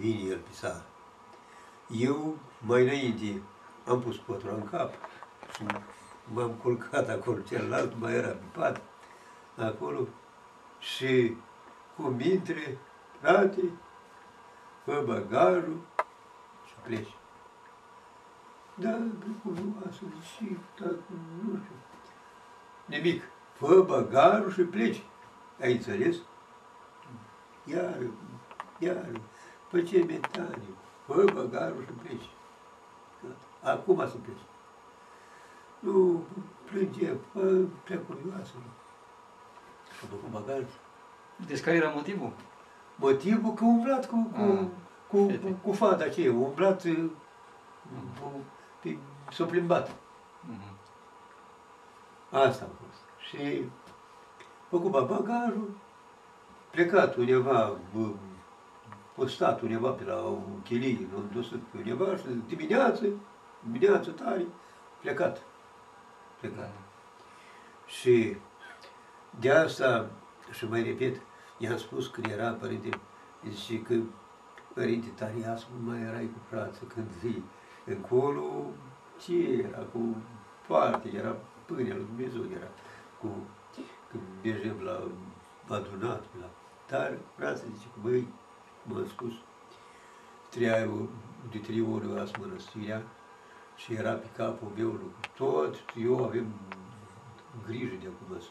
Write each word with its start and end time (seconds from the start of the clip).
vine 0.00 0.30
el 0.30 0.38
pe 0.38 0.52
sală. 0.52 0.84
Eu, 1.88 2.38
mai 2.66 2.82
înainte, 2.82 3.42
am 3.86 4.00
pus 4.00 4.16
potura 4.16 4.52
în 4.52 4.68
cap 4.68 4.92
și 5.54 5.66
m-am 6.32 6.50
culcat 6.50 7.08
acolo, 7.08 7.40
celălalt 7.40 7.98
mai 7.98 8.14
era 8.14 8.28
pe 8.28 8.44
pat, 8.52 8.82
acolo, 9.56 10.06
și 10.78 11.36
cum 11.96 12.20
intre, 12.20 12.78
frate, 13.20 13.62
fă 14.84 15.02
bagajul 15.06 15.80
și 16.66 16.74
pleci. 16.82 17.14
Da, 18.74 18.98
cu 19.42 19.54
să 19.90 20.04
și 20.34 20.56
tot, 20.74 20.98
nu 21.42 21.58
știu, 21.62 21.74
nimic. 22.84 23.22
Fă 23.52 23.84
bagajul 23.86 24.52
și 24.52 24.62
pleci. 24.62 25.02
Ai 25.60 25.72
înțeles? 25.72 26.16
Iar, 27.64 27.98
iar, 28.78 29.10
fă 29.70 29.80
ce 29.80 30.04
metanie, 30.04 30.74
fă 31.06 31.24
bagajul 31.34 31.84
și 31.84 31.92
pleci. 31.92 32.28
Acum 33.62 33.96
să 34.08 34.16
pleci. 34.22 34.44
Nu 35.78 36.24
plânge, 36.64 37.12
fă 37.32 37.56
prea 37.84 37.98
curioasă. 37.98 38.52
Și-a 39.98 40.06
făcut 40.08 40.30
bagajul. 40.30 40.66
Deci 41.46 41.60
care 41.60 41.76
era 41.76 41.88
motivul? 41.88 42.32
Motivul 42.94 43.52
că 43.54 43.64
umblat 43.64 44.08
cu, 44.08 44.30
cu, 44.34 44.40
Ah, 44.40 44.66
cu, 45.08 45.26
fete. 45.30 45.46
cu, 45.46 45.68
cu 45.68 45.72
fata 45.72 46.04
aceea, 46.04 46.32
umblat, 46.32 46.84
uh, 46.84 47.04
cu- 48.20 48.32
pe- 48.82 48.98
s-a 49.32 49.44
plimbat. 49.44 49.90
Mhm. 50.40 50.78
Asta 52.30 52.64
a 52.64 52.68
fost. 52.84 53.00
Și 53.28 53.64
făcut 54.68 54.90
bagajul, 54.90 55.70
plecat 56.70 57.16
undeva, 57.16 57.76
bă, 59.20 59.26
postat 59.26 59.60
undeva 59.60 59.90
pe 59.90 60.04
la 60.04 60.22
o 60.26 60.38
chilie, 60.64 61.08
l-am 61.12 61.30
dus 61.32 61.48
pe 61.48 61.76
undeva 61.76 62.16
și 62.16 62.24
dimineață, 62.46 63.04
dimineață 63.62 64.10
tare, 64.10 64.46
plecat. 65.00 65.42
Plecat. 66.40 66.72
Și 67.86 68.36
de 69.40 69.50
asta, 69.50 70.10
și 70.52 70.68
mai 70.68 70.82
repet, 70.82 71.20
i-am 71.58 71.76
spus 71.76 72.06
când 72.06 72.26
era 72.26 72.50
părinte, 72.50 72.88
zice 73.48 73.82
că 73.82 73.94
părinte 74.74 75.08
Tarias 75.08 75.66
nu 75.74 75.90
mai 75.90 76.00
erai 76.00 76.30
cu 76.32 76.40
frață 76.48 76.80
când 76.94 77.10
zi. 77.20 77.42
Încolo, 77.84 78.66
ce 79.18 79.62
era 79.68 79.82
cu 79.92 80.16
foarte, 80.62 81.10
era 81.14 81.36
pâinea 81.66 81.94
lui 81.94 82.04
Dumnezeu, 82.04 82.42
era 82.56 82.68
cu, 83.20 83.28
când 84.10 84.22
mergem 84.42 84.80
la 84.82 85.08
adunat, 85.76 86.24
la, 86.40 86.50
dar 86.88 87.18
frață 87.36 87.64
zice 87.74 87.88
că 87.94 88.00
băi, 88.02 88.28
m-am 88.92 89.06
spus, 89.08 89.32
treia, 90.48 90.88
de 91.50 91.58
trei 91.58 91.80
ori 91.80 92.08
eu 92.08 92.14
las 92.14 92.30
mănăstirea 92.36 93.02
și 93.76 93.94
era 93.94 94.12
pe 94.12 94.26
capul 94.36 94.72
meu 94.76 94.88
lucru. 94.88 95.14
Tot, 95.36 95.74
eu 95.96 96.24
avem 96.24 96.46
grijă 97.66 97.94
de 98.00 98.06
acum 98.06 98.40
să 98.40 98.48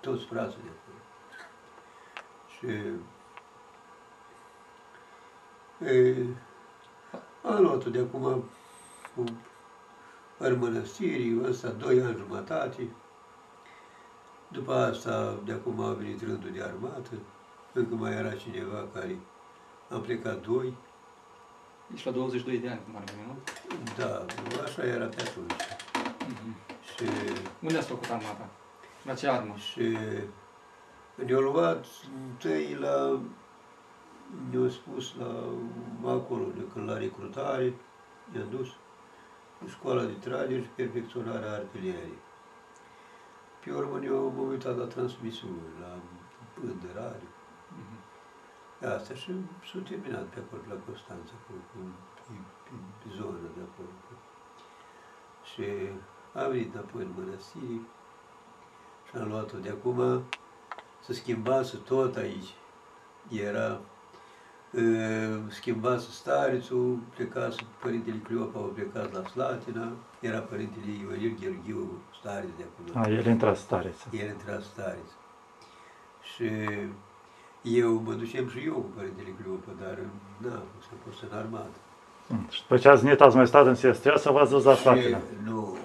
toți 0.00 0.24
frații 0.24 0.60
de 0.62 0.70
acolo. 0.76 0.98
Și 2.52 2.66
e, 5.84 6.26
am 7.42 7.62
luat-o 7.62 7.90
de 7.90 7.98
acum 7.98 8.44
cu 9.14 9.24
în 10.38 10.58
mănăstirii, 10.58 11.40
ăsta 11.44 11.68
doi 11.68 12.00
ani 12.00 12.16
jumătate. 12.16 12.88
După 14.48 14.74
asta, 14.74 15.38
de 15.44 15.52
acum 15.52 15.80
a 15.80 15.92
venit 15.92 16.22
rândul 16.22 16.50
de 16.50 16.62
armată, 16.62 17.10
încă 17.78 17.94
mai 17.94 18.12
era 18.12 18.34
cineva 18.34 18.86
care 18.92 19.18
am 19.90 20.00
plecat 20.00 20.46
doi. 20.46 20.76
Ești 21.94 22.06
la 22.06 22.12
22 22.12 22.58
de 22.58 22.68
ani, 22.68 22.80
cum 22.84 22.96
ar 22.96 23.02
veni, 23.04 23.26
nu? 23.26 23.36
Da, 23.96 24.24
așa 24.64 24.82
era 24.84 25.06
pe 25.06 25.22
atunci. 25.22 25.52
Mhm. 26.18 26.54
Și 26.82 27.04
Unde 27.62 27.76
ați 27.76 27.88
făcut 27.88 28.08
armata? 28.10 28.48
La 29.02 29.14
ce 29.14 29.28
armă? 29.28 29.54
Și 29.56 29.96
ne-au 31.14 31.40
luat 31.40 31.86
întâi 32.28 32.74
la, 32.80 33.20
ne-au 34.50 34.68
spus 34.68 35.14
la, 35.18 36.10
acolo, 36.10 36.44
de 36.56 36.64
când 36.72 36.88
la 36.90 36.98
recrutare, 36.98 37.74
ne-am 38.32 38.48
dus 38.50 38.68
în 39.60 39.68
școala 39.68 40.02
de 40.04 40.12
tragere 40.12 40.60
și 40.62 40.68
perfecționarea 40.68 41.52
artileriei. 41.52 42.18
Pe 43.64 43.72
urmă 43.72 43.98
ne-au 43.98 44.32
m-am 44.36 44.48
uitat 44.48 44.76
la 44.78 44.84
transmisiuni, 44.84 45.60
la 45.80 45.98
pânderare, 46.54 47.22
Mhm. 47.22 47.35
Asta 48.84 49.14
și 49.14 49.30
s-a 49.68 49.78
terminat 49.88 50.26
pe 50.32 50.42
acolo, 50.44 50.62
la 50.68 50.78
Constanța, 50.86 51.32
cu, 51.46 51.52
cu, 51.70 51.78
pe, 52.14 52.32
pe, 52.64 52.74
pe 53.00 53.08
zona 53.16 53.48
de 53.56 53.62
acolo. 53.68 53.92
Și 55.50 55.64
am 56.32 56.50
venit 56.50 56.74
înapoi 56.74 57.02
în 57.02 57.12
mănăstire 57.16 57.80
și 59.06 59.16
am 59.16 59.28
luat-o 59.28 59.58
de 59.58 59.68
acum, 59.68 60.22
să 61.04 61.12
schimbase 61.12 61.76
tot 61.76 62.16
aici. 62.16 62.54
Era, 63.28 63.80
uh, 64.72 65.38
schimbase 65.48 66.10
starețul, 66.10 66.98
plecase 67.14 67.62
Părintele 67.82 68.18
Cleopa, 68.18 68.58
au 68.58 68.66
plecat 68.66 69.12
la 69.12 69.24
Slatina, 69.24 69.92
era 70.20 70.38
Părintele 70.38 70.90
Ionel 70.90 71.36
Gheorghiu, 71.40 72.02
stareț 72.18 72.50
de 72.56 72.64
acum. 72.64 73.02
A, 73.02 73.08
el 73.08 73.26
intra 73.26 73.54
stareță. 73.54 74.08
El 74.12 74.28
intra 74.28 74.60
stareț. 74.60 75.10
Și 76.22 76.50
eu 77.74 78.02
mă 78.04 78.12
ducem 78.12 78.48
și 78.48 78.58
eu 78.66 78.72
cu 78.74 78.90
Părintele 78.96 79.34
Cleopa, 79.42 79.72
dar 79.82 79.98
n-am 80.42 80.62
fost, 80.74 80.88
am 80.92 80.98
fost 81.06 81.22
în 81.30 81.38
armată. 81.38 81.78
Mm. 82.26 82.46
Și 82.50 82.60
după 82.60 82.76
ce 82.76 82.88
ați 82.88 83.02
venit, 83.02 83.20
ați 83.20 83.36
mai 83.36 83.46
stat 83.46 83.66
în 83.66 83.74
Siestria 83.74 84.16
sau 84.16 84.32
v-ați 84.32 84.50
dus 84.50 84.64
la 84.64 84.74
Slatina? 84.74 85.18
Și, 85.18 85.24
nu, 85.44 85.76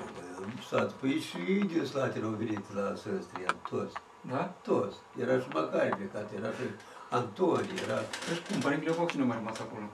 am 0.43 0.59
stat, 0.67 0.91
păi 0.91 1.11
și 1.19 1.37
din 1.71 1.85
Slatina 1.85 2.25
au 2.25 2.31
venit 2.43 2.73
la 2.75 2.95
Săstria, 2.95 3.51
toți. 3.69 3.93
Da? 4.31 4.43
Toți. 4.61 4.97
Era 5.19 5.39
și 5.39 5.47
Macari 5.53 5.95
plecat, 5.95 6.29
era 6.37 6.47
și 6.47 6.65
Antoni, 7.09 7.69
era 7.85 7.99
Deci 8.27 8.41
cum, 8.47 8.59
părintele 8.59 8.91
Foc 8.91 9.11
nu 9.11 9.25
mai 9.25 9.37
rămas 9.37 9.59
acolo? 9.59 9.85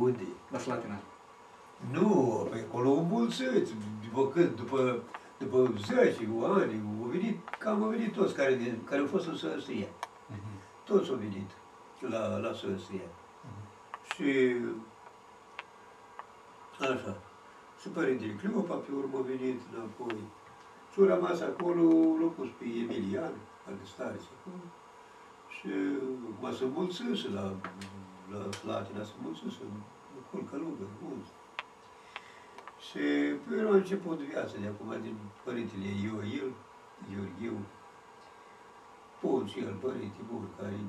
unde? 0.00 0.26
La 0.52 0.58
Slatina. 0.58 0.98
Nu, 1.92 2.48
pe 2.50 2.64
acolo 2.68 2.90
îmbulțiți. 2.90 3.72
După 4.04 4.28
cât? 4.28 4.56
După, 4.56 4.98
după 5.38 5.70
10 5.86 6.00
ani, 6.00 6.28
au 7.02 7.08
venit, 7.10 7.38
cam 7.58 7.82
au 7.82 7.88
venit 7.88 8.12
toți 8.12 8.34
care, 8.34 8.54
din- 8.54 8.78
care 8.88 9.00
au 9.00 9.06
fost 9.06 9.26
în 9.26 9.36
Săstria. 9.36 9.86
Mhm. 10.84 10.96
Toți 10.98 11.10
au 11.10 11.16
venit 11.16 11.50
la, 12.00 12.36
la 12.36 12.52
Săstria. 12.52 13.08
Și 14.14 14.56
așa. 16.80 17.16
Și 17.80 17.88
Părintele 17.88 18.32
Cleopa 18.32 18.74
pe 18.74 18.92
urmă 18.92 19.18
a 19.18 19.22
venit 19.22 19.60
înapoi. 19.74 20.18
Și 20.92 21.00
a 21.00 21.14
rămas 21.14 21.40
acolo, 21.40 21.82
l-a 22.20 22.30
pus 22.36 22.48
pe 22.58 22.64
Emilian, 22.64 23.34
al 23.66 23.74
stareț 23.84 24.22
acolo. 24.34 24.64
Și 25.54 25.68
mă 26.40 26.50
să 26.52 26.64
mulțesc 26.66 27.28
la, 27.34 27.44
la 28.32 28.52
Slatina, 28.52 29.04
să 29.04 29.12
mulțesc, 29.22 29.56
acolo 30.20 30.42
călugă, 30.50 30.86
mulți. 31.02 31.32
Și 32.86 33.04
pe 33.44 33.54
urmă 33.54 33.72
a 33.72 33.76
început 33.76 34.18
viața 34.18 34.54
de 34.60 34.66
acum, 34.66 35.00
din 35.00 35.16
Părintele 35.44 35.88
Ioil, 36.04 36.52
Gheorghiu, 37.08 37.56
bun 39.22 39.46
și 39.46 39.58
el, 39.58 39.74
părinte 39.74 40.20
bun, 40.32 40.48
care 40.58 40.80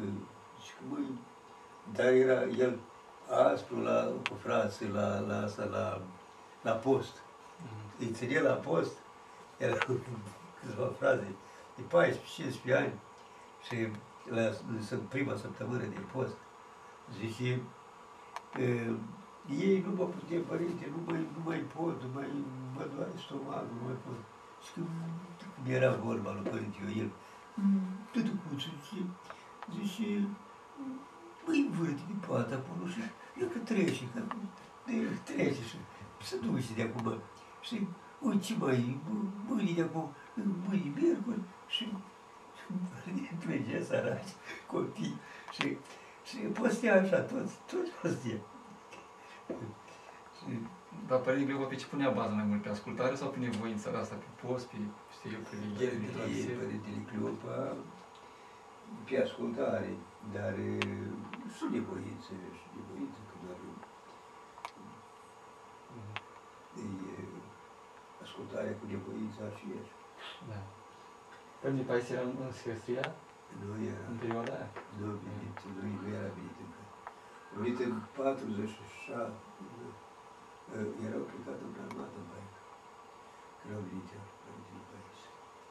uh, 0.00 0.12
și 0.64 0.70
că 0.74 0.82
măi, 0.88 1.18
dar 1.92 2.06
era 2.06 2.42
el 2.42 2.78
aspru 3.52 3.80
la, 3.80 4.12
cu 4.28 4.34
frații 4.34 4.88
la, 4.88 5.18
la 5.18 5.42
asta, 5.42 5.64
la, 5.64 6.00
la 6.62 6.72
post. 6.72 7.22
Mhm. 7.62 8.04
Îi 8.04 8.10
ține 8.12 8.40
la 8.40 8.52
post, 8.52 8.96
era 9.56 9.76
cu 9.78 10.00
câțiva 10.60 10.92
fraze 10.98 11.34
de 11.76 11.82
14-15 12.70 12.76
ani 12.76 12.92
și 13.62 13.76
la 14.30 14.50
în 14.90 15.00
prima 15.08 15.36
săptămână 15.36 15.84
de 15.84 16.00
post, 16.12 16.36
zice, 17.20 17.60
uh, 18.58 18.94
ei 19.58 19.84
nu 19.86 19.94
mă 19.94 20.04
putem, 20.04 20.42
părinte, 20.42 20.90
nu 20.90 21.02
mai, 21.06 21.18
nu 21.36 21.40
mai 21.44 21.58
pot, 21.58 22.02
nu 22.02 22.08
mai, 22.14 22.26
mă 22.74 22.86
doare 22.94 23.10
stomacul, 23.16 23.68
nu 23.80 23.84
mai 23.84 23.96
pot. 24.04 24.35
Și 24.66 24.72
când, 24.74 24.86
când 25.54 25.76
era 25.76 25.90
vorba 25.94 26.32
lui 26.32 26.50
părinte 26.50 26.78
Ioel, 26.82 27.10
tătucuțul, 28.12 28.72
zice, 28.84 29.02
zice, 29.74 30.28
măi, 31.46 31.68
vârte 31.70 32.02
din 32.06 32.20
pat 32.26 32.52
acolo 32.52 32.88
și 32.92 33.00
eu 33.40 33.48
că 33.48 33.58
trece, 33.58 34.04
că 34.14 34.22
de 34.86 34.92
trece 35.24 35.62
și 35.62 35.76
se 36.22 36.36
duce 36.36 36.74
de 36.74 36.82
acum. 36.82 37.20
Și 37.60 37.86
uite 38.20 38.44
ce 38.44 38.54
mai, 38.58 39.00
mâine 39.46 39.72
de 39.72 39.82
acum, 39.82 40.14
mâine 40.68 40.92
miercuri 40.94 41.40
și 41.68 41.92
plângea 43.40 43.84
săraci, 43.84 44.32
copii 44.66 45.20
și, 45.52 45.76
și 46.24 46.36
postea 46.36 47.00
așa, 47.00 47.18
toți, 47.20 47.54
toți 47.66 47.90
postea. 48.02 48.38
Și 50.38 50.58
Dar 51.08 51.18
părintele 51.18 51.46
Cleopa 51.48 51.68
pe 51.72 51.80
ce 51.80 51.86
punea 51.86 52.10
bază 52.18 52.34
mai 52.34 52.48
mult? 52.50 52.62
Pe 52.62 52.68
ascultare 52.76 53.14
sau 53.14 53.28
pe 53.28 53.38
nevoința 53.38 53.90
asta, 54.02 54.14
pe 54.24 54.30
post, 54.42 54.66
pe, 54.70 54.76
știu 55.14 55.30
eu, 55.36 55.42
pe 55.48 55.54
El, 55.56 55.62
veghere, 55.62 55.96
pe 56.02 56.06
el, 56.08 56.14
tradiție? 56.16 56.54
Părintele 56.62 57.00
Cleopa, 57.08 57.58
pe 59.06 59.14
ascultare, 59.26 59.92
dar 60.34 60.54
e, 60.68 60.78
și 61.54 61.64
nevoință, 61.76 62.30
și 62.58 62.66
nevoință, 62.78 63.18
că 63.28 63.34
doar 63.42 63.58
e, 66.80 66.86
ascultarea 68.24 68.74
cu 68.78 68.84
nevoință 68.94 69.42
și 69.58 69.66
ești. 69.78 69.96
Da. 70.50 70.60
Părinte 71.60 71.84
Pais 71.88 72.08
era 72.10 72.22
în 72.28 72.34
în 72.46 72.52
Sfestria 72.60 73.06
Nu 73.60 73.72
era, 73.90 74.02
în 74.10 74.16
perioada 74.22 74.52
aia? 74.58 74.68
nu 74.98 75.04
a 75.12 75.16
venit, 75.26 75.56
nu, 75.74 75.80
nu 76.02 76.08
era 76.16 76.28
venit 76.38 76.56
încă. 76.64 76.80
A 77.52 77.54
venit 77.60 77.78
în 77.86 77.94
47, 78.16 79.32
nu, 79.74 79.86
erau 81.06 81.22
plecat 81.30 81.58
în 81.66 81.72
armată 81.84 82.16
în 82.20 82.26
Baică. 82.30 82.60
Când 83.58 83.70
au 83.76 83.82
venit 83.88 84.08
eu, 84.16 84.24
Părintele 84.42 84.82
Pais. 84.90 85.18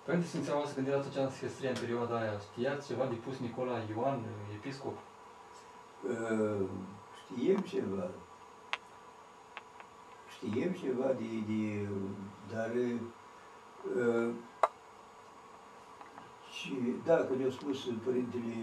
Părinte 0.05 0.27
simțeam 0.33 0.65
să 0.65 0.73
când 0.73 0.87
era 0.87 0.99
atunci 0.99 1.23
în 1.25 1.35
Sfestria 1.37 1.71
în 1.73 1.81
perioada 1.83 2.15
aia, 2.19 2.35
știați 2.47 2.87
ceva 2.89 3.05
de 3.11 3.17
pus 3.23 3.35
Nicola 3.45 3.75
Ioan, 3.91 4.19
episcop? 4.57 4.97
Uh, 6.11 6.65
știem 7.21 7.59
ceva. 7.71 8.07
Știem 10.33 10.71
ceva 10.83 11.07
de, 11.19 11.29
de 11.49 11.63
dar 12.51 12.71
uh, 13.99 14.29
și 16.55 16.75
da, 17.05 17.15
că 17.15 17.33
ne-a 17.37 17.51
spus 17.51 17.79
părintele 18.05 18.55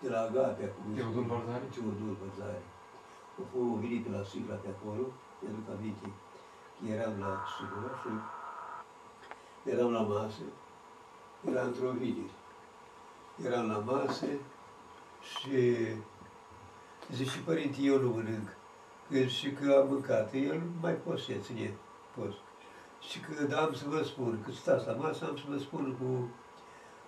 de 0.00 0.08
la 0.08 0.20
Agapea, 0.20 0.68
cum 0.68 0.92
îi 0.92 1.00
Teodul 1.00 1.24
spune, 1.24 2.16
Barzari? 2.20 2.73
Teodul 3.36 3.42
Barzari. 3.42 3.42
A 3.42 3.42
fost 3.52 3.80
venit 3.80 4.04
pe 4.04 4.10
la 4.10 4.24
Sigla 4.24 4.54
pe 4.54 4.68
acolo, 4.68 5.04
mi-aduc 5.40 5.68
aminte, 5.76 6.08
că 6.80 6.86
eram 6.92 7.18
la 7.18 7.42
Sigla 7.54 7.90
și 8.00 8.10
eram 9.70 9.92
la 9.92 10.00
masă, 10.00 10.42
era 11.50 11.62
într-o 11.62 11.90
vineri. 11.90 12.30
Eram 13.44 13.66
la 13.66 13.78
masă 13.78 14.26
și 15.20 15.86
zice, 17.12 17.38
părinte, 17.44 17.80
eu 17.80 18.00
nu 18.00 18.08
mănânc. 18.08 18.56
Că 19.10 19.24
și 19.24 19.52
că 19.52 19.80
am 19.82 19.88
mâncat, 19.88 20.32
el 20.34 20.62
mai 20.80 20.92
poate 20.92 21.20
să 21.20 21.32
ține 21.40 21.74
post. 22.16 22.38
Și 23.00 23.20
că 23.20 23.44
da, 23.44 23.60
am 23.60 23.72
să 23.74 23.84
vă 23.88 24.02
spun, 24.02 24.42
că 24.44 24.50
stați 24.50 24.86
la 24.86 24.92
masă, 24.92 25.24
am 25.24 25.36
să 25.36 25.42
vă 25.48 25.58
spun 25.58 25.96
cu, 25.98 26.28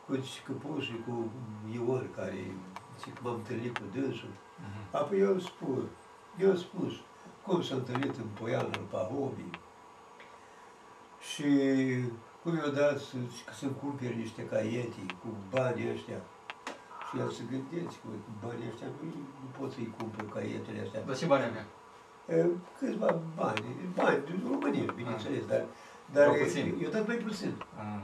cu 0.07 0.19
Căpuș 0.45 0.85
și 0.85 1.03
cu 1.07 1.31
Ion, 1.73 2.11
care 2.15 2.55
zice 2.99 3.11
că 3.11 3.21
m-am 3.23 3.35
întâlnit 3.35 3.79
cu 3.79 3.85
dânsul. 3.95 4.29
Apoi 4.91 5.19
eu 5.19 5.33
îl 5.33 5.41
spun, 5.41 5.89
eu 6.41 6.51
îl 6.51 6.57
spus, 6.57 6.93
cum 7.47 7.63
s-a 7.63 7.75
întâlnit 7.75 8.17
în 8.17 8.29
Poiană, 8.41 8.69
în 8.79 8.85
Pahomii, 8.91 9.51
și 11.33 11.49
cum 12.43 12.55
i-a 12.57 12.69
dat 12.69 12.99
să, 12.99 13.17
că 13.47 13.53
să-mi 13.53 13.77
cumperi 13.81 14.17
niște 14.17 14.47
caiete 14.47 15.01
cu 15.21 15.29
banii 15.51 15.91
ăștia. 15.93 16.21
Și 17.11 17.19
el 17.19 17.31
se 17.31 17.43
gândește 17.51 17.97
că 18.03 18.09
cu 18.09 18.47
banii 18.47 18.69
ăștia 18.73 18.87
nu, 18.87 19.09
nu 19.41 19.49
pot 19.59 19.73
să-i 19.73 19.95
cumpăr 19.99 20.29
caietele 20.29 20.83
astea. 20.85 21.03
Dar 21.03 21.17
ce 21.17 21.27
bani 21.27 21.45
avea? 21.45 21.67
E, 22.29 22.47
câțiva 22.79 23.19
bani, 23.37 23.65
bani 23.95 24.25
din 24.25 24.43
România, 24.51 24.93
bineînțeles, 24.97 25.47
dar, 25.47 25.65
dar 26.13 26.29
Mai 26.29 26.39
puțin. 26.39 26.79
eu 26.83 26.91
dat 26.91 27.07
mai 27.07 27.17
puțin. 27.17 27.53
Ah. 27.77 28.01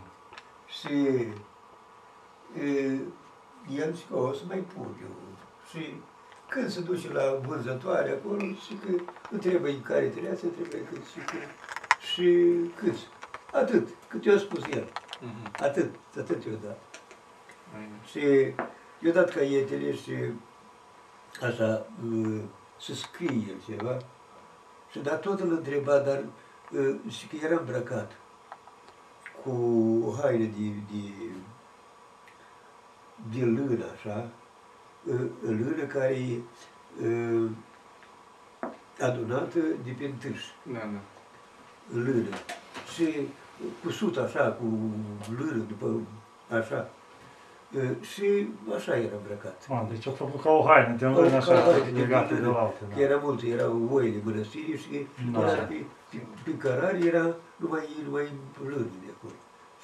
Și 0.67 0.93
e, 2.65 3.01
el 3.81 3.93
zice 3.93 4.07
că 4.11 4.17
o 4.17 4.33
să 4.33 4.43
mai 4.47 4.59
pun 4.59 4.87
eu. 5.03 5.15
Și 5.71 5.95
când 6.53 6.69
se 6.71 6.81
duce 6.81 7.13
la 7.13 7.35
vânzătoare 7.47 8.11
acolo, 8.11 8.45
și 8.45 8.75
că 8.85 9.03
nu 9.31 9.39
trebuie 9.39 9.73
în 9.73 9.83
care 9.83 10.13
astea, 10.33 10.49
trebuie 10.49 10.83
cât 10.93 11.05
și 11.05 11.19
că, 11.19 11.37
și 12.13 12.49
cât. 12.77 12.95
Atât, 13.53 13.89
cât 14.09 14.25
i-a 14.25 14.39
spus 14.39 14.65
el. 14.73 14.93
Mhm. 15.21 15.51
Atât, 15.63 15.95
atât 16.19 16.45
i-a 16.45 16.53
dat. 16.65 16.79
Ai- 17.77 18.01
Și 18.11 18.21
i-a 19.05 19.13
dat 19.13 19.31
caietele 19.35 19.95
și 19.95 20.13
așa, 21.43 21.87
uh, 22.13 22.41
să 22.81 22.95
scrie 22.95 23.45
el 23.49 23.57
ceva. 23.69 23.97
Și 24.91 24.99
dar 24.99 25.17
tot 25.17 25.41
îl 25.41 25.51
întreba, 25.53 25.99
dar 25.99 26.25
uh, 26.73 26.97
și 27.09 27.27
că 27.27 27.37
era 27.45 27.57
îmbrăcat 27.59 28.13
cu 29.45 29.51
o 30.07 30.11
haină 30.23 30.45
de, 30.45 30.69
de, 30.91 31.13
de 33.39 33.45
lână, 33.45 33.85
așa, 33.95 34.17
uh, 34.17 34.42
lână 35.43 35.85
care 35.89 36.15
e 36.15 36.39
uh, 37.07 37.51
adunată 39.01 39.59
de 39.85 39.95
pe 39.99 40.05
întâși 40.05 40.47
Da, 40.73 40.79
da. 40.79 41.01
lână 42.01 42.29
și 42.95 43.29
cusut 43.85 44.17
așa, 44.17 44.45
cu 44.53 44.65
lână, 45.39 45.63
după 45.69 46.01
așa. 46.59 46.91
E, 47.77 48.05
Și 48.05 48.49
așa 48.77 48.97
era 48.97 49.17
îmbrăcat. 49.17 49.67
A, 49.71 49.87
deci 49.91 50.07
a 50.07 50.11
făcut 50.11 50.41
ca 50.43 50.51
o 50.51 50.63
haină 50.67 50.97
de 50.97 51.07
lână 51.07 51.29
Ca 51.31 51.37
așa, 51.37 51.69
o 51.69 51.71
haină 51.71 51.91
de 51.91 52.01
legată 52.01 52.35
de 52.35 52.41
lână. 52.41 52.53
la 52.53 52.59
altă. 52.61 52.85
Că 52.95 53.01
Era 53.01 53.17
multe, 53.23 53.47
erau 53.49 53.89
oile 53.93 54.21
mănăstirii 54.25 54.77
și 54.79 55.07
Da. 55.33 55.41
era 55.41 55.63
pe, 55.63 55.85
pe, 56.11 56.17
pe 56.45 56.57
cărare 56.57 56.99
era 57.05 57.35
numai, 57.57 57.89
numai 58.05 58.29
lână 58.65 58.87
de 59.05 59.11
acolo. 59.17 59.35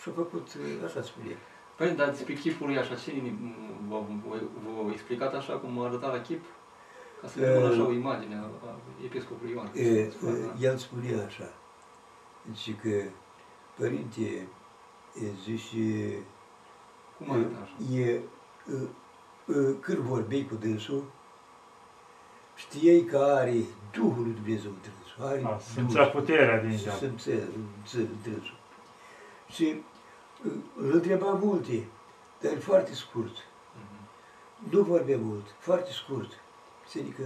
Și 0.00 0.08
a 0.08 0.12
făcut, 0.14 0.46
e, 0.82 0.84
așa 0.84 1.02
spune. 1.02 1.36
Păi, 1.78 1.90
dar 1.90 2.10
despre 2.10 2.34
chipul 2.34 2.66
lui 2.66 2.78
așa, 2.78 2.94
ce 2.94 3.12
v-a 3.88 3.98
v-a 4.82 4.92
explicat 4.92 5.34
așa 5.34 5.52
cum 5.52 5.80
arăta 5.80 6.06
la 6.08 6.20
chip? 6.20 6.44
Ca 7.20 7.28
să 7.28 7.38
vedem 7.38 7.62
Eh, 7.62 7.68
așa 7.70 7.86
o 7.86 7.92
imagine 7.92 8.34
a, 8.34 8.66
a 8.66 8.78
episcopului 9.04 9.52
Ioan. 9.52 9.70
E, 9.74 9.88
e, 9.98 10.12
el 10.60 10.76
spunea 10.76 11.24
așa, 11.26 11.52
zice 12.54 12.74
că, 12.74 13.02
părinte, 13.74 14.48
e, 15.14 15.26
zice, 15.44 16.18
Cum 17.16 17.30
arăta 17.30 17.58
așa? 17.62 17.94
E, 17.94 18.04
e, 18.04 18.20
e, 19.46 19.74
când 19.80 19.98
vorbeai 19.98 20.46
cu 20.48 20.54
dânsul, 20.54 21.04
știai 22.54 23.00
că 23.00 23.16
are 23.16 23.54
Duhul 23.92 24.22
lui 24.22 24.32
Dumnezeu 24.32 24.70
în 24.70 24.76
dânsul. 24.82 25.24
Are 25.24 25.38
A, 25.38 25.40
Duhul. 25.40 25.60
simțea 25.74 26.06
puterea 26.06 26.60
din 26.60 26.70
ea. 26.86 26.92
Simțea 26.92 27.34
în 27.94 28.06
dânsul. 28.22 28.56
Și 29.48 29.64
e, 29.66 29.82
îl 30.76 30.92
întreba 30.92 31.30
multe, 31.30 31.86
dar 32.40 32.58
foarte 32.58 32.94
scurt. 32.94 33.36
Mhm. 33.74 34.08
Nu 34.70 34.82
vorbea 34.82 35.18
mult, 35.18 35.46
foarte 35.58 35.90
scurt. 35.92 36.32
Se 36.88 36.98
adică 37.00 37.22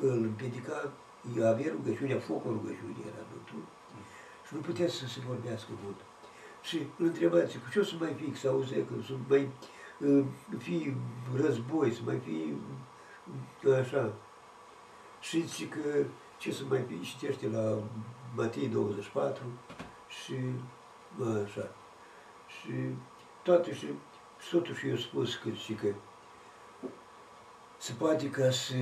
îl 0.00 0.22
împiedica, 0.22 0.92
avea 1.36 1.70
rugăciunea, 1.70 2.18
focul 2.18 2.50
rugăciunii 2.50 3.04
era 3.06 3.26
Domnul. 3.30 3.68
Și 4.46 4.54
nu 4.54 4.60
putea 4.60 4.88
să 4.88 5.06
se 5.06 5.20
vorbească 5.26 5.70
mult. 5.84 5.96
Și 6.62 6.76
îl 6.76 7.06
întrebați, 7.06 7.58
cu 7.58 7.70
ce 7.72 7.78
o 7.80 7.82
să 7.82 7.94
mai 7.98 8.14
fii, 8.14 8.36
să 8.36 8.48
auzea 8.48 8.78
că 8.84 8.94
să 9.06 9.12
mai 9.28 9.50
uh, 9.98 10.24
fie 10.58 10.96
război, 11.34 11.92
să 11.92 12.00
mai 12.04 12.18
fie 12.18 12.54
uh, 13.64 13.78
așa. 13.78 14.12
Și 15.20 15.46
zice 15.46 15.68
că 15.68 16.04
ce 16.38 16.52
să 16.52 16.62
mai 16.68 16.82
fie, 16.88 17.00
citește 17.00 17.48
la 17.48 17.78
Matei 18.34 18.68
24 18.68 19.42
și 20.08 20.34
uh, 21.18 21.42
așa. 21.44 21.70
Și 22.66 22.72
toate 23.42 23.74
și, 23.74 23.86
și 24.40 24.50
totuși 24.50 24.88
eu 24.88 24.96
spus 24.96 25.34
că, 25.34 25.50
și 25.50 25.72
că 25.72 25.86
se 27.76 27.92
poate 27.98 28.30
ca 28.30 28.50
să, 28.50 28.74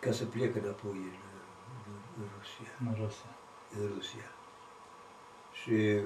ca 0.00 0.10
să 0.12 0.24
plec 0.24 0.54
înapoi 0.56 0.90
în, 0.92 1.16
în, 1.86 1.94
în 2.18 2.24
Rusia 2.38 2.72
În 2.80 2.94
Rusia. 3.04 3.30
în 3.78 3.90
Rusia. 3.94 4.28
Și, 5.52 6.00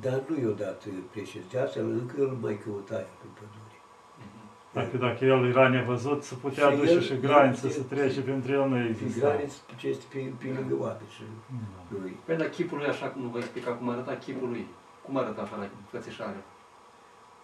dar 0.00 0.22
nu 0.26 0.38
i-a 0.40 0.54
dat 0.54 0.84
președinția, 1.10 1.68
încă 1.74 2.22
îl 2.22 2.38
mai 2.40 2.58
căuta 2.64 2.94
el 2.94 3.06
în 3.24 3.30
pădure. 3.34 3.76
Mhm. 4.18 4.46
Dacă, 4.72 4.96
dacă 4.96 5.24
el 5.24 5.46
era 5.48 5.68
nevăzut, 5.68 6.22
să 6.22 6.34
putea 6.34 6.70
Și 6.70 6.76
duce 6.76 6.90
el- 6.92 7.00
și 7.00 7.12
el- 7.12 7.20
graniță, 7.20 7.66
el- 7.66 7.72
să 7.72 7.82
trece 7.82 8.20
pentru 8.20 8.52
el 8.52 8.68
nu 8.68 8.74
Pe 8.74 8.86
exista. 8.88 9.28
graniță, 9.28 9.58
ce 9.76 9.88
este 9.88 10.04
pe, 10.12 10.32
pe 10.38 10.46
lângă 10.58 10.74
oameni 10.84 11.08
și 11.14 11.22
Da. 11.48 11.96
lui. 12.00 12.16
Păi, 12.24 12.36
dar 12.36 12.48
chipul 12.48 12.78
lui 12.78 12.86
așa 12.86 13.06
cum 13.06 13.30
vă 13.30 13.38
explica 13.38 13.72
cum 13.72 13.88
arăta 13.88 14.16
chipul 14.16 14.48
lui. 14.48 14.66
Cum 15.08 15.16
arăta 15.16 15.42
așa 15.42 15.56
la 15.56 15.68
fățișare? 15.90 16.44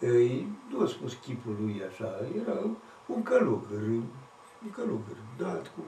Ei, 0.01 0.49
nu 0.71 0.83
a 0.83 0.87
spus 0.87 1.15
chipul 1.15 1.57
lui 1.61 1.83
așa, 1.91 2.21
era 2.37 2.59
un 3.07 3.23
călugăr, 3.23 3.83
un 3.83 4.71
călugăr, 4.73 5.17
înalt, 5.39 5.67
cu 5.67 5.85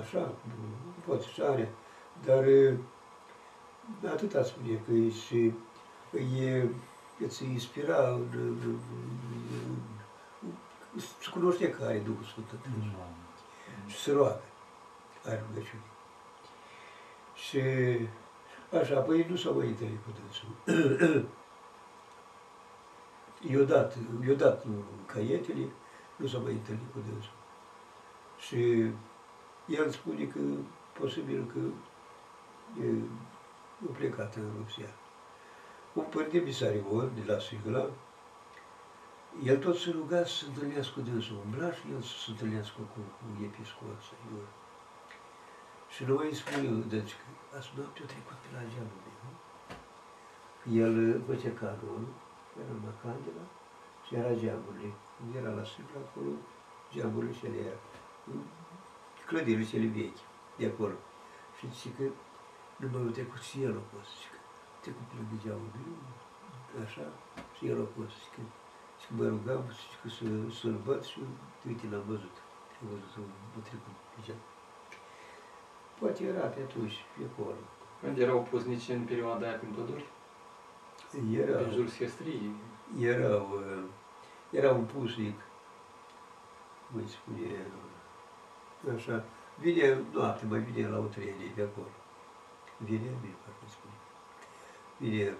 așa, 0.00 0.20
cu 0.20 1.10
poțișare, 1.10 1.72
dar 2.24 2.44
e, 2.44 2.78
atâta 4.06 4.42
spune 4.42 4.82
că 4.86 4.92
e 4.92 5.10
și 5.10 5.52
e, 6.40 6.68
îți 7.24 7.44
inspira, 7.44 8.08
în, 8.08 8.26
în, 8.32 8.58
în, 8.64 8.78
în, 10.94 11.00
se 11.20 11.30
cunoște 11.30 11.70
că 11.70 11.84
are 11.84 11.98
Duhul 11.98 12.24
Sfânt 12.24 12.46
atunci 12.50 12.92
Da. 12.92 13.06
și 13.86 13.98
se 13.98 14.12
roagă, 14.12 14.42
are 15.24 15.44
rugăciune. 15.48 15.82
Și 17.34 17.60
așa, 18.80 18.96
apoi 18.96 19.26
nu 19.28 19.36
s-a 19.36 19.50
mai 19.50 19.66
întâlnit 19.66 19.98
cu 20.04 20.10
dânsul. 20.18 20.48
I-a 23.50 23.62
dat, 23.62 23.96
i-a 24.26 24.34
dat 24.34 24.64
caietele, 25.06 25.68
nu 26.16 26.26
s-a 26.26 26.38
mai 26.38 26.52
întâlnit 26.52 26.92
cu 26.92 26.98
dânsul. 26.98 27.36
Și 28.38 28.90
el 29.66 29.90
spune 29.90 30.24
că 30.24 30.38
posibil 31.00 31.52
că 31.52 31.58
e, 32.82 32.92
a 33.88 33.92
plecat 33.96 34.34
în 34.34 34.50
Rusia. 34.62 34.90
Un 35.92 36.04
părinte 36.04 36.38
Bisarion 36.38 37.10
de 37.14 37.32
la 37.32 37.38
Sigla 37.38 37.88
el 39.44 39.58
tot 39.58 39.76
se 39.78 39.90
ruga 39.90 40.24
să 40.24 40.34
se 40.34 40.44
întâlnească 40.46 41.00
cu 41.00 41.00
dânsul, 41.00 41.40
umbla 41.44 41.72
și 41.72 41.82
el 41.92 42.00
să 42.00 42.14
se 42.24 42.30
întâlnească 42.30 42.80
cu, 42.92 43.00
cu 43.16 43.44
episcopul 43.44 43.96
ăsta, 43.98 44.14
Ior. 44.32 44.48
Și 45.94 46.02
noi 46.10 46.26
îi 46.28 46.40
spune, 46.40 46.68
deci, 46.94 47.12
că 47.20 47.56
azi 47.56 47.70
noapte 47.76 48.00
a 48.04 48.06
trecut 48.12 48.38
pe 48.42 48.48
la 48.56 48.62
geamul 48.72 49.00
meu. 49.04 49.16
El 50.82 50.94
făcea 51.26 51.52
canul, 51.60 52.04
era 52.60 52.72
numai 52.76 52.96
candela 53.02 53.44
și 54.04 54.14
era 54.20 54.32
geamurile. 54.42 54.90
Era 55.38 55.50
la 55.58 55.64
sâmbă 55.70 55.98
acolo, 56.06 56.32
geamurile 56.92 57.32
și 57.38 57.46
ele 57.46 57.58
era. 57.68 57.80
Clădirile 59.26 59.70
cele 59.70 59.86
vechi, 59.96 60.22
de 60.58 60.66
acolo. 60.72 60.96
Și 61.56 61.64
zice 61.72 61.88
că 61.96 62.04
nu 62.80 62.86
mai 62.92 63.12
trecut 63.18 63.42
și 63.48 63.56
el 63.66 63.74
a 63.82 63.84
fost. 63.92 64.10
Zice 64.14 64.28
că 64.32 64.38
trecut 64.82 65.06
pe 65.08 65.14
lângă 65.18 65.36
geamul 65.44 65.70
meu, 65.74 65.92
așa, 66.84 67.06
și 67.54 67.62
el 67.70 67.78
a 67.84 67.86
fost. 67.94 68.12
Zice 68.18 68.30
că, 68.34 68.40
zice 68.96 69.06
că 69.08 69.14
mă 69.18 69.24
rugam 69.34 69.62
zice 69.78 69.96
că 70.02 70.08
să, 70.16 70.24
să-l 70.58 70.76
văd 70.86 71.02
și 71.10 71.18
uite, 71.66 71.86
l-am 71.92 72.04
văzut. 72.12 72.36
Am 72.80 72.86
văzut 72.92 73.28
a 73.56 73.60
trecut 73.68 73.96
pe 74.12 74.18
geam. 74.26 74.42
Poate 75.98 76.24
era 76.24 76.46
pe 76.46 76.60
atunci, 76.60 77.04
pe 77.16 77.24
acolo. 77.32 77.54
Când 78.00 78.18
erau 78.18 78.42
puznici 78.50 78.88
în 78.88 79.04
perioada 79.04 79.46
aia 79.46 79.56
prin 79.56 79.70
păduri? 79.70 80.04
Era, 81.32 81.58
În 81.58 81.70
jurul 81.70 81.88
Siestrii? 81.88 82.54
erau, 83.00 83.48
uh, 83.54 83.84
era 84.50 84.72
un 84.72 84.84
pusnic, 84.84 85.40
cum 86.90 87.00
îi 87.00 87.08
spune, 87.08 87.66
uh, 88.86 88.92
așa, 88.94 89.24
vine 89.58 90.02
noapte, 90.12 90.46
mai 90.46 90.58
vine 90.58 90.88
la 90.88 90.98
o 90.98 91.02
trenie 91.02 91.52
de 91.54 91.62
acolo. 91.62 91.90
Vine, 92.76 92.98
vine, 92.98 93.36
parcă 93.44 93.62
îi 93.64 93.70
spune. 93.70 93.94
Vine 94.98 95.36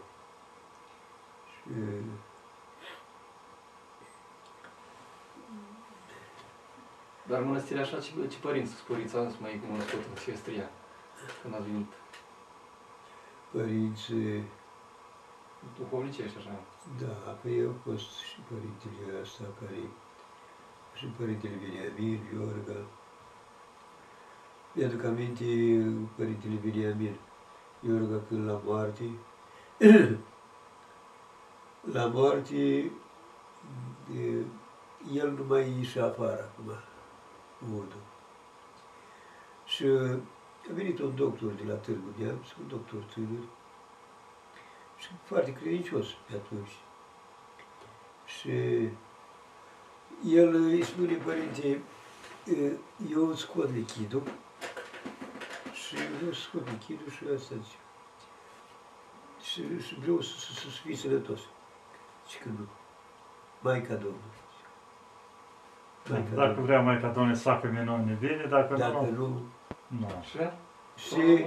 și 1.50 1.68
Dar 7.28 7.40
mănăstirea 7.40 7.82
așa, 7.82 7.98
ce, 8.00 8.10
ce 8.30 8.38
părinți 8.38 8.72
sporiți 8.74 9.16
ați 9.16 9.36
mai 9.40 9.62
cunoscut 9.66 10.02
în 10.10 10.16
Siestria? 10.16 10.70
Când 11.42 11.54
ați 11.54 11.64
venit? 11.64 11.92
părinți, 13.52 14.12
Duhovnicești 15.78 16.38
așa. 16.38 16.50
da, 17.00 17.38
că 17.42 17.48
eu 17.48 17.66
au 17.66 17.74
fost 17.84 18.16
și 18.16 18.40
părintele 18.48 19.20
ăsta 19.20 19.44
care, 19.60 19.80
și 20.94 21.06
părintele 21.06 21.54
Beniamin, 21.54 22.20
Iorga. 22.34 22.80
Mi-aduc 24.72 25.04
aminte 25.04 25.44
părintele 26.16 26.54
Beniamin, 26.64 27.16
Iorga 27.80 28.20
când 28.28 28.48
la 28.48 28.60
moarte, 28.64 29.10
la 31.94 32.06
moarte, 32.06 32.90
e, 34.16 34.44
el 35.12 35.30
nu 35.30 35.44
mai 35.48 35.74
ieșea 35.78 36.04
afară 36.04 36.50
acum, 36.52 36.72
modul. 37.58 38.02
Și 39.64 39.84
a 40.70 40.72
venit 40.72 40.98
un 40.98 41.16
doctor 41.16 41.50
de 41.52 41.62
la 41.72 41.74
Târgu 41.74 42.14
Neamț, 42.16 42.52
un 42.60 42.68
doctor 42.68 43.02
tânăr, 43.02 43.44
și 44.98 45.08
foarte 45.24 45.52
credincios 45.52 46.06
pe 46.26 46.34
atunci. 46.34 46.76
Și 48.26 48.50
el 50.26 50.54
îi 50.54 50.84
spune, 50.84 51.14
părinte, 51.14 51.82
eu 53.12 53.28
îți 53.28 53.40
scot 53.40 53.70
lichidul 53.70 54.22
și 55.72 55.94
vreau 55.94 56.32
să 56.32 56.40
scot 56.40 56.70
lichidul 56.70 57.10
și 57.10 57.24
asta 57.34 57.54
zice. 57.54 57.76
Și, 59.42 59.86
și 59.86 59.94
vreau 60.00 60.20
să, 60.20 60.38
să, 60.38 60.52
să 60.52 60.68
fii 60.84 60.96
sănătos. 60.96 61.40
Și 62.28 62.38
că 62.38 62.48
nu. 62.48 62.66
Maica 63.60 63.94
Domnului. 63.94 64.46
Maica 66.10 66.28
Dacă 66.28 66.46
Domnului. 66.46 66.64
vrea 66.64 66.80
Maica 66.80 67.08
Domnului 67.08 67.36
să 67.38 67.42
facă 67.48 67.66
minuni, 67.78 68.16
bine, 68.20 68.46
dacă, 68.48 68.74
Dacă 68.78 68.92
nu, 68.92 69.10
nu, 69.16 69.42
nu. 69.86 70.06
Așa? 70.20 70.54
Și 70.96 71.44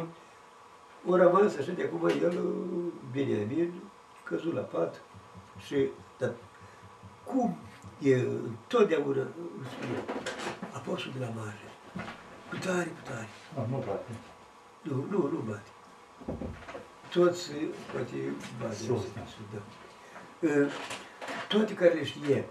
o 1.07 1.15
rămas 1.15 1.57
așa 1.57 1.71
de 1.71 1.83
acum 1.83 2.07
el, 2.21 2.39
Beniamin, 3.11 3.73
căzut 4.23 4.53
la 4.53 4.61
pat 4.61 5.01
și, 5.65 5.87
dar 6.17 6.31
cum 7.23 7.57
e 7.99 8.15
întotdeauna, 8.15 9.21
îmi 9.21 9.67
spune, 9.71 10.03
apostol 10.73 11.11
de 11.17 11.23
la 11.25 11.31
mare, 11.35 11.57
cu 12.49 12.55
tare, 12.65 12.83
cu 12.87 13.09
tare, 13.11 13.27
Nu, 13.55 13.65
nu 13.69 13.75
poate. 13.77 14.11
nu, 14.81 14.95
nu, 15.09 15.17
nu 15.31 15.43
bate. 15.47 15.69
Toți, 17.13 17.51
poate, 17.91 18.15
bate, 18.61 18.73
Sus, 18.73 19.03
da. 19.15 19.21
da. 19.53 19.59
Uh, 20.47 20.71
Toate 21.47 21.73
care 21.73 21.93
le 21.93 22.03
știe, 22.05 22.45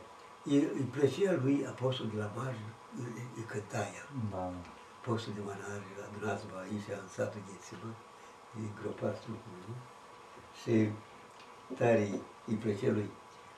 îi 0.44 0.56
îi 0.56 0.88
plăcea 0.90 1.32
lui 1.42 1.66
apostol 1.66 2.06
de 2.06 2.18
la 2.18 2.30
mare, 2.37 2.59
îi, 2.99 3.28
îi 3.37 3.42
cânta 3.42 3.78
el. 3.78 4.09
Da, 4.30 4.37
da. 4.37 4.52
postul 5.00 5.32
de 5.32 5.40
manare, 5.40 5.82
adunați-vă 6.09 6.56
aici, 6.59 6.88
în 7.02 7.09
satul 7.09 7.40
Ghețimă, 7.47 7.90
e 8.56 8.80
gropat 8.80 9.20
trupul, 9.20 9.52
nu? 9.68 9.75
Și 10.61 10.90
tare 11.76 12.00
îi- 12.00 12.23
îi 12.47 12.54
plăcea 12.54 12.90
lui. 12.90 13.11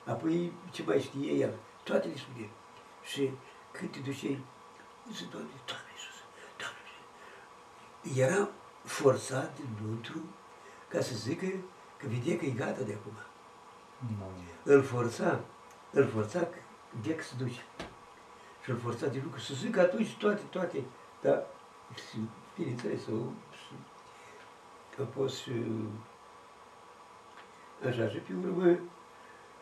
Apoi, 0.05 0.53
ce 0.71 0.83
mai 0.83 0.99
știe 1.01 1.31
el, 1.31 1.53
toate 1.83 2.07
le 2.07 2.15
spune. 2.17 2.49
Și 3.03 3.31
când 3.71 3.91
te 3.91 3.99
duceai, 3.99 4.43
zice, 5.11 5.25
Doamne, 5.31 5.49
Doamne 5.65 5.89
Iisus, 5.95 6.17
Doamne 6.61 6.81
Iisus. 8.03 8.17
Era 8.23 8.49
forțat 8.83 9.57
înăuntru 9.65 10.19
ca 10.87 11.01
să 11.01 11.15
zică 11.15 11.47
că 11.97 12.05
vedea 12.07 12.37
că 12.37 12.45
e 12.45 12.49
gata 12.49 12.81
de 12.83 12.93
acum. 12.99 13.13
Da. 14.19 14.25
Îl 14.73 14.83
forța, 14.83 15.39
îl 15.91 16.07
forța 16.07 16.39
că 16.93 16.99
vedea 17.01 17.15
că 17.15 17.23
se 17.23 17.35
duce. 17.37 17.61
Și 18.63 18.69
îl 18.69 18.77
forța 18.77 19.07
de 19.07 19.21
lucru 19.23 19.39
să 19.39 19.53
zică 19.53 19.79
atunci 19.79 20.15
toate, 20.17 20.41
toate. 20.49 20.83
Dar, 21.21 21.43
și, 21.95 22.17
bineînțeles, 22.57 23.07
o, 23.07 23.17
și, 23.51 23.73
a 25.01 25.05
fost 25.13 25.37
și 25.37 25.51
așa, 27.87 28.09
și 28.09 28.17
pe 28.17 28.33
urmă, 28.43 28.77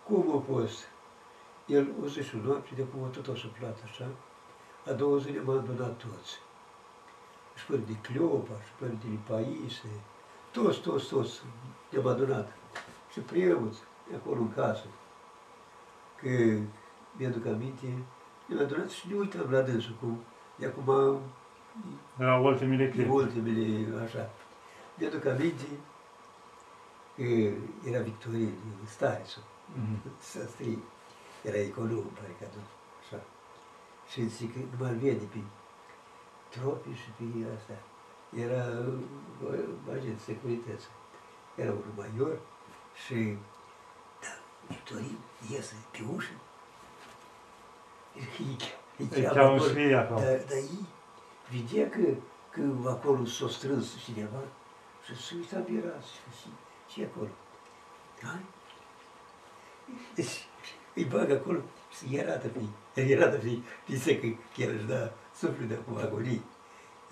cum 0.04 0.36
a 0.36 0.54
fost? 0.54 0.84
El 1.66 1.88
o 2.04 2.08
să 2.08 2.22
și 2.22 2.36
noapte, 2.36 2.76
de 2.76 2.82
acum 2.82 3.10
tot 3.12 3.28
o 3.28 3.36
suflat 3.36 3.78
așa, 3.84 4.08
a 4.86 4.92
doua 4.92 5.18
zi 5.18 5.32
ne-am 5.32 5.50
adunat 5.50 5.98
toți. 5.98 6.40
Și 7.56 7.66
părinte 7.66 8.00
Cleopa, 8.02 8.54
și 8.66 8.72
părintele 8.80 9.20
Paise, 9.28 9.90
toți, 10.52 10.80
toți, 10.82 11.08
toți 11.08 11.42
ne-am 11.90 12.08
adunat. 12.08 12.52
Și 13.12 13.20
preoți, 13.20 13.80
de 14.10 14.16
acolo 14.16 14.40
în 14.40 14.54
casă. 14.54 14.86
Că 16.16 16.60
mi-aduc 17.18 17.46
aminte, 17.46 17.88
ne-am 18.46 18.62
adunat 18.63 18.89
și 18.89 19.08
ne 19.08 19.15
uitam 19.15 19.51
la 19.51 19.62
dânsul, 19.62 19.96
cum 20.00 20.20
de 20.56 20.65
acum 20.65 21.20
Erau 22.20 22.46
ultimile 22.46 22.84
în 22.86 22.91
clipe. 22.91 23.10
ultimele, 23.10 24.01
așa. 24.03 24.30
Mi-aduc 24.98 25.25
aminte 25.25 25.65
că 27.15 27.24
era 27.89 28.01
Victorin, 28.01 28.53
Starisu, 28.86 29.39
Mhm. 29.75 30.01
să 30.20 30.48
strie. 30.50 30.77
Era 31.41 31.58
econom, 31.58 32.03
pare 32.03 32.36
că 32.39 32.46
nu, 32.56 32.62
așa. 33.01 33.24
Și 34.12 34.27
zic 34.27 34.53
că 34.53 34.60
nu 34.60 34.86
mai 34.86 34.94
vede 34.94 35.25
pe 35.34 35.38
tropi 36.50 36.89
și 36.94 37.10
pe 37.18 37.24
asta. 37.58 37.74
Era 38.36 38.63
uh, 39.44 39.60
agent 39.91 40.18
de 40.18 40.22
securități. 40.24 40.88
Era 41.56 41.72
un 41.72 41.84
major 41.96 42.39
și 43.06 43.38
da, 44.22 44.27
Victorin 44.68 45.18
iese 45.51 45.75
pe 45.91 46.00
ușă. 46.15 46.32
Îi, 48.15 48.58
îi 48.98 49.08
Îi 49.12 49.22
cheamă 49.22 49.34
cheamă 49.34 49.56
acolo. 49.56 49.72
și 49.72 49.77
ei 49.77 49.96
acolo. 49.96 50.20
Dar, 50.20 50.38
dar 50.50 50.58
ei 50.58 50.86
vedea 51.51 51.89
că, 51.89 52.06
că 52.50 52.89
acolo 52.89 53.25
s-a 53.25 53.48
strâns 53.48 53.88
cineva 54.03 54.41
și 55.06 55.22
se 55.25 55.36
uita 55.36 55.60
pe 55.60 55.72
ras 55.86 56.06
și, 56.06 56.20
și, 56.39 56.48
și 56.91 57.08
acolo. 57.10 57.30
Hai? 58.22 58.46
Deci 60.15 60.48
îi 60.94 61.06
bagă 61.06 61.34
acolo 61.34 61.60
și 61.96 62.01
îi 62.13 62.22
arată 62.22 62.48
pe 62.48 62.60
îi 63.01 63.15
arată 63.15 63.38
pe 63.38 63.60
dice 63.86 64.20
că 64.20 64.25
el 64.62 64.75
își 64.75 64.86
da 64.86 65.12
suflet 65.36 65.68
de 65.68 65.74
acum 65.74 65.98
agonii. 65.98 66.44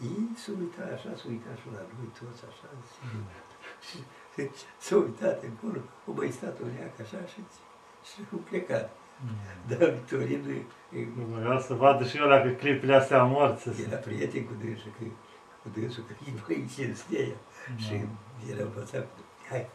Ei 0.02 0.30
s-au 0.42 0.56
uitat 0.60 0.92
așa, 0.94 1.10
s-au 1.20 1.30
uitat 1.30 1.56
și 1.62 1.68
la 1.74 1.82
noi 1.98 2.10
toți 2.20 2.44
așa 2.50 2.68
și, 2.94 3.04
și 3.88 3.98
s-au 4.78 5.00
uitat 5.02 5.44
acolo, 5.50 5.80
au 6.08 6.14
mai 6.14 6.32
stat 6.32 6.60
o 6.60 6.66
leacă 6.76 7.02
așa 7.02 7.26
și, 7.32 7.40
și 8.08 8.18
au 8.34 8.40
plecat. 8.50 8.96
Dar 9.68 9.90
Victorin 9.90 10.66
e- 10.94 10.98
e- 11.00 11.08
Vreau 11.40 11.60
să 11.60 11.74
vadă 11.74 12.04
și 12.08 12.18
eu 12.18 12.28
dacă 12.28 12.50
clipele 12.50 12.96
astea 12.96 13.24
morți. 13.24 13.82
era 13.88 13.96
prieten 13.96 14.46
cu 14.46 14.54
dânsul, 14.64 14.92
că, 14.98 15.04
cu 15.64 15.70
dânsul, 15.80 16.04
că 16.08 16.14
îi 16.26 16.34
băi 16.48 16.68
cinstea 16.76 17.20
ea. 17.20 17.36
Și 17.78 17.94
era 18.52 18.64
învățat 18.64 19.02
cu, 19.04 19.20
hai, 19.50 19.70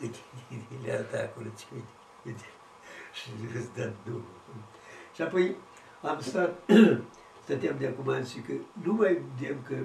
uite, 0.00 0.18
le 0.84 0.92
arăta 0.92 1.18
acolo, 1.18 1.46
ce 1.58 1.64
uite, 1.74 1.88
uite. 2.26 2.44
Și 3.12 3.28
îți 3.56 3.74
dă 3.74 3.92
drumul. 4.04 4.24
Și 5.14 5.22
apoi 5.22 5.56
am 6.02 6.20
stat, 6.20 6.52
stăteam 7.44 7.76
de 7.78 7.86
acum 7.86 8.24
și 8.24 8.38
că 8.40 8.52
nu 8.82 8.92
mai 8.92 9.22
vedem 9.36 9.56
că 9.68 9.76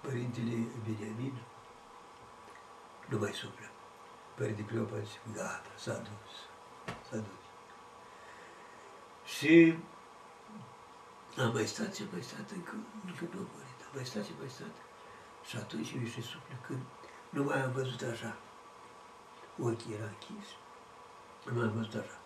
părintele 0.00 0.56
Beniamin 0.86 1.34
nu 3.08 3.18
mai 3.18 3.30
suflă. 3.32 3.66
Părintele 4.34 4.66
Cleopa 4.66 4.96
zice, 5.04 5.18
gata, 5.34 5.70
s-a 5.76 5.92
dus, 5.92 6.34
s-a 7.10 7.16
dus. 7.16 7.41
Și 9.36 9.78
am 11.38 11.52
mai 11.52 11.66
stat 11.66 11.94
și 11.94 12.04
mai 12.12 12.22
stat, 12.22 12.50
încă, 12.50 12.72
încă 13.06 13.24
nu 13.32 13.38
am 13.40 13.48
murit. 13.54 13.80
Am 13.86 13.90
mai 13.94 14.04
stat 14.06 14.24
și 14.24 14.30
mai 14.38 14.48
stat. 14.48 14.74
Și 15.48 15.56
atunci 15.56 15.94
mi 15.94 16.08
se 16.08 16.20
suflet 16.20 16.64
când 16.66 16.80
nu 17.30 17.42
mai 17.42 17.62
am 17.62 17.72
văzut 17.72 18.02
așa. 18.02 18.36
Ochii 19.58 19.94
era 19.94 20.04
închis. 20.04 20.48
Nu 21.44 21.52
mai 21.54 21.64
am 21.66 21.72
văzut 21.72 21.94
așa. 21.94 22.18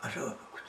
Așa 0.00 0.20
am 0.20 0.36
făcut. 0.42 0.66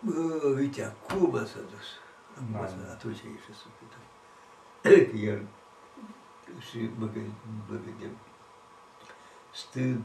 Bă, 0.00 0.46
uite, 0.56 0.84
acum 0.84 1.46
s-a 1.46 1.58
dus. 1.58 1.88
Acum 2.36 2.52
Da. 2.52 2.66
s-a, 2.66 2.90
atunci 2.90 3.18
a 3.24 3.28
ieșit 3.28 3.54
sufletul. 3.54 4.04
Că 4.82 5.16
el 5.16 5.46
și 6.58 6.90
mă, 6.98 7.06
gând, 7.06 7.32
mă 7.68 7.76
gândeam, 7.84 8.16
stând, 9.52 10.04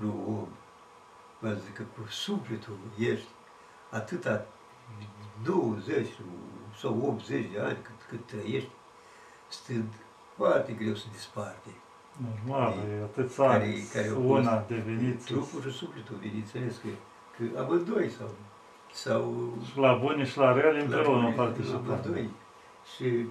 nu 0.00 0.24
om, 0.28 0.48
mă 1.38 1.52
zic 1.52 1.74
că 1.74 1.82
cu 1.82 2.08
sufletul 2.08 2.76
ești 2.98 3.28
atâta 3.90 4.46
20 5.44 6.06
sau 6.80 7.02
80 7.06 7.52
de 7.52 7.60
ani 7.60 7.76
cât, 7.82 7.94
cât 8.08 8.26
trăiești, 8.26 8.70
stând, 9.48 9.92
foarte 10.36 10.72
greu 10.72 10.94
să 10.94 11.04
disparte. 11.12 11.68
Normal, 12.16 12.72
e 12.72 13.02
atâția 13.02 13.46
Care- 13.46 13.64
ani, 13.64 13.82
care 13.92 14.08
au 14.08 14.28
una 14.30 14.56
fost 14.56 14.66
deveniți 14.68 15.26
Trupul 15.26 15.60
și 15.62 15.70
sufletul, 15.76 16.16
bineînțeles 16.16 16.76
că, 16.76 16.88
că 17.36 17.58
amândoi 17.60 18.10
sau, 18.10 18.28
sau 18.92 19.52
și 19.70 19.78
la 19.78 19.94
buni 19.94 20.24
și 20.26 20.38
la 20.38 20.52
rele 20.52 20.80
împreună 20.82 21.20
la 21.20 21.24
au 21.26 21.32
participat. 21.32 22.04
amândoi. 22.04 22.30
Și 22.96 23.26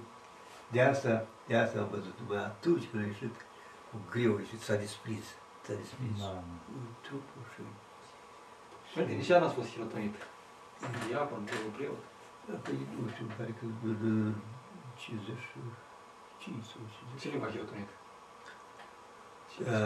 de 0.70 0.80
asta, 0.82 1.26
de 1.46 1.56
asta 1.56 1.78
am 1.78 1.88
văzut, 1.90 2.14
numai 2.26 2.44
atunci 2.44 2.84
când 2.90 3.02
a 3.02 3.06
ieșit 3.06 3.34
cu 3.90 3.96
greu 4.10 4.38
și 4.48 4.58
s-a 4.58 4.74
desprins, 4.74 5.24
s-a 5.66 5.74
desprins 5.82 6.18
Da. 6.20 6.42
trupul 7.06 7.42
și... 7.52 7.60
Părinte, 8.94 9.14
nici 9.14 9.28
ea 9.28 9.38
n-a 9.40 9.56
fost 9.58 9.68
hirotonit. 9.72 10.14
Diacon, 11.06 11.42
preot, 11.48 11.72
preot. 11.76 12.02
Apoi, 12.54 12.78
nu 13.00 13.08
știu, 13.12 13.26
pare 13.36 13.52
că 13.58 13.64
în 13.84 14.34
55 14.96 16.64
sau 16.70 16.80
50. 17.08 17.20
Ce 17.20 17.28
limba 17.28 17.48
hirotonit? 17.54 17.90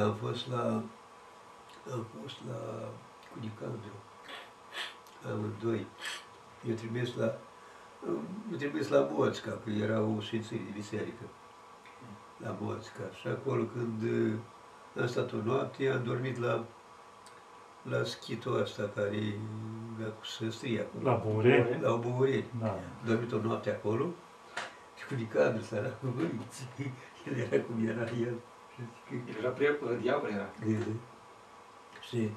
Am 0.06 0.14
fost 0.14 0.42
la, 0.48 0.62
am 1.94 2.02
fost 2.14 2.36
la 2.48 2.60
Cunicandru, 3.32 3.96
amândoi. 5.26 5.86
Eu 6.68 6.74
trimis 6.74 7.14
la, 7.14 7.28
eu 8.50 8.56
trimis 8.56 8.88
la 8.88 9.00
Moțca, 9.10 9.50
că 9.64 9.70
era 9.70 10.00
o 10.00 10.20
sfințire 10.20 10.62
de 10.62 10.70
biserică, 10.74 11.24
la 12.36 12.56
Moțca. 12.60 13.04
Și 13.20 13.26
acolo 13.26 13.62
când 13.64 14.02
uh, 14.02 14.38
am 14.98 15.06
stat 15.06 15.32
o 15.32 15.36
noapte, 15.44 15.88
am 15.88 16.02
dormit 16.02 16.38
la, 16.38 16.64
la 17.82 18.04
schitul 18.04 18.60
ăsta 18.60 18.90
care 18.94 19.34
la 19.98 20.06
cu 20.06 20.24
săstrie 20.24 20.80
acolo. 20.80 21.10
La 21.10 21.16
Bure? 21.16 21.78
La 21.82 21.92
Oburie. 21.92 22.44
Da. 22.60 22.66
Am 22.66 22.80
dormit 23.06 23.32
o 23.32 23.38
noapte 23.38 23.70
acolo 23.70 24.06
și 24.98 25.06
Cunicandru 25.06 25.62
s-a 25.62 25.80
răcuvânt. 25.80 26.52
El 27.26 27.36
era 27.36 27.62
cum 27.62 27.86
era 27.86 28.00
el. 28.00 28.34
Și 28.74 28.80
zic 28.80 29.24
că 29.24 29.30
El 29.30 29.36
era 29.38 29.48
preot, 29.48 30.00
diacon 30.00 30.32
era. 30.32 30.48
de, 30.64 30.76
și, 32.08 32.30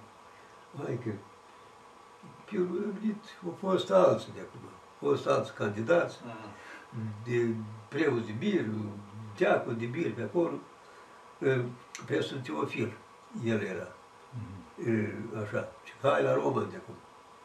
mai 0.71 0.99
că, 1.03 1.09
pe 2.49 2.57
urmă 2.57 2.75
am 2.75 2.97
venit, 2.99 3.23
au 3.45 3.55
fost 3.59 3.91
alții 3.91 4.31
de 4.33 4.39
acum, 4.39 4.59
au 4.63 5.09
fost 5.09 5.27
alți 5.27 5.53
candidați, 5.53 6.19
de 7.23 7.53
preoți 7.87 8.25
de 8.25 8.31
bir, 8.31 8.65
deacon 9.37 9.77
de 9.77 9.85
bir 9.85 10.13
pe 10.13 10.21
acolo, 10.21 10.59
eh, 11.43 11.61
pe 12.05 12.21
Sfânt 12.21 12.43
Teofil, 12.43 12.93
el 13.45 13.61
era, 13.61 13.87
Mhm. 14.29 14.89
eh, 14.89 15.41
așa, 15.43 15.67
și 15.83 15.93
hai 16.01 16.23
la 16.23 16.33
Roma 16.33 16.61
de 16.71 16.75
acum, 16.75 16.95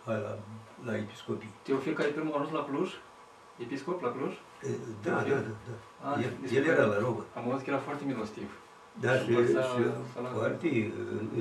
hai 0.05 0.21
la, 0.21 0.39
la 0.85 0.97
episcopii. 0.97 1.51
Teofil 1.63 1.95
care 1.95 2.09
primul 2.09 2.33
a 2.35 2.39
ajuns 2.39 2.53
la 2.55 2.65
Cluj, 2.65 2.91
episcop 3.57 4.03
la 4.03 4.13
Cluj, 4.13 4.33
Eh, 4.63 4.71
Da, 5.03 5.11
da, 5.11 5.23
Teofil? 5.23 5.43
da, 5.67 5.73
da. 6.01 6.11
Ah, 6.11 6.25
El, 6.25 6.33
deci 6.41 6.53
el 6.53 6.65
că- 6.65 6.71
era 6.71 6.85
la 6.85 6.99
Roma. 6.99 7.25
am 7.35 7.51
auzit 7.51 7.65
că 7.65 7.71
era 7.71 7.79
foarte 7.81 8.05
milostiv. 8.05 8.51
Da, 9.01 9.13
Și 9.13 9.25
și, 9.25 9.29
învăța 9.31 9.63
și 9.63 9.69
să-l- 10.13 10.29
foarte, 10.33 10.67
e, 10.69 10.85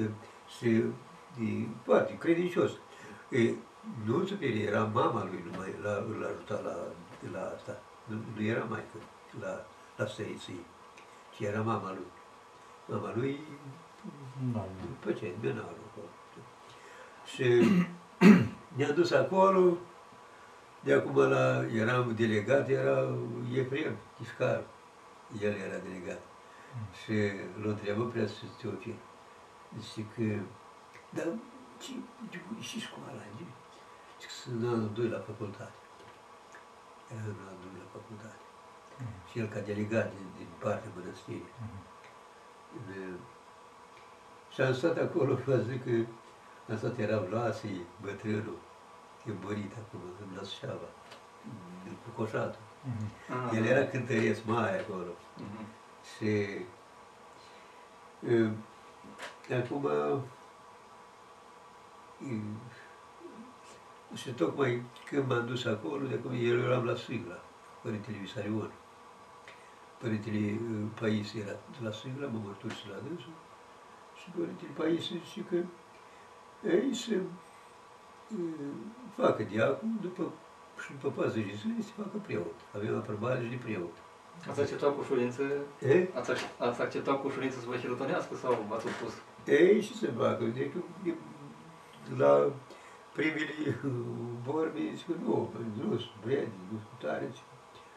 e, 0.02 0.10
și 0.58 0.68
e, 0.68 1.68
foarte 1.84 2.18
credincios. 2.18 2.72
E, 3.30 3.54
nu 4.06 4.26
superior, 4.26 4.68
era 4.68 4.84
mama 4.84 5.24
lui, 5.24 5.44
numai 5.52 5.76
la, 5.82 5.92
îl 5.92 6.26
ajuta 6.34 6.62
la, 6.64 6.76
la 7.40 7.52
asta. 7.56 7.82
Nu, 8.04 8.16
nu 8.36 8.42
era 8.44 8.64
maică 8.64 8.98
la, 9.42 9.66
la 9.96 10.06
stăriții, 10.06 10.66
ci 11.36 11.40
era 11.40 11.62
mama 11.62 11.90
lui. 11.94 12.08
Mama 12.88 13.12
lui 13.16 13.40
Da. 14.54 14.66
făcea 15.00 15.28
menarul 15.42 15.84
acolo. 15.90 16.10
Și 17.26 17.46
ne-a 18.78 18.92
dus 18.92 19.12
acolo, 19.12 19.78
de 20.84 20.94
acum 20.94 21.16
la, 21.16 21.66
eram 21.66 22.16
delegat, 22.16 22.70
era 22.70 23.16
Efrem 23.54 23.96
Chișcar, 24.16 24.64
el 25.42 25.54
era 25.54 25.78
delegat. 25.88 26.22
Și 27.04 27.14
l-a 27.62 27.70
întrebat 27.70 28.08
prea 28.08 28.28
să 28.28 28.44
Teofil. 28.62 28.96
Zice 29.80 30.06
că, 30.16 30.40
dar 31.10 31.28
ce, 31.82 31.92
ce, 32.30 32.40
și 32.60 32.80
școala? 32.80 33.24
Ce? 33.38 33.44
Zice 34.14 34.28
că 34.28 34.34
sunt 34.42 34.62
în 34.62 34.68
anul 34.68 34.92
doi 34.94 35.08
la 35.16 35.20
facultate. 35.20 35.80
Era 37.12 37.22
în 37.24 37.42
anul 37.48 37.60
doi 37.64 37.82
la 37.86 37.90
facultate. 37.98 38.44
Și 39.30 39.40
el 39.40 39.48
ca 39.48 39.60
delegat 39.60 40.08
din, 40.16 40.28
din 40.38 40.48
partea 40.64 40.92
mănăstirii. 40.96 41.54
De- 42.88 43.20
Și 44.54 44.62
am 44.62 44.74
stat 44.74 44.98
acolo, 44.98 45.36
vă 45.46 45.56
zic 45.58 45.84
că 45.84 45.90
am 46.72 46.78
stat, 46.78 46.98
era 46.98 47.20
Vlasii, 47.20 47.82
bătrânul, 48.02 48.58
e 49.26 49.32
mărit 49.44 49.72
acum, 49.72 50.00
în 50.22 50.36
Născeava, 50.36 50.90
cu 52.04 52.22
coșatul. 52.22 52.62
Mhm. 52.84 53.12
Ah, 53.48 53.58
El 53.58 53.66
era 53.66 53.86
cântăreț 53.88 54.40
mare 54.46 54.80
acolo. 54.80 55.12
Mhm. 55.38 55.66
Și 56.18 56.48
uh, 58.28 58.52
acum 59.64 59.84
uh, 59.84 60.20
și 64.14 64.30
tocmai 64.32 64.82
când 65.10 65.28
m-am 65.30 65.46
dus 65.46 65.66
acolo, 65.66 66.08
de 66.08 66.16
acum 66.16 66.32
eu 66.34 66.60
eram 66.60 66.86
la 66.86 66.96
Sigla, 66.96 67.40
Părintele 67.82 68.18
Visarion. 68.18 68.72
Părintele 70.02 70.60
uh, 70.72 70.88
Paisie 71.00 71.42
era 71.42 71.56
la 71.84 71.92
Sigla, 71.92 72.28
mă 72.28 72.40
mărturisi 72.44 72.88
la 72.92 72.98
dânsul. 73.08 73.36
Și 74.20 74.30
Părintele 74.38 74.72
Paisie 74.78 75.22
zice 75.26 75.42
că 75.50 75.58
ei 76.76 76.94
să 76.94 77.16
uh, 77.16 78.76
facă 79.16 79.44
diacon, 79.44 79.98
după, 80.02 80.24
și 80.84 80.92
după 80.92 81.10
40 81.22 81.46
de 81.46 81.56
zile 81.56 81.82
să 81.82 81.92
facă 82.02 82.18
preot. 82.26 82.58
Avem 82.76 82.96
aprobare 82.96 83.44
și 83.44 83.50
de 83.50 83.60
preot. 83.66 83.96
Ați 84.50 84.60
acceptat 84.62 84.94
cu 84.94 85.00
ușurință, 85.00 85.44
E? 85.82 86.08
ați, 86.20 86.32
ac- 86.34 86.58
ați 86.58 86.82
acceptat 86.82 87.22
cu 87.22 87.28
ușurință 87.28 87.60
să 87.60 87.68
vă 87.68 87.76
hirotonească 87.76 88.36
sau 88.36 88.52
ați 88.76 88.86
opus? 88.88 89.14
Ei, 89.46 89.82
și 89.82 89.98
se 89.98 90.08
facă? 90.08 90.44
Deci, 90.44 90.72
e- 91.06 91.14
la 92.18 92.52
primele 93.14 93.80
vorbe, 94.48 94.80
zic 94.96 95.06
că 95.06 95.14
nu, 95.24 95.50
că 95.52 95.58
nu 95.84 95.98
sunt 95.98 96.12
prieteni, 96.24 96.68
nu 96.72 96.78
sunt 96.78 97.00
tare, 97.12 97.30
zic, 97.34 97.44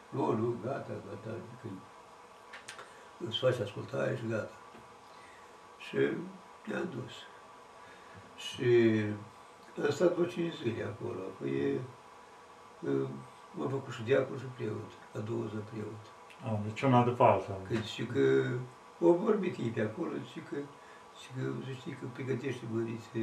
nu, 0.09 0.31
nu, 0.39 0.55
gata, 0.63 0.93
gata, 1.07 1.35
că 1.61 1.67
îți 3.27 3.37
faci 3.37 3.59
ascultare 3.59 4.15
și 4.15 4.27
gata. 4.29 4.55
Și 5.85 5.97
ne-am 6.67 6.87
dus. 6.95 7.13
Și 8.47 8.69
am 9.83 9.89
stat 9.89 10.13
vreo 10.13 10.25
5 10.25 10.53
zile 10.63 10.83
acolo, 10.83 11.19
apoi 11.29 11.49
e, 11.49 11.69
e, 12.87 12.89
m-am 13.55 13.69
făcut 13.69 13.93
și 13.93 14.03
diacon 14.03 14.37
și 14.37 14.45
preot, 14.55 14.91
a 15.17 15.19
doua 15.29 15.45
zi 15.53 15.55
preot. 15.71 16.01
A, 16.45 16.59
deci 16.65 16.81
una 16.81 17.03
după 17.03 17.23
alta. 17.23 17.53
Că 17.67 17.73
zice 17.75 18.03
că 18.13 18.23
au 19.01 19.13
vorbit 19.25 19.57
ei 19.57 19.69
pe 19.75 19.81
acolo, 19.81 20.11
zice 20.27 20.41
că, 20.49 20.57
zice 21.17 21.29
că 21.35 21.41
să 21.65 21.71
știi 21.79 21.97
că 21.99 22.05
pregătește 22.13 22.63
măriți, 22.71 23.03
să 23.11 23.17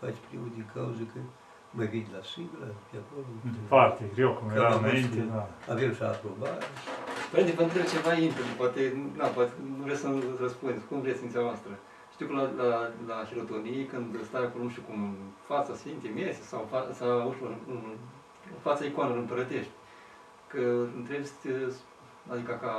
faci 0.00 0.18
preot 0.28 0.52
din 0.54 0.66
cauza 0.74 1.04
că 1.12 1.20
mai 1.70 1.86
vin 1.86 2.06
la 2.16 2.22
sigla 2.32 2.66
pe 2.90 2.96
acolo. 3.02 3.24
Foarte 3.68 4.02
greu, 4.14 4.32
cum 4.34 4.48
Că 4.48 4.54
era 4.54 4.68
am 4.70 4.82
înainte, 4.82 5.16
văzut. 5.16 5.30
da. 5.32 5.48
Avem 5.72 5.94
și 5.94 6.02
aprobare. 6.02 6.64
Părinte, 7.32 7.52
vă 7.52 7.62
întreb 7.62 7.86
ceva 7.94 8.12
intru, 8.14 8.42
poate, 8.56 8.82
na, 9.16 9.26
poate 9.26 9.52
nu 9.78 9.84
vreți 9.84 10.00
să 10.00 10.08
răspundeți, 10.40 10.86
cum 10.88 11.00
vreți 11.00 11.22
în 11.22 11.30
seama 11.30 11.46
noastră. 11.46 11.72
Știu 12.12 12.26
că 12.26 12.32
la, 12.32 12.44
la, 12.62 12.90
la 13.10 13.18
hirotonii, 13.28 13.84
când 13.84 14.24
stai 14.24 14.44
acolo, 14.44 14.64
nu 14.64 14.70
știu 14.70 14.82
cum, 14.88 14.98
în 15.02 15.14
fața 15.50 15.74
Sfintei 15.74 16.16
Mese 16.18 16.42
sau, 16.42 16.66
fa, 16.70 16.80
sau 16.98 17.28
ușor, 17.28 17.50
în, 17.72 17.80
în 18.54 18.60
fața 18.66 18.84
icoanelor 18.84 19.18
împărătești, 19.18 19.72
că 20.46 20.62
întrebi, 20.98 21.26
adică 22.32 22.52
ca 22.62 22.74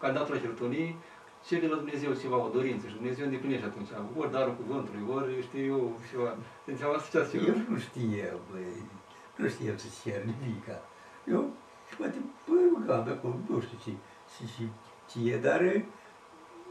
candidatul 0.00 0.34
la 0.34 0.40
hirotonii, 0.40 0.96
cere 1.46 1.60
de 1.60 1.72
la 1.72 1.76
Dumnezeu 1.82 2.12
ceva, 2.12 2.36
o 2.36 2.54
dorință 2.58 2.86
și 2.86 2.94
Dumnezeu 3.00 3.24
îndeplinește 3.24 3.66
atunci, 3.66 3.88
ori 4.18 4.30
darul 4.30 4.54
cuvântului, 4.54 5.02
ori 5.16 5.42
știu 5.42 5.64
eu 5.72 6.00
ceva. 6.10 6.36
În 6.66 6.76
seama 6.76 6.94
asta 6.94 7.28
ce 7.30 7.36
Eu 7.36 7.54
nu 7.68 7.78
știam, 7.78 8.40
băi, 8.50 8.82
nu 9.36 9.48
știam 9.48 9.76
să 9.76 9.88
cer 10.02 10.20
nimica. 10.32 10.76
Eu, 11.34 11.42
poate, 11.98 12.18
bă, 12.48 12.54
rugam 12.78 13.08
acolo, 13.16 13.34
nu 13.48 13.60
știu 13.60 13.78
ce, 13.84 13.90
ce, 14.36 14.44
ce, 14.56 14.62
ce 15.10 15.30
e, 15.32 15.38
dar 15.38 15.60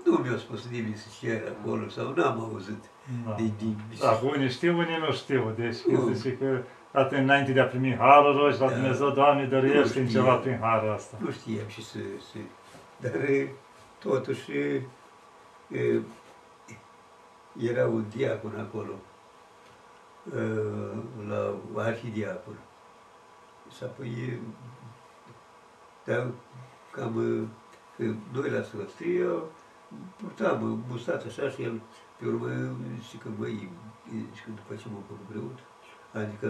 nu 0.06 0.12
mi-a 0.18 0.38
spus 0.38 0.68
nimeni 0.70 0.96
să 0.96 1.08
cer 1.20 1.42
acolo 1.60 1.90
sau 1.90 2.14
n-am 2.16 2.40
auzit 2.42 2.84
Da. 3.26 3.34
de 3.34 3.42
nimeni. 3.60 3.98
Da, 4.00 4.20
unii 4.36 4.50
știu, 4.50 4.78
unii 4.78 4.98
nu 5.08 5.12
știu. 5.14 5.54
Deci 5.58 5.82
Nu. 5.82 6.00
când 6.00 6.16
zice 6.16 6.38
că 6.38 6.62
atunci 6.92 7.22
înainte 7.22 7.52
de 7.52 7.60
a 7.60 7.66
primi 7.66 7.96
harul 7.96 8.36
rogi 8.38 8.60
la 8.60 8.68
Da. 8.68 8.74
Dumnezeu, 8.74 9.10
Doamne, 9.10 9.46
dăruiește 9.46 10.00
în 10.00 10.08
știe. 10.08 10.20
ceva 10.20 10.36
prin 10.36 10.58
harul 10.62 10.94
ăsta. 10.94 11.18
Nu 11.20 11.32
știam 11.32 11.68
și 11.68 11.84
să... 11.86 11.98
să 12.32 12.38
dar 13.00 13.14
e, 13.30 13.52
totuși 14.00 14.52
e, 14.52 14.82
e, 15.72 16.02
era 17.60 17.88
un 17.88 18.06
diacon 18.16 18.68
acolo, 18.70 18.92
e, 20.36 20.40
la 21.28 21.56
arhidiacon. 21.82 22.58
Și 23.78 23.84
apoi, 23.84 24.08
e, 24.08 24.40
dar 26.06 26.28
cam 26.92 27.14
e, 27.20 27.48
că 27.98 28.04
noi 28.34 28.50
la 28.50 28.62
sfăstrie 28.62 29.26
purtam 30.18 30.58
e, 30.72 30.92
mustață 30.92 31.26
așa 31.30 31.50
și 31.50 31.62
el 31.64 31.82
pe 32.20 32.26
urmă 32.28 32.48
zice 33.02 33.18
că 33.18 33.28
măi, 33.40 33.70
și 34.36 34.42
că 34.44 34.50
după 34.60 34.74
ce 34.82 34.86
m-am 34.92 35.04
făcut 35.08 35.26
preot, 35.32 35.58
adică 36.24 36.48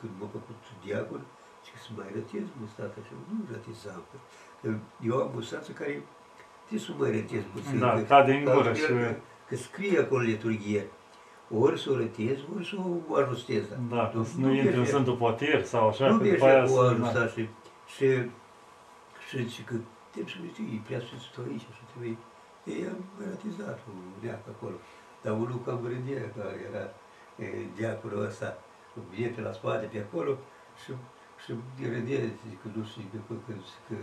când 0.00 0.12
m-am 0.18 0.28
făcut 0.36 0.58
diacon, 0.84 1.20
și 1.64 1.72
să 1.84 1.88
mai 1.96 2.06
rătez 2.14 2.42
mustața 2.60 2.98
și 3.06 3.12
nu 3.28 3.44
rătizam. 3.52 4.02
Eu 5.08 5.16
am 5.16 5.30
mustață 5.34 5.72
care 5.72 6.02
trebuie 6.66 6.86
să 6.88 6.92
mai 6.98 7.10
rătez 7.10 7.42
puțin. 7.54 7.78
Da, 7.78 7.92
că- 7.92 8.00
cade 8.00 8.32
în 8.32 8.44
că 8.44 8.52
gură 8.52 8.68
altfel 8.68 8.86
și- 8.86 8.92
Că, 8.92 9.14
că 9.48 9.56
scrie 9.56 9.98
acolo 9.98 10.22
liturghie. 10.22 10.86
Ori 11.58 11.80
să 11.80 11.90
o 11.90 11.96
rătez, 11.96 12.38
ori 12.54 12.66
să 12.66 12.74
o 13.08 13.14
ajustez. 13.14 13.62
Da, 13.88 14.10
că 14.14 14.22
să 14.22 14.34
nu 14.38 14.52
intri 14.52 14.68
în 14.68 14.74
merge- 14.76 14.90
Sfântul 14.90 15.16
Potir 15.16 15.64
sau 15.64 15.88
așa, 15.88 16.08
Nu 16.08 16.16
că 16.18 16.22
după 16.24 16.28
merge 16.30 16.44
aia 16.48 16.62
cu 16.62 16.68
să... 16.68 16.80
ajusta 16.80 17.26
și, 17.26 17.48
și, 17.94 18.30
și 19.30 19.46
zice 19.46 19.62
că 19.64 19.74
trebuie 20.10 20.34
să 20.34 20.40
uite, 20.42 20.62
e 20.76 20.86
prea 20.86 21.00
sfântul 21.00 21.52
aici 21.52 21.66
și 21.78 21.84
trebuie... 21.90 22.16
Ei 22.64 22.86
am 22.92 23.00
ratizat 23.30 23.78
un 23.88 23.98
neac 24.20 24.48
acolo. 24.54 24.76
Dar 25.22 25.32
unul 25.32 25.60
cam 25.64 25.86
rândea, 25.86 26.32
că 26.34 26.42
era 26.68 26.84
e, 27.44 27.66
diaconul 27.74 28.24
ăsta, 28.24 28.58
vine 29.10 29.28
pe 29.28 29.40
la 29.40 29.52
spate, 29.52 29.86
pe 29.86 29.98
acolo, 29.98 30.38
și, 30.82 30.92
și 31.42 31.50
rândea, 31.94 32.18
zice 32.18 32.56
că 32.62 32.68
nu 32.74 32.84
știu, 32.84 33.02
că, 33.12 33.18
că, 33.46 33.52
că, 33.88 33.94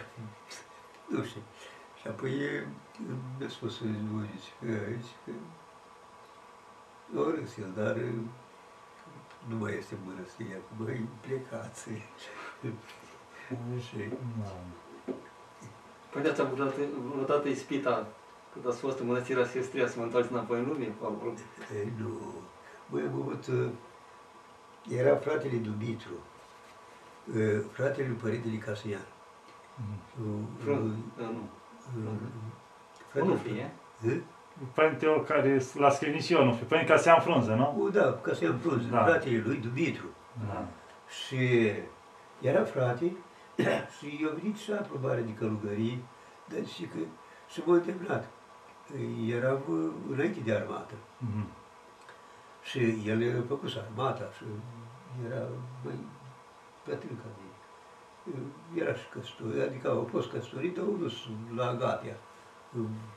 că 0.00 0.06
nu 1.08 1.24
știu. 1.24 1.42
Și 2.00 2.06
apoi 2.08 2.30
e, 2.30 2.66
mi-a 3.38 3.48
spus 3.48 3.80
lui, 3.80 4.30
zice 4.34 4.52
că, 4.60 4.66
zice 5.00 5.16
că 7.12 7.18
o 7.18 7.30
râs 7.30 7.56
el, 7.56 7.72
dar 7.76 7.96
e, 7.96 8.12
nu 9.48 9.56
mai 9.56 9.76
este 9.78 9.94
în 9.94 10.00
mănăstire, 10.06 10.60
acum 10.60 10.86
e 10.86 11.00
plecat. 11.20 11.86
și 13.80 13.96
Da. 14.42 14.52
Păi 16.10 16.22
de-ați 16.22 16.40
avut 16.40 16.54
vreodată, 16.54 16.80
vreodată 17.12 17.48
ispita 17.48 18.06
când 18.52 18.66
ați 18.68 18.78
fost 18.80 18.98
în 18.98 19.06
mănăstirea 19.06 19.44
Sestria 19.44 19.86
să 19.88 19.94
mă 19.98 20.04
întoarceți 20.04 20.34
înapoi 20.34 20.58
în 20.58 20.66
lume? 20.66 20.92
Acolo? 21.02 21.32
e, 21.82 21.86
nu, 21.98 22.08
mai 22.86 23.02
am 23.02 23.20
avut, 23.20 23.46
uh, 23.46 23.68
era 24.88 25.16
fratele 25.16 25.56
Dumitru, 25.56 26.12
uh, 27.36 27.60
fratele 27.70 28.06
lui 28.06 28.16
Părintele 28.16 28.56
Casian. 28.56 29.00
Mhm. 29.76 30.32
Uh, 30.32 30.40
Frun, 30.62 30.96
uh, 31.18 31.24
nu. 31.24 31.40
uh, 33.20 33.28
Nu 33.28 33.34
fie. 33.36 33.72
Uh? 34.06 34.16
Părinte 34.74 35.22
care 35.26 35.62
l-a 35.74 35.90
scris 35.90 36.12
nici 36.12 36.28
eu, 36.30 36.44
nu 36.44 36.52
știu. 36.54 36.66
Părinte 36.66 36.92
Casian 36.92 37.20
Frunze, 37.20 37.54
nu? 37.54 37.74
Uh, 37.78 37.92
Da, 37.92 38.12
Casian 38.22 38.58
Frunze, 38.58 38.88
Da. 38.88 39.04
fratele 39.04 39.42
lui 39.46 39.56
Dumitru. 39.56 40.06
Da. 40.46 40.64
Și 41.24 41.72
era 42.40 42.64
frate 42.64 43.12
și 43.98 44.18
eu 44.22 44.30
venit 44.30 44.56
și 44.56 44.70
la 44.70 44.76
aprobare 44.76 45.20
de 45.20 45.34
călugărie, 45.34 45.98
dar 46.48 46.66
și 46.66 46.82
că 46.82 46.98
și 47.48 47.62
m-a 47.64 47.74
îndemnat. 47.74 48.28
Eram 49.28 49.62
uh, 49.68 49.92
înainte 50.10 50.40
de 50.40 50.52
armată. 50.52 50.94
Mhm. 51.18 51.48
Și 52.62 52.78
el 53.06 53.42
a 53.42 53.46
făcut 53.48 53.76
armata 53.76 54.30
și 54.36 54.44
era 55.26 55.42
mai 55.84 55.98
bătrân 56.86 57.16
ca 57.16 57.28
mine. 57.38 57.54
Era 58.74 58.94
și 58.94 59.08
căsătorit, 59.08 59.60
adică 59.60 59.88
au 59.88 60.08
fost 60.10 60.30
căsătorit, 60.30 60.74
dar 60.74 60.84
unul 60.84 61.12
la 61.54 61.66
Agapia, 61.66 62.16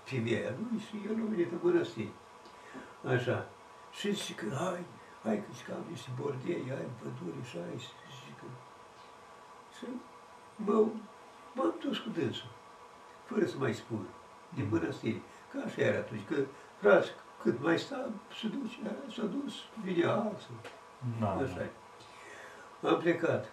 femeia 0.04 0.50
lui 0.58 0.80
și 0.80 0.96
el 1.06 1.16
a 1.24 1.30
venit 1.30 1.52
în 1.52 1.60
mănăstire. 1.62 2.12
Așa. 3.06 3.48
Și 3.92 4.12
zice 4.14 4.34
că 4.36 4.46
hai, 4.56 4.86
hai 5.24 5.38
că 5.38 5.46
zice 5.52 5.66
că 5.66 5.72
am 5.74 5.86
niște 5.90 6.10
bordei, 6.20 6.72
ai 6.78 6.90
pădure 7.00 7.42
și 7.50 7.58
ai, 7.58 7.78
și 7.78 7.90
zice 8.16 8.34
că... 8.40 8.46
Și 9.76 9.86
mă, 10.66 10.86
m-am 11.54 11.74
dus 11.84 11.98
cu 11.98 12.10
dânsul, 12.10 12.50
fără 13.26 13.46
să 13.46 13.56
mai 13.58 13.74
spun, 13.74 14.06
din 14.54 14.64
Mhm. 14.66 14.74
mănăstire. 14.74 15.22
Că 15.52 15.62
așa 15.66 15.82
era 15.82 15.98
atunci, 15.98 16.26
că 16.28 16.36
frați, 16.82 17.10
cât 17.42 17.62
mai 17.64 17.80
sta, 17.80 18.10
se 18.40 18.48
duce, 18.48 18.78
s-a 19.16 19.26
dus, 19.26 19.54
vine 19.84 20.06
altul. 20.06 20.56
Da, 21.20 21.30
Așa 21.30 21.56
da. 21.56 21.62
e. 21.64 21.70
Am 22.88 22.98
plecat, 23.00 23.52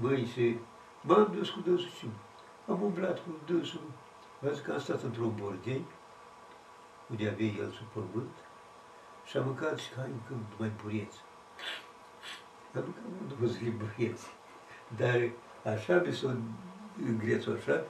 băi, 0.00 0.24
și 0.26 0.58
m-am 1.00 1.32
dus 1.34 1.50
cu 1.50 1.60
dânsul 1.60 1.88
și 1.90 2.06
am 2.68 2.82
umblat 2.82 3.18
cu 3.18 3.28
dânsul. 3.46 3.80
Văd 4.38 4.58
că 4.58 4.72
am 4.72 4.78
stat 4.78 5.02
într-un 5.02 5.34
bordei, 5.40 5.84
unde 7.10 7.28
avea 7.28 7.46
el 7.46 7.70
sub 7.70 7.86
pământ, 7.86 8.34
și 9.24 9.36
am 9.36 9.44
mâncat 9.44 9.78
și 9.78 9.94
hai 9.96 10.08
mâncăm 10.08 10.46
mai 10.58 10.70
bureți. 10.82 11.18
Am 12.74 12.82
mâncat 12.84 13.02
mai 13.02 13.36
două 13.38 13.50
zile 13.50 13.70
bureți. 13.70 14.26
Dar 14.96 15.30
așa 15.72 16.02
mi 16.06 16.12
s-a 16.12 16.36
îngrețoșat, 17.06 17.86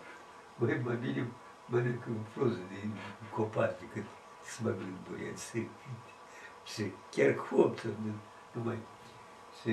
mai, 0.56 0.80
mai 0.84 0.96
bine 0.96 1.28
mănânc 1.66 2.06
în 2.06 2.16
frunză 2.32 2.58
de 2.68 2.88
copaci 3.30 3.78
decât 3.80 4.04
să 4.42 4.60
mă 4.62 4.68
mănânc 4.68 4.96
bureți. 5.10 5.56
Și 6.64 6.92
chiar 7.10 7.34
coptă, 7.34 7.86
nu, 7.86 8.12
nu 8.52 8.62
mai... 8.62 8.78
Și, 9.60 9.70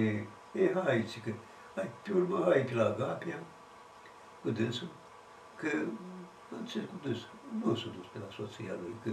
e, 0.60 0.74
hai, 0.84 1.04
zice 1.08 1.20
că, 1.20 1.34
hai, 1.76 1.90
pe 2.04 2.12
urmă, 2.12 2.44
hai 2.44 2.62
pe 2.62 2.74
la 2.74 2.86
Agapia, 2.86 3.40
cu 4.42 4.50
dânsul, 4.50 4.88
că 5.56 5.70
am 6.56 6.66
ținut 6.66 6.90
cu 6.90 6.96
dânsul. 7.04 7.30
Nu 7.64 7.76
s-a 7.76 7.90
dus 7.98 8.06
pe 8.12 8.20
la 8.20 8.26
soția 8.36 8.74
lui, 8.82 8.96
că 9.04 9.10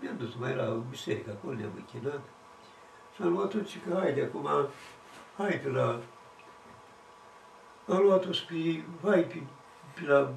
mi-am 0.00 0.16
dus 0.16 0.34
mai 0.34 0.54
la 0.54 0.64
biserică, 0.90 1.30
acolo 1.30 1.54
ne-am 1.54 1.72
închinat. 1.76 2.20
Și 3.14 3.22
am 3.22 3.32
luat-o, 3.32 3.58
zice 3.58 3.80
că, 3.80 3.94
haide, 3.98 4.22
acum, 4.22 4.48
hai 5.36 5.60
pe 5.62 5.68
la... 5.68 6.00
Am 7.88 8.02
luat-o 8.02 8.32
spre, 8.32 8.84
hai 9.02 9.22
pe, 9.22 9.42
pe 9.94 10.06
la, 10.06 10.32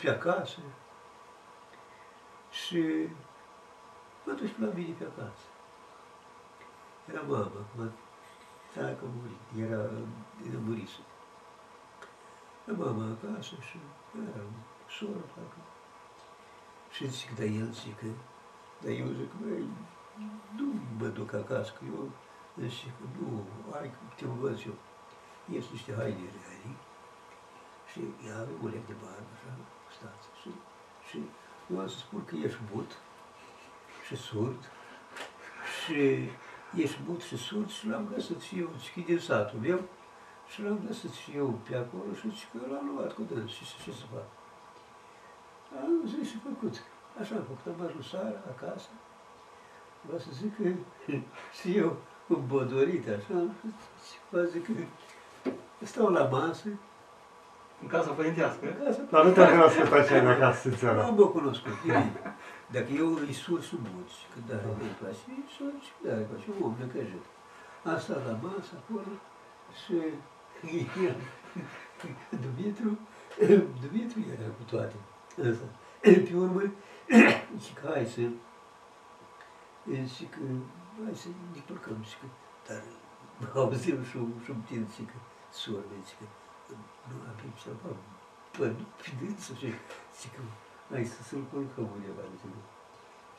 pe 0.00 0.10
acasă. 0.10 0.58
Și 2.50 3.08
m-a 4.24 4.32
dus 4.32 4.50
pe 4.50 4.64
la 4.64 4.72
mine 4.74 4.94
pe 4.98 5.04
acasă. 5.04 5.46
Era 7.10 7.20
mama, 7.20 7.44
acum, 7.44 7.92
taică 8.74 9.04
a 9.04 9.08
murit, 9.16 9.70
era, 9.70 9.82
era 10.48 10.58
murisă. 10.66 11.00
La 12.64 12.74
mama 12.76 13.04
acasă 13.04 13.54
și 13.68 13.78
era 14.16 14.42
soră, 14.88 15.24
parcă. 15.34 15.60
Și 16.90 17.10
zic, 17.10 17.36
dar 17.36 17.46
el 17.46 17.70
zic 17.70 17.98
că, 17.98 18.06
dar 18.80 18.90
eu 18.90 19.06
zic, 19.06 19.32
băi, 19.42 19.68
nu 20.56 20.72
mă 20.98 21.06
duc 21.06 21.32
acasă, 21.32 21.72
că 21.78 21.84
eu 21.94 22.10
zic 22.66 22.92
că 22.98 23.04
nu, 23.18 23.46
hai 23.72 23.90
că 23.90 23.98
te 24.16 24.24
învăț 24.24 24.64
eu. 24.64 24.74
Ies 25.52 25.70
niște 25.70 25.94
haine 25.94 26.16
reale 26.16 26.58
și 27.90 28.00
ea 28.26 28.36
are 28.36 28.52
un 28.62 28.70
leg 28.70 28.84
de 28.86 28.96
barbă, 29.02 29.30
așa, 29.36 29.52
stați. 29.96 30.28
Și, 30.40 30.50
și 31.08 31.18
eu 31.70 31.80
am 31.80 31.88
să 31.88 31.98
spun 31.98 32.24
că 32.24 32.34
ești 32.44 32.60
mut 32.72 32.90
și 34.06 34.16
surd 34.16 34.70
și 35.76 36.30
ești 36.76 36.98
mut 37.06 37.20
și 37.22 37.36
surd 37.36 37.70
și 37.70 37.86
l-am 37.86 38.08
găsit 38.14 38.40
și 38.40 38.58
eu, 38.58 38.68
zic, 38.82 38.96
e 38.96 39.00
din 39.00 39.18
satul 39.18 39.58
meu, 39.58 39.80
și 40.48 40.62
l-am 40.62 40.80
găsit 40.86 41.12
și 41.12 41.30
eu 41.36 41.58
pe 41.68 41.76
acolo 41.76 42.14
și 42.20 42.30
zic 42.30 42.50
că 42.52 42.58
l-am 42.72 42.90
luat 42.94 43.12
cu 43.12 43.22
dâns 43.22 43.50
și 43.50 43.64
ce 43.84 43.92
să 43.92 44.04
fac. 44.12 44.28
Am 45.82 46.02
zis 46.06 46.28
și 46.30 46.38
făcut. 46.38 46.82
Așa 47.20 47.34
am 47.34 47.42
făcut, 47.42 47.80
am 47.80 47.86
ajuns 47.86 48.08
seara 48.08 48.40
acasă. 48.54 48.88
Vreau 50.00 50.18
să 50.18 50.28
zic 50.32 50.56
că 50.56 50.68
și 51.60 51.76
eu 51.76 51.96
îmbodorit 52.28 53.08
așa, 53.08 53.38
și 54.06 54.16
vă 54.30 54.42
zic 54.42 54.66
că 54.66 54.72
stau 55.82 56.08
la 56.08 56.24
masă, 56.24 56.68
În 57.82 57.88
casa 57.88 58.10
părintească. 58.10 58.62
în 58.70 58.84
casă, 58.84 59.00
Dar 59.10 59.24
nu 59.24 59.30
te 59.32 59.44
cunoscut 59.50 59.92
așa 59.92 60.18
de 60.18 60.28
acasă, 60.36 60.60
sincer. 60.68 60.94
nu 60.94 61.00
am 61.02 61.14
mă 61.14 61.26
cunoscut, 61.26 61.76
nimic. 61.84 62.16
Dacă 62.74 62.90
eu 63.02 63.08
îi 63.14 63.32
sur 63.42 63.60
sub 63.70 63.82
buci, 63.94 64.18
că 64.32 64.38
da, 64.48 64.54
îi 64.86 64.94
place, 65.00 65.22
îi 65.28 65.44
sur 65.56 65.72
și 65.86 65.92
da, 66.04 66.12
îi 66.20 66.26
place, 66.30 66.44
un 66.56 66.64
om 66.66 66.74
necăjit. 66.80 67.24
Am 67.84 67.98
stat 67.98 68.20
la 68.26 68.34
masă 68.42 68.72
acolo 68.80 69.10
și 69.80 69.92
el, 71.08 71.16
Dumitru, 72.44 72.98
Dumitru 73.82 74.18
era 74.34 74.48
cu 74.58 74.62
toate. 74.70 74.94
Asta. 75.50 75.66
Pe 76.00 76.32
urmă, 76.42 76.60
zic, 77.64 77.76
hai 77.84 78.06
să, 78.14 78.20
zic, 80.16 80.32
hai 81.04 81.14
să 81.22 81.28
ne 81.52 81.60
culcăm, 81.66 82.04
zic, 82.10 82.22
dar 82.66 82.82
auzim 83.62 84.04
și 84.04 84.16
un 84.16 84.32
șumptin, 84.44 84.86
zic, 84.96 85.08
sorbe, 85.50 85.96
zic, 86.06 86.16
nu 86.20 86.26
avem 86.26 86.47
ceva, 87.62 87.90
până, 88.50 88.72
pe 89.00 89.10
dânsă 89.20 89.54
și 89.54 89.68
zic, 90.20 90.34
hai 90.90 91.04
să 91.04 91.22
să-l 91.22 91.42
culcăm 91.50 91.88
undeva. 91.94 92.22
zice. 92.34 92.48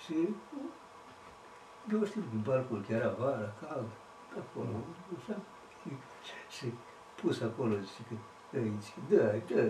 Și 0.03 0.15
eu 1.91 2.05
știu, 2.05 2.23
din 2.29 2.41
balcon, 2.41 2.83
că 2.87 2.93
era 2.93 3.09
vara, 3.09 3.53
cald, 3.61 3.89
acolo, 4.41 4.75
așa, 5.17 5.37
și, 5.81 5.89
și 6.55 6.73
pus 7.15 7.41
acolo, 7.41 7.73
zice 7.87 8.01
că, 8.09 8.15
"Ei, 8.57 8.71
zice, 8.83 8.99
da, 9.09 9.23
da, 9.55 9.61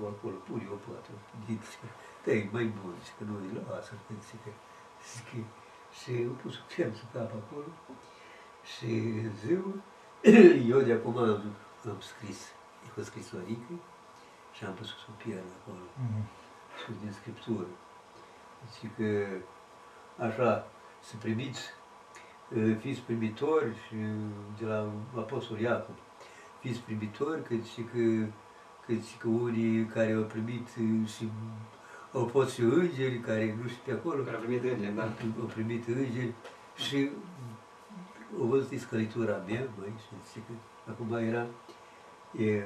eu 0.00 0.06
acolo, 0.14 0.36
pune 0.46 0.66
o 0.72 0.76
poată, 0.86 1.10
zice 1.46 1.76
că, 1.80 1.86
da, 2.24 2.30
e 2.32 2.48
mai 2.52 2.64
bun, 2.78 2.94
zice 3.00 3.12
că 3.18 3.24
nu 3.24 3.34
îi 3.36 3.62
lasă, 3.68 3.92
zice 4.20 4.36
că, 4.44 4.50
zice, 5.10 5.38
și 5.96 6.10
eu 6.22 6.30
pus 6.30 6.54
ferm 6.66 6.94
să 7.00 7.04
cap 7.12 7.30
acolo, 7.40 7.70
și 8.72 8.90
ziua, 9.40 9.72
eu 10.72 10.80
de 10.80 10.92
acum 10.92 11.16
am, 11.18 11.42
am 11.92 12.00
scris, 12.00 12.40
e 12.96 13.00
o 13.00 13.04
scrisorică, 13.04 13.72
și 14.52 14.64
am 14.64 14.72
pus 14.72 14.90
o 14.90 15.12
pierdă 15.22 15.50
acolo, 15.60 15.84
Mhm. 16.04 16.22
sus 16.84 16.94
din 17.02 17.12
Scriptură. 17.12 17.66
Deci 18.62 18.90
că 18.96 19.26
așa, 20.24 20.66
să 21.00 21.14
primiți, 21.20 21.60
eh, 22.54 22.76
fiți 22.80 23.00
primitori 23.00 23.74
și 23.86 23.94
de 24.58 24.64
la 24.66 24.90
Apostol 25.16 25.58
Iacov, 25.60 25.94
fiți 26.60 26.80
primitori, 26.80 27.42
că 27.42 27.54
și 27.54 27.82
că, 27.82 28.26
că, 28.86 28.92
și 28.92 29.16
că 29.18 29.28
unii 29.28 29.84
care 29.86 30.12
au 30.12 30.22
primit 30.22 30.68
eh, 30.78 31.08
și 31.08 31.30
au 32.12 32.26
fost 32.26 32.54
și 32.54 32.60
îngeri 32.60 33.18
care 33.20 33.56
nu 33.62 33.68
știu 33.68 33.82
pe 33.84 33.92
acolo, 33.92 34.22
Care 34.22 34.36
a 34.36 34.40
primit 34.40 34.62
îngeri, 34.62 34.94
da. 34.94 35.02
au 35.40 35.46
primit 35.46 35.86
îngeri 35.86 36.32
și 36.76 37.10
au 38.38 38.44
văzut 38.46 38.70
iscălitura 38.70 39.36
mea, 39.46 39.66
băi, 39.78 39.92
și 39.98 40.14
zice 40.26 40.38
că 40.46 40.90
acum 40.90 41.12
era, 41.12 41.46
e, 42.38 42.64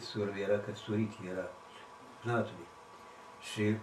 sora 0.00 0.30
mea 0.30 0.38
era 0.38 0.58
căsătorit, 0.58 1.12
era 1.30 1.46
natului. 2.22 2.66
Și 3.40 3.62
e, 3.62 3.78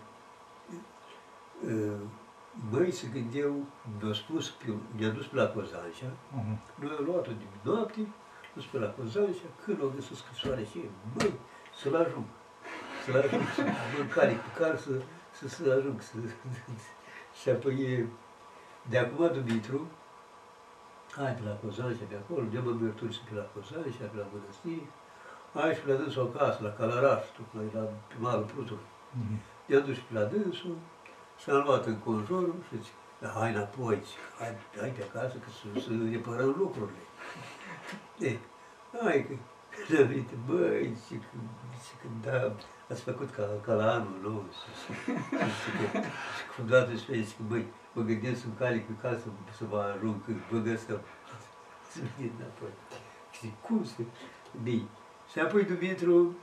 băi 2.70 2.92
se 2.92 3.08
gândeau, 3.08 3.66
mi-au 4.00 4.14
spus, 4.14 4.50
pe- 4.50 4.78
mi-a 4.96 5.10
dus 5.10 5.26
pe 5.28 5.36
la 5.36 5.48
Cozancea, 5.48 6.12
Mhm. 6.34 6.60
noi 6.76 6.96
am 7.00 7.06
luat-o 7.06 7.32
din 7.32 7.48
noapte, 7.62 8.08
dus 8.54 8.66
pe 8.66 8.78
la 8.80 8.88
Cozancea, 8.90 9.48
când 9.66 9.82
au 9.82 9.92
găsit 9.96 10.16
scrisoare 10.16 10.64
și 10.64 10.80
băi, 11.18 11.34
să-l 11.82 11.96
ajung, 11.96 12.26
să-l 13.06 13.16
ajung, 13.22 13.42
să 13.56 13.62
mă 13.62 14.04
calic 14.14 14.38
pe 14.38 14.62
car, 14.64 14.78
să, 14.78 15.02
să, 15.32 15.48
să 15.48 15.76
ajung, 15.78 16.02
să... 16.02 16.14
și 17.42 17.50
apoi, 17.50 17.82
e, 17.82 18.06
de 18.90 18.98
acum, 18.98 19.32
Dumitru, 19.34 19.88
hai 21.16 21.34
pe 21.34 21.44
la 21.48 21.54
Cozancea, 21.64 22.06
pe 22.10 22.16
acolo, 22.16 22.46
de 22.52 22.60
mă 22.60 22.72
mărturisă 22.72 23.20
pe 23.30 23.36
la 23.36 23.42
Cozancea, 23.54 24.06
pe 24.12 24.18
la 24.18 24.26
mănăstire, 24.34 24.88
hai 25.54 25.74
și 25.76 25.80
pe 25.82 25.92
la 25.92 25.98
dânsul 25.98 26.32
acasă, 26.34 26.60
la 26.64 26.72
Calaraș, 26.74 27.24
tocmai 27.38 27.70
la 27.74 27.80
pe 27.82 28.16
malul 28.20 28.44
Prutului. 28.44 28.88
Mhm. 29.12 29.40
I-am 29.66 29.84
dus 29.86 29.98
pe 29.98 30.14
la 30.20 30.24
dânsul, 30.24 30.76
s-am 31.44 31.64
luat 31.66 31.86
în 31.86 31.98
conjurul 31.98 32.56
și 32.68 32.82
zic, 32.84 32.94
"Da, 33.20 33.28
hai 33.38 33.54
înapoi, 33.54 33.96
zic, 34.10 34.20
hai, 34.40 34.56
hai 34.80 34.90
pe 34.90 35.04
acasă 35.10 35.36
că 35.44 35.50
să, 35.58 35.80
să 35.82 35.90
reparăm 36.12 36.56
lucrurile. 36.58 37.04
E, 38.28 38.38
hai 39.04 39.26
că, 39.28 39.34
le-am 39.94 40.08
venit, 40.08 40.30
băi, 40.48 40.94
zic, 41.08 41.22
zic, 41.86 42.00
da, 42.26 42.54
ați 42.90 43.02
făcut 43.02 43.30
ca, 43.32 43.44
ca 43.66 43.74
la 43.74 43.92
anul 43.94 44.20
nou. 44.22 44.46
Și, 44.60 44.72
și, 45.62 45.70
că, 45.92 45.98
și 46.38 46.44
cum 46.56 46.68
dată 46.68 46.92
și 46.94 47.24
zic, 47.24 47.38
băi, 47.38 47.66
mă 47.94 48.02
gândesc 48.02 48.42
să-mi 48.42 48.54
calic 48.58 48.86
pe 48.86 48.94
casă 49.02 49.24
să 49.58 49.64
vă 49.70 49.94
ajung 49.96 50.26
când 50.26 50.38
vă 50.52 50.58
găsăm. 50.58 51.00
Să 51.90 52.00
vin 52.18 52.32
înapoi. 52.38 52.70
Și 53.32 53.40
zic, 53.40 53.62
cum 53.62 53.84
să? 53.84 54.02
Bine. 54.64 54.88
Și 55.32 55.40
apoi 55.40 55.64
Dumitru 55.64 56.36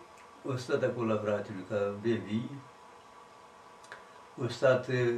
a 0.53 0.57
stat 0.57 0.83
acolo 0.83 1.13
la 1.13 1.21
fratele 1.21 1.65
ca 1.69 1.95
bebi, 2.01 2.43
a 4.45 4.49
stat 4.49 4.89
eh, 4.89 5.15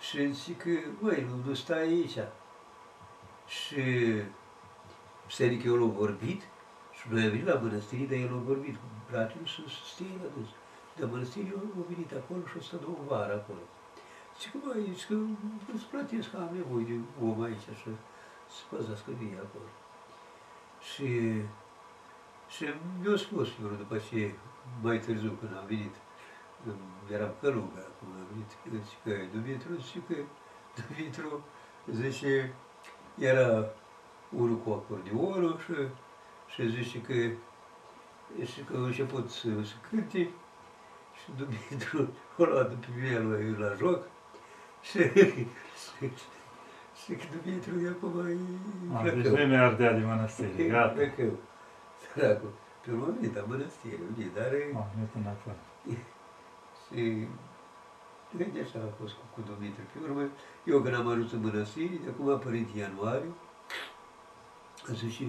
și 0.00 0.32
zic 0.32 0.62
că, 0.62 0.70
băi, 1.02 1.26
nu, 1.28 1.48
nu 1.48 1.54
stai 1.54 1.78
aici. 1.78 2.18
Și 3.46 3.82
biserică 5.26 5.68
el 5.68 5.82
a 5.82 5.86
vorbit 5.86 6.42
și 6.92 7.08
noi 7.08 7.22
am 7.22 7.30
venit 7.30 7.46
la 7.46 7.54
mănăstire, 7.54 8.04
dar 8.04 8.18
el 8.18 8.34
a 8.34 8.46
vorbit 8.46 8.74
cu 8.74 8.86
fratele 9.08 9.46
să 9.46 9.60
să 9.66 9.82
stie 9.92 10.20
la 10.22 10.28
dus. 10.36 10.48
De 10.96 11.04
mănăstire 11.04 11.48
eu 11.52 11.58
am 11.58 11.84
venit 11.88 12.12
acolo 12.12 12.40
și 12.50 12.56
a 12.58 12.62
stat 12.62 12.82
o 12.82 13.04
vară 13.08 13.32
acolo. 13.32 13.64
Zic 14.40 14.50
că, 14.52 14.58
băi, 14.64 14.92
zic 14.94 15.06
că 15.06 15.16
îți 15.74 15.84
plătesc 15.84 16.30
că 16.30 16.36
am 16.36 16.50
nevoie 16.52 16.84
de 16.84 16.96
om 17.26 17.42
aici 17.42 17.68
și 17.80 17.90
să 18.54 18.60
păzească 18.70 19.10
mie 19.20 19.38
acolo. 19.46 19.68
Și, 20.90 21.08
și 22.48 22.64
mi-a 23.00 23.16
spus 23.16 23.48
eu 23.62 23.68
după 23.68 23.96
ce 24.10 24.34
mai 24.82 24.98
târziu 24.98 25.36
când 25.40 25.52
am 25.56 25.64
venit, 25.66 25.94
eram 27.12 27.32
călugă, 27.40 27.78
acum 27.90 28.08
am 28.18 28.26
venit, 28.30 28.82
zice 28.84 28.96
că 29.04 29.10
Dumitru, 29.38 29.72
zice 29.80 29.98
că 30.08 30.14
Dumitru, 30.88 31.44
zice, 31.92 32.52
era 33.18 33.66
unul 34.30 34.56
cu 34.56 34.70
acordeonul 34.70 35.58
și, 35.58 35.72
și 36.54 36.68
zice 36.70 37.00
că, 37.00 37.12
și 38.44 38.60
că 38.60 38.76
a 38.76 38.80
început 38.80 39.30
să, 39.30 39.48
să 39.62 39.74
cânte 39.90 40.18
și 41.18 41.30
Dumitru 41.36 42.12
a 42.38 42.42
luat 42.42 42.74
pe 42.74 42.86
mine 43.00 43.18
la, 43.18 43.66
la 43.68 43.74
joc 43.74 44.04
și, 44.82 44.98
și, 45.82 46.10
și 47.04 47.12
că 47.14 47.24
Dumitru 47.42 47.74
de 47.74 47.88
acum 47.88 48.26
e 48.26 48.36
A, 48.94 48.98
flăcău. 48.98 49.20
deci 49.20 49.32
nu 49.40 49.46
mai 49.46 49.56
ardea 49.56 49.92
de 49.92 50.04
mănăstire, 50.04 50.62
E 50.62 50.68
gata. 50.68 51.00
Flăcău. 52.16 52.28
Săracul. 52.28 52.52
Pe 52.82 52.88
urmă 52.92 53.06
a 53.10 53.14
venit 53.18 53.34
la 53.38 53.42
mănăstire, 53.50 53.96
a 54.02 54.06
venit, 54.10 54.30
dar 54.38 54.50
e- 54.60 54.74
A, 54.80 54.82
nu 54.98 55.04
până 55.12 55.28
acolo. 55.34 55.60
și 58.28 58.36
de 58.38 58.60
așa 58.64 58.78
a 58.88 58.90
fost 59.00 59.14
cu, 59.18 59.24
cu 59.34 59.40
Dumitru. 59.48 59.82
Pe 59.92 59.98
urmă, 60.06 60.22
eu 60.70 60.76
când 60.84 60.94
am 61.00 61.08
ajuns 61.12 61.30
în 61.36 61.42
mănăstire, 61.46 61.96
de 62.04 62.08
acum 62.12 62.28
părinte 62.46 62.72
ianuarie, 62.82 63.32
a 64.90 64.92
zis 65.00 65.12
și, 65.16 65.26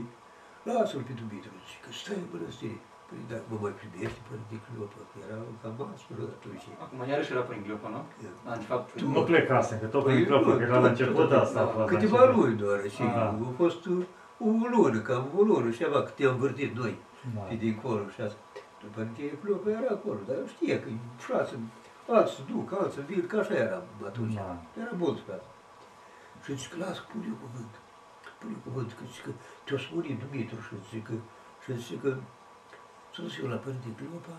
lasă-l 0.67 1.01
pe 1.07 1.13
Dumitru, 1.21 1.51
zice 1.63 1.77
că 1.83 1.89
stai 1.99 2.19
în 2.23 2.29
mănăstire. 2.35 2.79
Păi 3.07 3.17
dacă 3.31 3.45
mă 3.51 3.57
mai 3.63 3.73
primește, 3.79 4.19
părinte 4.29 4.55
Cleopa, 4.65 5.01
că 5.11 5.15
era 5.25 5.37
cam 5.61 5.75
aspru 5.93 6.21
atunci. 6.35 6.65
Acum 6.83 6.99
iarăși 7.11 7.31
era 7.33 7.43
prin 7.49 7.61
Gliopa, 7.65 7.89
nu? 7.95 8.01
Da, 8.45 8.51
de 8.61 8.65
fapt, 8.71 8.87
Tu- 8.99 9.09
Nu 9.15 9.21
plecase, 9.31 9.73
că 9.81 9.85
tot 9.93 10.03
Păi, 10.03 10.13
prin 10.13 10.25
Cleopa, 10.29 10.49
nu, 10.51 10.57
că 10.59 10.63
era 10.67 10.77
la 10.79 10.81
tot- 10.87 10.89
început 10.93 11.27
tot- 11.29 11.41
asta 11.43 11.59
a 11.59 11.63
da, 11.65 11.67
fost. 11.73 11.77
la 11.83 11.91
Câteva 11.93 12.19
început. 12.21 12.37
luni 12.43 12.55
doar 12.63 12.79
și 12.95 13.01
Aha. 13.01 13.23
a 13.49 13.51
fost 13.61 13.81
o 14.39 14.45
lună, 14.45 14.99
cam 14.99 15.29
o 15.37 15.41
lună 15.41 15.71
și 15.71 15.77
ceva, 15.77 16.03
cât 16.03 16.19
i-am 16.19 16.37
vârtit 16.37 16.75
noi. 16.75 16.95
Da. 17.35 17.41
pe 17.41 17.55
dincolo 17.55 18.09
și 18.13 18.21
asta. 18.21 18.39
După 18.81 18.91
Părintele 18.95 19.39
Cleopa 19.41 19.69
era 19.69 19.89
acolo, 19.97 20.19
dar 20.27 20.37
știa 20.53 20.77
că 20.83 20.89
frate, 21.25 21.55
alții 22.15 22.35
se 22.35 22.41
duc, 22.51 22.67
alții 22.79 23.01
vin, 23.09 23.27
că 23.27 23.37
așa 23.37 23.53
eram 23.53 23.85
atunci. 24.09 24.33
Da. 24.33 24.57
Era 24.81 24.93
mulți 25.03 25.21
pe 25.21 25.31
asta. 25.37 25.51
Și 26.43 26.55
zice 26.55 26.69
că 26.71 26.77
lasă, 26.83 27.01
pune 27.11 27.31
cuvânt. 27.43 27.73
Pune 28.39 28.57
cuvânt, 28.65 28.89
că 28.97 29.03
zice 29.09 29.21
că 29.27 29.31
te-o 29.65 29.77
spune 29.85 30.19
Dumitru 30.21 30.59
și 30.65 30.73
zice 30.83 31.01
că, 31.07 31.15
și 31.63 31.69
zice 31.81 31.97
că 32.03 32.09
s-a 33.13 33.21
dus 33.25 33.33
eu 33.41 33.47
la 33.53 33.59
Părintele 33.65 33.97
Cleopa, 33.99 34.37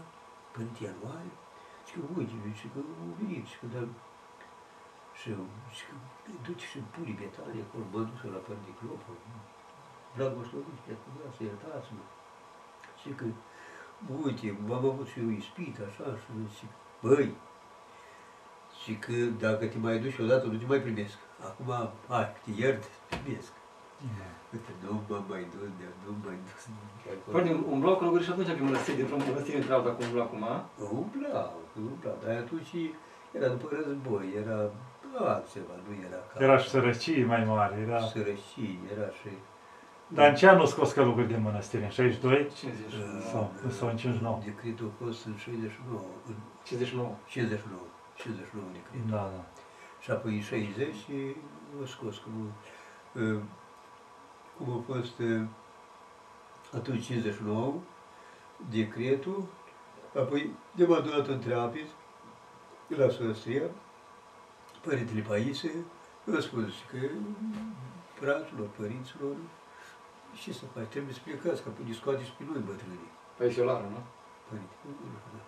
Părinte 0.55 0.81
Ianuarie, 0.89 1.35
zice 1.85 1.95
că 2.01 2.07
uite, 2.17 2.35
zice 2.55 2.67
că 2.73 2.79
au 3.03 3.11
venit, 3.19 3.43
zice 3.47 3.59
că 3.61 3.67
dar 3.75 3.87
și 5.19 5.29
zice 5.71 5.85
că 5.89 5.95
duce 6.47 6.67
și 6.71 6.79
pune 6.95 7.13
betanie 7.21 7.63
acolo, 7.67 7.85
mă 7.93 8.01
duc 8.09 8.19
eu 8.27 8.33
la 8.37 8.43
Părintele 8.47 8.79
Cleopa, 10.15 10.35
blagosloviți 10.35 10.83
pe 10.87 10.93
acum, 10.97 11.15
să 11.37 11.43
iertați-mă. 11.43 12.05
Și 13.01 13.09
că, 13.19 13.25
uite, 14.25 14.47
am 14.65 14.85
avut 14.91 15.09
și 15.13 15.19
eu 15.23 15.31
ispită, 15.41 15.81
așa, 15.89 16.05
și 16.23 16.29
zic, 16.59 16.71
băi, 17.03 17.29
și 18.81 18.93
că 19.05 19.13
dacă 19.45 19.65
te 19.67 19.79
mai 19.79 19.99
duci 20.05 20.19
odată, 20.19 20.47
nu 20.47 20.57
te 20.59 20.67
mai 20.73 20.81
primesc. 20.87 21.19
Acum, 21.49 21.71
hai, 22.09 22.27
te 22.45 22.51
iert, 22.61 22.83
te 23.09 23.17
primesc. 23.23 23.53
Da. 24.19 24.27
Uite, 24.53 24.71
nu 24.83 24.91
m-am 25.09 25.25
mai 25.29 25.47
dus, 25.53 25.69
de 25.79 25.87
nu 26.05 26.11
m 26.13 26.21
mai 26.27 26.39
dus. 26.49 26.63
de 27.05 27.11
acolo. 27.15 27.33
Părinte, 27.37 27.71
umblau 27.73 27.97
călugări 27.97 28.25
și 28.25 28.31
atunci 28.31 28.53
pe 28.59 28.63
mănăstire, 28.69 28.97
dintr-o 28.97 29.17
mănăstire 29.17 29.57
într 29.57 29.73
alta, 29.73 29.91
cum 29.91 30.05
umbla 30.07 30.23
acum, 30.23 30.43
a? 30.53 30.57
Umblau, 31.01 31.61
umblau, 31.91 32.17
dar 32.23 32.37
atunci 32.45 32.73
era 33.37 33.49
după 33.49 33.67
război, 33.73 34.27
era 34.43 34.59
altceva, 35.19 35.75
nu 35.87 35.93
era 36.07 36.21
ca 36.29 36.45
Era 36.45 36.59
și 36.59 36.69
sărăcie 36.69 37.25
mai 37.25 37.45
mare, 37.45 37.77
era... 37.87 38.01
sărăcie, 38.01 38.79
era 38.95 39.09
și... 39.19 39.29
Dar 40.09 40.29
în 40.29 40.35
ce 40.35 40.49
an 40.49 40.57
nu 40.57 40.67
scos 40.67 40.93
călugări 40.93 41.27
din 41.27 41.43
mănăstire? 41.43 41.85
În 41.85 41.91
62? 41.91 42.51
50, 42.57 42.93
Sau- 43.31 43.53
sau 43.71 43.89
în 43.89 43.97
59. 43.97 44.39
Decretul 44.45 44.93
a 44.95 45.05
fost 45.05 45.27
în 45.27 45.37
69, 45.37 46.01
în 46.27 46.35
59. 46.65 47.17
59, 47.27 47.81
59 48.15 48.67
decret. 48.73 49.11
Da, 49.11 49.17
da. 49.17 49.45
Și 50.01 50.11
apoi 50.11 50.35
în 50.35 50.41
60 50.41 50.95
o 51.83 51.87
scos 51.87 52.17
cum, 52.19 52.53
uh, 53.23 53.41
cum 54.57 54.73
a 54.73 54.93
fost 54.93 55.19
uh, 55.19 55.43
atunci 56.75 57.05
59 57.05 57.75
decretul, 58.71 59.45
apoi 60.19 60.51
de 60.75 60.87
m-a 60.87 60.97
adunat 60.97 61.27
în 61.27 61.39
Treapid, 61.39 61.87
la 62.87 63.09
Sfântăia, 63.09 63.63
Părintele 64.85 65.21
Paise, 65.21 65.73
eu 66.27 66.41
spus 66.41 66.65
că 66.91 66.99
fraților, 68.15 68.67
părinților, 68.77 69.35
ce 70.43 70.53
să 70.61 70.65
faci, 70.75 70.91
trebuie 70.95 71.15
să 71.15 71.21
plecați, 71.25 71.63
că 71.63 71.69
apoi 71.69 71.95
scoateți 72.01 72.35
pe 72.37 72.43
noi 72.51 72.63
bătrânii. 72.71 73.13
Pensiolară, 73.41 73.87
nu? 73.95 74.01
Părinte, 74.49 74.75
nu, 74.85 74.91
nu, 75.03 75.19
nu, 75.35 75.41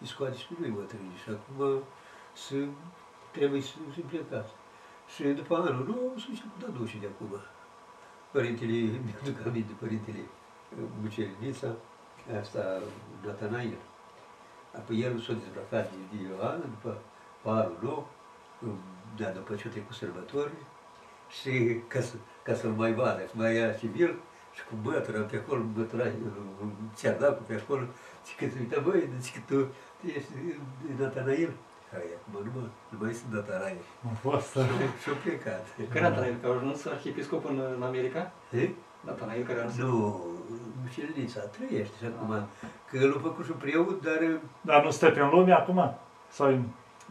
îi 0.00 0.06
scoateți 0.12 0.46
pe 0.48 0.54
noi 0.60 0.72
bătrânii 0.78 1.20
și 1.22 1.28
acum 1.36 1.58
să 2.44 2.56
trebuie 3.36 3.60
să, 3.68 3.74
să 3.94 4.00
plecați. 4.12 4.52
Și 5.12 5.22
după 5.40 5.54
anul 5.56 5.84
nou, 5.90 6.12
să 6.22 6.26
și 6.38 6.44
cu 6.52 6.58
dadușii 6.64 7.02
de 7.04 7.08
acum. 7.12 7.32
Părintele, 8.34 8.76
mi-aduc 9.06 9.46
aminte, 9.46 9.72
părintele 9.82 10.22
Bucelinița, 11.00 11.74
asta, 12.40 12.82
Natanael. 13.24 13.78
Apoi 14.78 15.00
el 15.00 15.18
s-a 15.20 15.32
dezbrăcat 15.32 15.90
de, 15.90 16.16
de 16.16 16.22
Ioan, 16.28 16.60
după 16.60 16.98
parul 17.42 17.78
nou, 17.82 18.08
da, 19.16 19.28
după 19.28 19.54
ce 19.54 19.68
a 19.68 19.70
trecut 19.70 19.94
sărbători, 19.94 20.52
și 21.28 21.80
ca, 21.86 22.00
să, 22.00 22.14
ca 22.46 22.54
să-l 22.54 22.70
mai 22.70 22.92
vadă, 22.92 23.20
să 23.26 23.34
mai 23.36 23.54
ia 23.56 23.72
civil, 23.72 24.10
și 24.56 24.62
cu 24.68 24.74
bătura 24.82 25.20
pe 25.30 25.36
acolo, 25.36 25.62
bătura, 25.76 26.04
țeardacul 26.94 27.44
pe 27.46 27.54
acolo, 27.62 27.84
și 28.26 28.34
când 28.36 28.52
se 28.52 28.58
uita, 28.60 28.80
băi, 28.86 29.08
deci 29.14 29.32
că 29.34 29.40
tu, 29.48 29.58
tu 29.98 30.04
ești 30.16 30.30
Natanael. 30.98 31.50
Hai, 31.92 32.02
acum 32.18 32.34
nu, 32.44 32.50
mă, 32.54 32.62
nu 32.88 32.98
mai 33.00 33.12
sunt 33.12 33.32
Natanael. 33.32 33.76
A 34.10 34.14
fost. 34.20 34.52
Și-a 35.02 35.12
plecat. 35.22 35.66
Că 35.92 36.00
Natanael, 36.00 36.34
că 36.40 36.46
a 36.48 36.54
ajuns 36.54 36.84
arhiepiscop 36.84 37.44
în, 37.48 37.58
în 37.76 37.82
America? 37.82 38.32
E? 38.50 38.68
Natanael 39.00 39.42
care 39.44 39.58
a 39.60 39.64
ajuns... 39.64 39.76
Nu, 39.78 40.24
Mucelinița 40.82 41.40
trăiește 41.40 41.94
și 42.00 42.04
acum, 42.04 42.46
că 42.90 43.06
l-a 43.06 43.20
făcut 43.22 43.44
și 43.44 43.50
preot, 43.50 44.02
dar 44.02 44.40
Dar 44.60 44.84
nu 44.84 44.90
stă 44.90 45.10
pe 45.10 45.20
în 45.20 45.28
lume 45.28 45.52
acum? 45.52 45.94
Sau 46.28 46.46
în- 46.48 46.64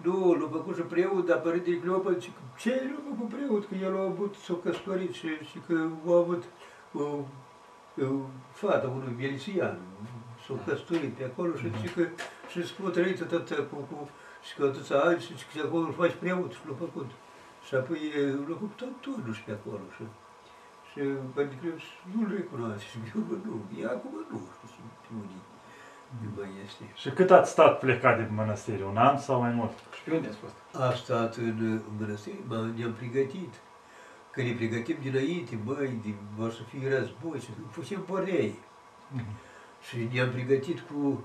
nu, 0.03 0.33
l-a 0.33 0.47
făcut 0.51 0.75
și 0.75 0.81
preot, 0.81 1.25
dar 1.25 1.39
părintele 1.39 1.77
Cleopa 1.77 2.11
zice, 2.11 2.31
ce 2.57 2.91
l-a 2.93 3.15
făcut 3.15 3.29
preot? 3.33 3.67
Că 3.67 3.75
el 3.75 3.97
a 3.97 4.03
avut, 4.03 4.35
s-a 4.35 4.53
căsătorit 4.63 5.13
și, 5.13 5.27
și 5.27 5.57
că 5.67 5.87
a 6.07 6.15
avut 6.15 6.43
o, 6.93 7.03
o 7.03 8.29
fată, 8.51 8.87
unui 8.87 9.15
milițian, 9.17 9.79
s-a 10.47 10.53
căsătorit 10.65 11.13
pe 11.13 11.23
acolo 11.23 11.55
și 11.55 11.71
zice 11.75 11.93
că 11.93 12.07
și 12.51 12.65
s-a 12.65 12.89
trăit 12.89 13.21
atât 13.21 13.67
cu, 13.69 13.75
cu, 13.75 14.09
și 14.45 14.55
că 14.55 14.63
atâția 14.65 14.99
ani 14.99 15.19
și 15.19 15.27
zice 15.27 15.45
că 15.45 15.57
de 15.59 15.67
acolo 15.67 15.85
îl 15.85 15.93
faci 15.93 16.15
preot 16.19 16.51
și 16.51 16.59
l-a 16.67 16.75
făcut. 16.85 17.09
Și 17.65 17.75
apoi 17.75 17.99
e, 18.17 18.21
l-a 18.49 18.55
făcut 18.59 18.71
tot 18.75 18.93
turnul 19.01 19.33
și 19.33 19.43
pe 19.43 19.51
acolo. 19.51 19.85
Și, 19.95 20.03
și 20.89 20.99
părintele 21.33 21.61
Cleopa 21.61 21.91
nu-l 22.11 22.29
recunoaște 22.35 22.85
și 22.91 22.97
eu 23.15 23.21
bă, 23.27 23.35
nu, 23.45 23.55
e 23.79 23.85
acum 23.85 24.13
nu 24.31 24.37
știu 24.55 24.67
și 24.73 25.11
unii 25.21 25.54
nu 26.21 26.29
mai 26.35 26.49
este. 26.65 26.83
Și 26.95 27.09
cât 27.09 27.31
ați 27.31 27.51
stat 27.51 27.79
plecat 27.79 28.17
din 28.17 28.35
mănăstire? 28.35 28.83
Un 28.83 28.97
an 28.97 29.17
sau 29.17 29.39
mai 29.39 29.51
mult? 29.51 29.71
Și 29.95 30.01
pe 30.03 30.15
unde 30.15 30.27
ați 30.27 30.37
fost? 30.37 30.53
A 30.73 30.93
stat 30.93 31.35
în, 31.35 31.57
în 31.59 31.81
mănăstire, 31.99 32.37
mă, 32.47 32.69
ne-am 32.75 32.93
pregătit. 32.93 33.53
Că 34.31 34.41
ne 34.41 34.53
pregătim 34.53 34.97
dinainte, 35.01 35.55
băi, 35.55 35.99
din, 36.01 36.15
vor 36.35 36.51
să 36.51 36.63
fie 36.63 36.89
război, 36.97 37.39
și 37.39 37.49
făceam 37.69 38.01
pornei. 38.01 38.59
Și 39.87 40.09
ne-am 40.11 40.29
pregătit 40.29 40.79
cu, 40.79 41.23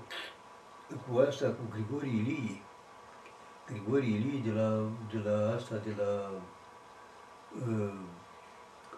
cu 1.07 1.17
asta, 1.17 1.45
cu 1.45 1.61
Grigorie 1.73 2.21
Ilie. 2.21 2.61
Grigorie 3.65 4.15
Ilie 4.15 4.51
de 4.51 4.59
la, 4.59 4.89
de 5.11 5.29
la 5.29 5.55
asta, 5.55 5.75
de 5.75 5.93
la 5.97 6.31
uh, 7.67 7.93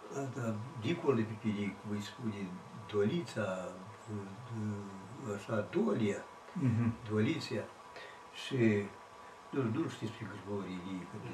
asta, 0.10 0.56
dincolo 0.82 1.16
de 1.16 1.22
pe 1.22 1.34
Piric, 1.42 1.82
cum 1.82 1.92
îi 1.92 2.02
spune, 2.02 2.48
Dolița, 2.92 3.70
uh, 4.12 4.28
uh, 4.60 5.03
așa, 5.38 5.66
Dolia. 5.72 6.22
Mhm. 6.54 6.94
Doliția 7.12 7.64
și 8.34 8.56
nu, 9.50 9.62
nu 9.62 9.88
știți 9.90 10.12
pe 10.12 10.24
Grigorie 10.30 10.74
Ilie, 10.88 11.08
că 11.12 11.16
nu, 11.24 11.30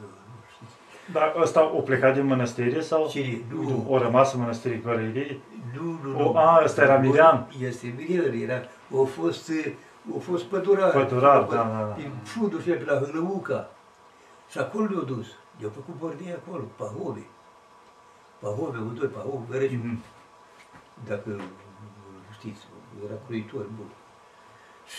nu, 0.00 0.06
nu 0.06 0.36
știți. 0.54 0.72
Dar 1.12 1.34
ăsta 1.40 1.74
o 1.76 1.80
plecat 1.80 2.14
din 2.14 2.26
mănăstire 2.26 2.80
sau? 2.80 3.08
Cine? 3.08 3.42
Nu, 3.52 3.86
O 3.88 3.98
rămas 3.98 4.32
în 4.32 4.40
mănăstire 4.40 4.76
Gorăirii? 4.76 5.42
nu, 5.74 5.98
nu, 6.02 6.18
O, 6.28 6.32
nu. 6.32 6.38
a, 6.38 6.60
ăsta 6.64 6.82
era 6.82 6.98
Mirian. 6.98 7.46
Este 7.60 7.94
Mirian, 7.96 8.32
era, 8.50 8.56
a 9.00 9.04
fost, 9.04 9.50
a 10.16 10.18
fost 10.18 10.44
pădurar. 10.44 10.90
Pădurar, 10.90 11.42
da, 11.42 11.54
da, 11.56 11.62
da. 11.86 11.94
Din 11.96 12.10
fundul 12.22 12.60
și 12.60 12.68
pe 12.70 12.84
la 12.84 12.98
Hălăuca. 12.98 13.70
Și 14.50 14.58
acolo 14.58 14.86
ne-au 14.88 15.02
dus. 15.02 15.26
Ne-au 15.56 15.70
făcut 15.74 15.94
bordei 15.98 16.32
acolo, 16.44 16.64
Pahome. 16.76 17.26
Pahome, 18.38 18.76
amândoi, 18.76 19.08
Pahome, 19.08 19.44
Gărăciu. 19.50 19.74
Mhm. 19.82 19.98
dacă 21.06 21.40
știți, 22.32 22.60
era 23.04 23.18
croitor 23.26 23.66
bun. 23.76 23.88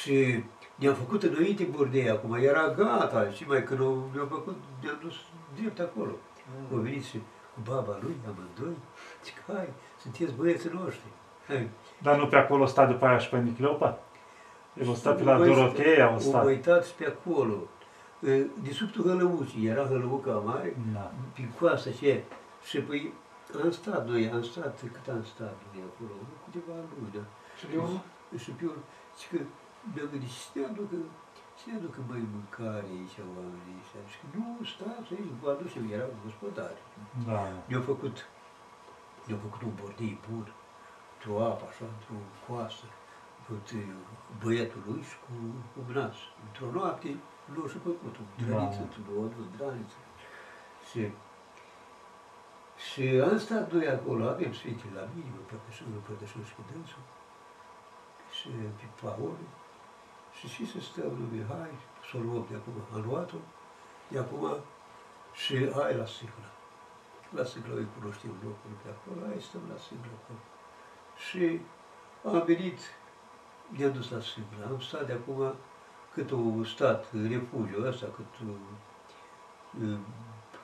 Și 0.02 0.44
ne-am 0.76 0.94
făcut 0.94 1.24
înainte 1.24 1.64
bordei, 1.64 2.10
acum 2.10 2.34
era 2.34 2.70
gata, 2.70 3.30
și 3.30 3.44
mai 3.48 3.64
când 3.64 3.80
o- 3.80 3.96
ne-am 4.14 4.28
făcut, 4.28 4.56
ne-am 4.82 4.98
dus 5.04 5.14
drept 5.60 5.80
acolo. 5.80 6.12
Au 6.74 6.78
venit 6.78 7.04
și 7.04 7.18
cu 7.54 7.60
baba 7.70 7.98
lui, 8.02 8.16
amândoi, 8.28 8.78
zic, 9.24 9.34
hai, 9.56 9.70
sunteți 10.02 10.34
băieții 10.34 10.70
noștri. 10.74 11.08
Hai. 11.48 11.70
Dar 12.02 12.18
nu 12.20 12.28
pe 12.28 12.36
acolo 12.36 12.66
sta 12.66 12.86
după 12.86 13.06
aia 13.06 13.18
și 13.18 13.30
pe 13.30 13.38
Nicleopa? 13.38 14.00
El 14.82 14.90
o 14.90 14.94
sta 14.94 15.12
pe 15.12 15.24
la 15.24 15.32
Au 15.34 15.40
mai 15.40 15.48
Doroteea, 15.48 16.10
o 16.10 16.12
Au 16.14 16.20
sta. 16.20 16.38
mai 16.38 16.46
uitat 16.46 16.86
și 16.86 16.94
pe 16.94 17.06
acolo. 17.06 17.58
E, 18.20 18.46
De 18.64 18.72
subtul 18.72 19.04
Hălăucii, 19.04 19.66
era 19.68 19.86
Hălăuca 19.86 20.32
mare, 20.32 20.76
Da. 20.94 21.12
prin 21.34 21.52
coastă 21.60 21.90
ce. 21.90 22.24
Și 22.64 22.80
păi 22.80 23.14
am 23.64 23.72
stat 23.72 24.08
noi, 24.08 24.30
am 24.34 24.42
stat, 24.44 24.80
cât 24.80 25.14
am 25.14 25.24
stat 25.24 25.56
noi 25.74 25.84
acolo, 25.94 26.14
câteva 26.46 26.74
luni, 26.76 27.12
da. 27.14 27.20
Și 27.58 27.66
pe 27.70 27.78
urmă? 27.84 28.02
Și 28.44 28.52
pe 28.58 28.66
urmă, 28.70 28.84
zic 29.18 29.30
că 29.34 29.40
mi-am 29.94 30.08
gândit, 30.12 30.32
și 30.38 30.48
ne 30.54 30.62
aducă, 30.72 30.96
să 31.60 31.64
ne 31.68 31.76
aducă 31.80 32.00
mai 32.10 32.22
mâncare 32.34 32.88
aici 32.96 33.18
oamenii 33.36 33.80
ăștia. 33.82 34.02
Și 34.12 34.18
că 34.22 34.26
nu, 34.38 34.48
stați 34.72 35.10
aici, 35.16 35.32
vă 35.42 35.48
aducem, 35.56 35.84
erau 35.96 36.12
gospodari. 36.24 36.82
Da. 37.28 37.40
Ne-au 37.70 37.84
făcut, 37.92 38.16
ne-au 39.28 39.40
făcut 39.46 39.62
un 39.70 39.74
bordei 39.80 40.16
bun, 40.28 40.46
într-o 41.14 41.36
apă, 41.50 41.64
așa, 41.72 41.86
într-o 41.96 42.18
coastă, 42.46 42.86
făcut 43.46 43.68
uh, 43.80 43.84
băiatul 44.42 44.82
lui 44.88 45.02
și 45.10 45.16
cu, 45.24 45.34
cu 45.74 45.80
nas. 45.98 46.18
Într-o 46.46 46.68
noapte 46.78 47.10
l-au 47.54 47.68
și 47.72 47.78
făcut, 47.88 48.14
o 48.22 48.24
drăniță, 48.42 48.84
Da. 48.90 49.00
l-au 49.06 49.20
adus 49.28 49.46
drăniță. 49.56 50.00
Și, 50.90 51.02
și 52.88 53.04
am 53.30 53.38
stat 53.46 53.66
noi 53.74 53.88
acolo, 53.98 54.22
avem 54.34 54.52
sfinte 54.60 54.86
la 54.98 55.04
mine, 55.14 55.30
mă 55.36 55.44
părtășăm, 55.52 55.88
mă 55.94 56.00
părtășăm 56.08 56.44
și 56.50 56.54
cu 56.58 56.64
dânsul, 56.72 57.04
și 58.48 58.54
pe 58.80 58.88
Paul, 59.02 59.38
și 60.38 60.48
și 60.48 60.72
să 60.72 60.80
stăm 60.80 61.14
lui 61.32 61.46
hai, 61.50 61.74
să 62.10 62.18
o 62.18 62.20
luăm 62.20 62.46
de 62.50 62.56
acum, 62.56 62.74
am 62.94 63.04
luat-o, 63.10 63.38
de 64.12 64.20
acum, 64.20 64.44
și 65.34 65.72
hai 65.72 65.96
la 65.96 66.06
sticlă. 66.06 66.48
La 67.30 67.44
sticlă 67.44 67.74
îi 67.76 67.88
cunoștem 68.00 68.34
locul 68.44 68.74
pe 68.84 68.90
acolo, 68.96 69.26
hai 69.28 69.42
stăm 69.42 69.62
la 69.72 69.78
sticlă 69.86 70.12
acolo. 70.20 70.40
Și 71.26 71.62
am 72.24 72.44
venit, 72.46 72.80
ne-am 73.78 73.92
dus 73.92 74.10
la 74.10 74.20
sticlă, 74.20 74.66
am 74.66 74.80
stat 74.80 75.06
de 75.06 75.14
acum 75.14 75.54
cât 76.14 76.32
o 76.32 76.64
stat, 76.64 77.06
refugiul 77.12 77.86
ăsta, 77.86 78.08
cât 78.16 78.48
uh, 78.48 78.56
uh, 79.82 79.98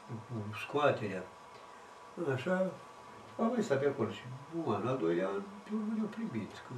cu 0.08 0.56
scoaterea. 0.62 1.24
Așa, 2.34 2.72
am 3.40 3.48
mai 3.54 3.64
stat 3.64 3.80
pe 3.80 3.88
acolo 3.88 4.10
și 4.10 4.22
un 4.66 4.74
an, 4.74 4.88
al 4.88 4.98
doilea 4.98 5.28
an, 5.28 5.42
pe 5.64 5.70
urmă 5.74 5.94
ne-au 5.96 6.08
primit. 6.08 6.52
Că 6.52 6.74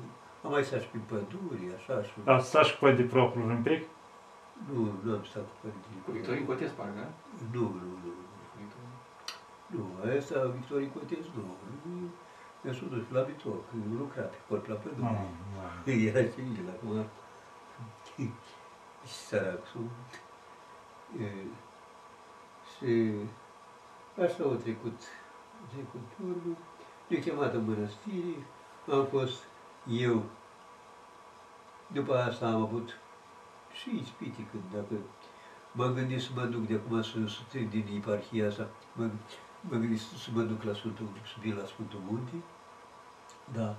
am 0.45 0.51
mai 0.51 0.63
stat 0.63 0.81
și 0.81 0.87
prin 0.87 1.03
păduri, 1.11 1.73
așa, 1.77 2.03
și... 2.03 2.13
Ați 2.25 2.47
stat 2.47 2.65
și 2.65 2.77
cu 2.77 2.89
de 2.89 3.03
propriu 3.03 3.43
un 3.49 3.61
pic? 3.67 3.81
Nu, 4.71 4.81
nu 5.03 5.13
am 5.17 5.23
stat 5.23 5.45
cu 5.49 5.55
părintele. 5.61 5.95
Cu 6.05 6.11
Victorin 6.11 6.45
Cotez, 6.45 6.71
parcă, 6.79 6.99
a? 7.05 7.09
Nu, 7.53 7.61
nu, 7.61 7.83
nu. 8.03 8.11
Nu, 9.73 9.83
ăsta, 10.17 10.37
Victorie 10.57 10.91
Cotez, 10.91 11.25
nu. 11.35 11.43
Mi-a 12.61 12.73
s-a 12.73 12.85
dus 12.89 13.03
la 13.11 13.21
Vitoc, 13.21 13.63
lucra 13.97 14.21
pe 14.21 14.37
corp 14.47 14.67
la 14.67 14.75
pădure. 14.75 15.07
Ah, 15.07 15.25
da. 15.85 15.91
Era 15.91 16.19
și 16.19 16.39
el 16.59 16.69
acum. 16.75 17.05
Și 19.07 19.13
săracul. 19.13 19.89
E, 21.19 21.27
Și 22.73 23.13
așa 24.23 24.43
au 24.43 24.53
trecut, 24.53 24.99
au 25.59 25.65
trecut 25.73 26.01
turmul. 26.17 26.57
Ne-a 27.07 27.19
chemat 27.19 27.53
în 27.53 27.65
mănăstire, 27.65 28.35
am 28.91 29.05
fost 29.05 29.43
eu. 29.87 30.23
După 31.95 32.17
asta 32.17 32.45
am 32.45 32.61
avut 32.61 32.97
și 33.71 33.99
ispite 34.01 34.47
când 34.51 34.63
dacă 34.73 34.95
m-am 35.71 35.93
gândit 35.93 36.21
să 36.21 36.29
mă 36.35 36.45
duc 36.45 36.67
de 36.67 36.73
acum 36.73 37.01
să, 37.01 37.11
să 37.27 37.39
trec 37.49 37.69
din 37.69 37.85
eparhia 37.95 38.47
asta, 38.47 38.67
mă, 38.93 39.09
mă 39.61 39.77
gândit 39.77 39.99
să, 39.99 40.17
să 40.17 40.29
mă 40.33 40.41
duc 40.41 40.63
la 40.63 40.73
Sfântul, 40.73 41.07
să 41.25 41.33
vin 41.39 41.55
la 41.55 41.65
Sfântul 41.65 41.99
Munte, 42.09 42.33
da. 43.53 43.75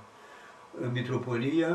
În 0.80 0.90
Mitropolia 0.90 1.68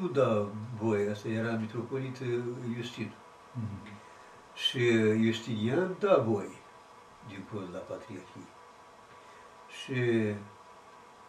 nu 0.00 0.08
da 0.08 0.48
voie, 0.80 1.10
asta 1.10 1.28
era 1.28 1.52
mitropolit 1.52 2.18
uh, 2.18 2.42
Justin. 2.76 3.12
Mhm. 3.52 3.92
Și 4.54 4.78
Justinian 5.22 5.96
da 5.98 6.16
voie 6.16 6.56
din 7.28 7.44
cod 7.52 7.68
la 7.72 7.78
Patriarhie. 7.78 8.48
Și 9.68 10.34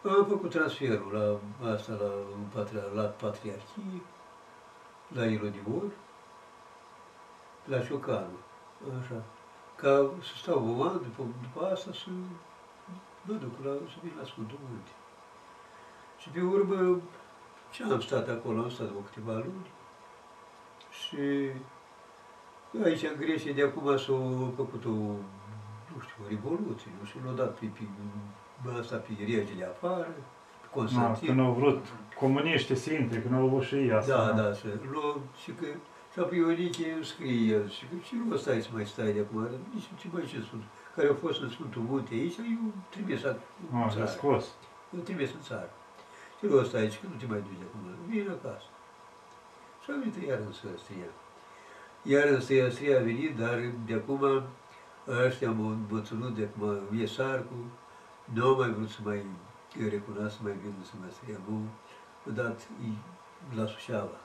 am 0.09 0.25
făcut 0.25 0.49
transferul 0.49 1.39
la 1.61 1.71
asta, 1.71 1.93
la, 1.93 2.09
un 2.37 2.45
patria- 2.55 2.93
la 2.93 3.03
Patriarhie, 3.03 4.01
la 5.07 5.25
Ilodior, 5.25 5.91
la 7.65 7.79
Ciocanu, 7.79 8.37
așa. 9.01 9.23
Ca 9.75 10.09
să 10.21 10.35
stau 10.37 10.65
un 10.65 10.87
an, 10.87 10.93
după, 10.93 11.23
după 11.41 11.65
asta 11.65 11.91
să 11.93 12.09
mă 13.21 13.33
duc 13.33 13.53
la, 13.63 13.71
să 13.71 13.97
vin 14.01 14.13
la 14.19 14.25
Sfântul 14.25 14.59
Munte. 14.69 14.91
Și 16.17 16.29
pe 16.29 16.41
urmă, 16.41 17.01
ce 17.71 17.83
am 17.83 17.99
stat 17.99 18.27
acolo, 18.29 18.61
am 18.61 18.69
stat 18.69 18.89
o 18.89 18.99
câteva 18.99 19.33
luni 19.33 19.71
și 20.89 21.51
Aici, 22.83 23.03
în 23.03 23.15
Grecia, 23.17 23.51
de 23.51 23.63
acum 23.63 23.97
s-a 23.97 24.17
făcut 24.55 24.85
o, 24.85 24.89
nu 25.89 25.97
știu, 26.03 26.23
o 26.23 26.27
revoluție, 26.27 26.91
nu 26.99 27.05
știu, 27.05 27.19
l-a 27.25 27.31
dat 27.31 27.57
pe, 27.59 27.65
pe, 27.65 27.83
pe 28.63 28.69
asta 28.79 28.95
pe 28.95 29.11
regele 29.19 29.65
afară, 29.73 30.03
pe 30.03 30.21
Da, 30.61 30.67
Constantin. 30.71 31.27
când 31.27 31.39
au 31.39 31.51
vrut 31.53 31.85
comuniștii 32.19 32.75
să 32.75 32.93
intre, 32.93 33.21
când 33.21 33.33
au 33.35 33.45
avut 33.45 33.63
și 33.63 33.75
ei 33.75 33.91
asta. 33.91 34.15
Da, 34.15 34.41
da, 34.41 34.53
să 34.53 34.67
lua, 34.91 35.19
și 35.43 35.51
că, 35.51 35.65
și 36.13 36.19
apoi 36.19 36.37
Ioniche 36.37 36.97
scrie 37.03 37.53
el, 37.55 37.69
și 37.69 37.83
că 37.89 37.95
ce 38.05 38.15
rost 38.29 38.47
ai 38.47 38.61
să 38.61 38.69
mai 38.73 38.85
stai 38.85 39.11
de 39.13 39.19
acum, 39.19 39.47
nici 39.73 39.83
ce 39.99 40.07
mai 40.11 40.23
ce 40.31 40.39
sunt, 40.49 40.63
care 40.95 41.07
au 41.07 41.17
fost 41.21 41.41
în 41.41 41.49
Sfântul 41.49 41.81
Munte 41.81 42.13
aici, 42.13 42.37
eu 42.37 42.71
trebuie 42.89 43.17
să 43.17 43.35
în 43.71 43.77
A, 43.77 43.79
le-a 43.79 43.89
țară, 43.89 44.05
scos. 44.05 44.45
eu 44.95 44.99
trebuie 44.99 45.27
să 45.27 45.33
în 45.37 45.41
țară. 45.41 45.69
Ce 46.39 46.47
rost 46.47 46.73
ai 46.75 46.81
aici, 46.81 46.99
că 46.99 47.05
nu 47.11 47.15
te 47.19 47.25
mai 47.25 47.39
duci 47.39 47.59
de 47.61 47.65
acum, 47.69 47.81
vine 48.07 48.29
acasă. 48.29 48.67
Și 49.83 49.89
a 49.91 49.95
venit 49.99 50.27
iar 50.29 50.39
în 50.47 50.51
Săstria. 50.51 51.09
Iar 52.01 52.27
în 52.27 52.41
Săstria 52.41 52.97
a 52.99 53.01
venit, 53.03 53.37
dar 53.37 53.57
de 53.85 53.93
acum 53.93 54.43
ăștia 55.25 55.51
m-au 55.51 55.77
m-au 55.89 56.01
ținut 56.01 56.35
de 56.35 56.49
acum, 56.49 56.97
Iesarcu, 56.99 57.53
nu 58.33 58.45
au 58.45 58.55
mai 58.55 58.69
vrut 58.69 58.89
să 58.89 58.99
mai 59.03 59.25
recunoască, 59.89 60.37
să 60.37 60.39
mai 60.43 60.51
vină 60.53 60.83
să 60.83 60.91
mă 60.99 61.09
stria, 61.11 61.37
nu, 61.47 61.67
a 62.27 62.29
dat 62.29 62.61
i- 62.61 63.55
la 63.55 63.65
Suceava. 63.65 64.17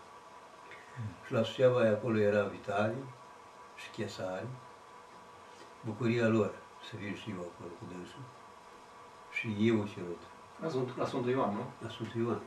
Și 1.26 1.32
la 1.32 1.42
Suceava 1.42 1.88
acolo 1.88 2.18
era 2.18 2.44
Vitaliu 2.44 3.04
și 3.76 3.90
Chesari, 3.90 4.46
bucuria 5.84 6.28
lor 6.28 6.54
să 6.90 6.96
vin 6.96 7.14
și 7.14 7.30
eu 7.30 7.38
acolo 7.40 7.70
cu 7.78 7.84
dânsul. 7.92 8.20
Și 9.30 9.56
eu 9.68 9.86
cerut 9.86 10.20
La 10.60 10.68
Sfântul, 10.68 10.94
la 10.98 11.06
Sfântul 11.06 11.30
Ioan, 11.30 11.54
nu? 11.54 11.64
la 11.82 11.88
Sfântul 11.88 12.20
Ioan. 12.20 12.40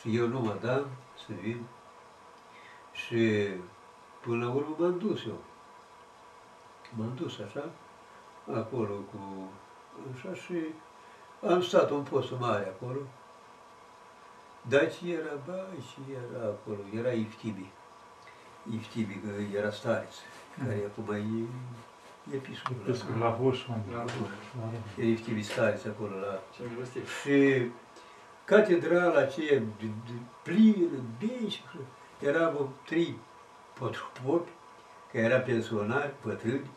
Și 0.00 0.16
eu 0.16 0.26
nu 0.26 0.40
mă 0.40 0.56
dam 0.60 0.86
să 1.26 1.32
vin. 1.40 1.64
Și 2.92 3.48
până 4.20 4.44
la 4.44 4.52
urmă 4.52 4.74
m-am 4.78 4.98
dus 4.98 5.24
eu. 5.26 5.38
M-am 6.96 7.14
dus 7.14 7.38
așa, 7.38 7.70
acolo 8.54 8.94
cu... 8.94 9.48
Așa 10.14 10.34
și 10.34 10.54
am 11.48 11.62
stat 11.62 11.90
un 11.90 12.02
post 12.02 12.32
mare 12.38 12.66
acolo. 12.66 12.98
Dar 14.62 14.92
ce 14.92 15.12
era, 15.12 15.32
ba, 15.46 15.66
și 15.88 15.98
era 16.12 16.44
acolo, 16.44 16.78
era 16.94 17.10
Iftibi. 17.12 17.70
Iftibi, 18.74 19.14
că 19.14 19.56
era 19.58 19.70
stareț, 19.70 20.14
care 20.58 20.84
acum 20.90 21.14
e 21.14 22.36
episcopul. 22.36 22.82
Episcop 22.88 23.20
la 23.20 23.30
Huș, 23.30 23.66
unde? 23.66 23.94
La 23.94 24.00
Huș. 24.00 24.28
Da, 24.56 24.68
Era 24.96 25.06
Iftibi 25.08 25.42
stareț 25.42 25.84
acolo 25.84 26.16
la 26.18 26.40
Ce 26.56 26.62
milostiv. 26.72 27.10
și 27.20 27.70
catedrala 28.44 29.20
aceea 29.20 29.58
de, 29.58 29.86
de 30.06 30.12
plină, 30.42 30.98
bine, 31.18 31.48
și 31.48 31.62
era 32.20 32.48
vreo 32.50 32.68
trei, 32.84 33.16
patru 33.78 34.10
popi, 34.24 34.50
care 35.12 35.24
era 35.24 35.38
pensionari, 35.38 36.12
bătrâni, 36.24 36.70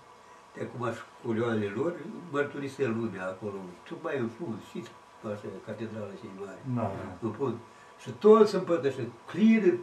de 0.53 0.61
acum 0.67 0.89
școlioanele 1.19 1.71
lor, 1.75 1.93
mărturisea 2.31 2.87
lumea 2.87 3.25
acolo, 3.25 3.53
tocmai 3.89 4.17
în 4.17 4.27
fund, 4.37 4.57
știți, 4.69 4.91
așa, 5.25 5.47
catedrala 5.65 6.05
cei 6.21 6.29
mare, 6.39 6.57
Da, 6.75 6.81
da. 6.81 7.15
în 7.27 7.31
fund. 7.31 7.55
Și 8.01 8.09
toți 8.11 8.55
împărtășesc, 8.55 9.07
plină, 9.31 9.73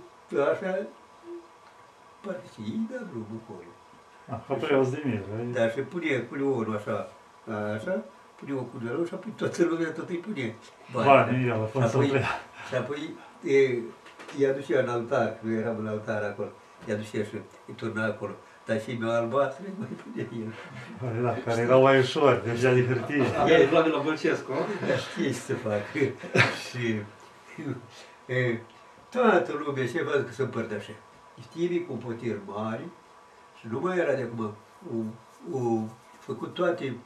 așa, 0.52 0.78
parcă 2.20 2.40
și 2.54 2.60
ei 2.60 2.80
da 2.90 2.96
drumul 3.10 3.40
acolo. 3.44 3.70
Ah, 4.30 4.38
ca 4.48 4.54
preoți 4.54 4.90
de 4.90 5.02
mire. 5.04 5.24
Dar 5.52 5.72
și 5.72 5.80
pune, 5.80 6.18
pune 6.18 6.42
unul 6.42 6.76
așa, 6.76 7.12
așa, 7.74 8.04
pune 8.38 8.52
o 8.54 8.62
cugelul 8.62 9.06
și 9.06 9.14
apoi 9.14 9.32
toată 9.36 9.64
lumea 9.64 9.90
tot 9.92 10.08
îi 10.08 10.16
pune 10.16 10.54
Bani, 10.92 11.46
el 11.46 11.52
a 11.62 11.64
fost 11.64 11.90
să 11.90 11.96
Apoi- 11.96 12.08
plea. 12.08 12.26
Și 12.68 12.74
apoi 12.74 13.14
e, 13.42 13.78
îi 14.38 14.46
aducea 14.46 14.80
în 14.80 14.88
altar, 14.88 15.26
că 15.28 15.48
eu 15.48 15.58
eram 15.58 15.76
în 15.78 15.86
altar 15.86 16.22
acolo, 16.22 16.48
îi 16.86 16.92
aducea 16.92 17.22
și 17.24 17.34
îi 17.66 17.74
turna 17.76 18.04
acolo. 18.04 18.32
Dar 18.68 18.80
și 18.80 18.96
meu 19.00 19.10
albastru 19.10 19.64
îi 19.66 19.72
mai 19.78 19.88
punea 19.88 20.26
el. 20.40 21.22
Da, 21.22 21.34
care 21.44 21.60
erau 21.60 21.82
mai 21.82 21.98
ușor, 21.98 22.42
deja 22.44 22.72
de 22.72 22.86
hârtie. 22.86 23.24
El 23.48 23.68
lua 23.70 23.82
de 23.82 23.88
la 23.88 24.00
Bălcescu, 24.00 24.52
nu? 24.52 24.86
Dar 24.88 24.98
știe 24.98 25.26
ce 25.26 25.32
să 25.32 25.54
fac. 25.54 25.82
și 26.68 26.94
e, 28.26 28.58
toată 29.10 29.52
lumea 29.64 29.86
se 29.86 30.02
văd 30.02 30.24
că 30.26 30.32
se 30.32 30.42
împărtășea. 30.42 30.94
Știi 31.42 31.86
cu 31.86 31.92
poteri 31.92 32.40
mari 32.44 32.84
și 33.58 33.66
nu 33.70 33.80
mai 33.80 33.98
era 33.98 34.14
de 34.14 34.22
acum 34.22 34.54
o, 35.52 35.58
o, 35.58 35.82
făcut 36.18 36.54
toate, 36.54 36.96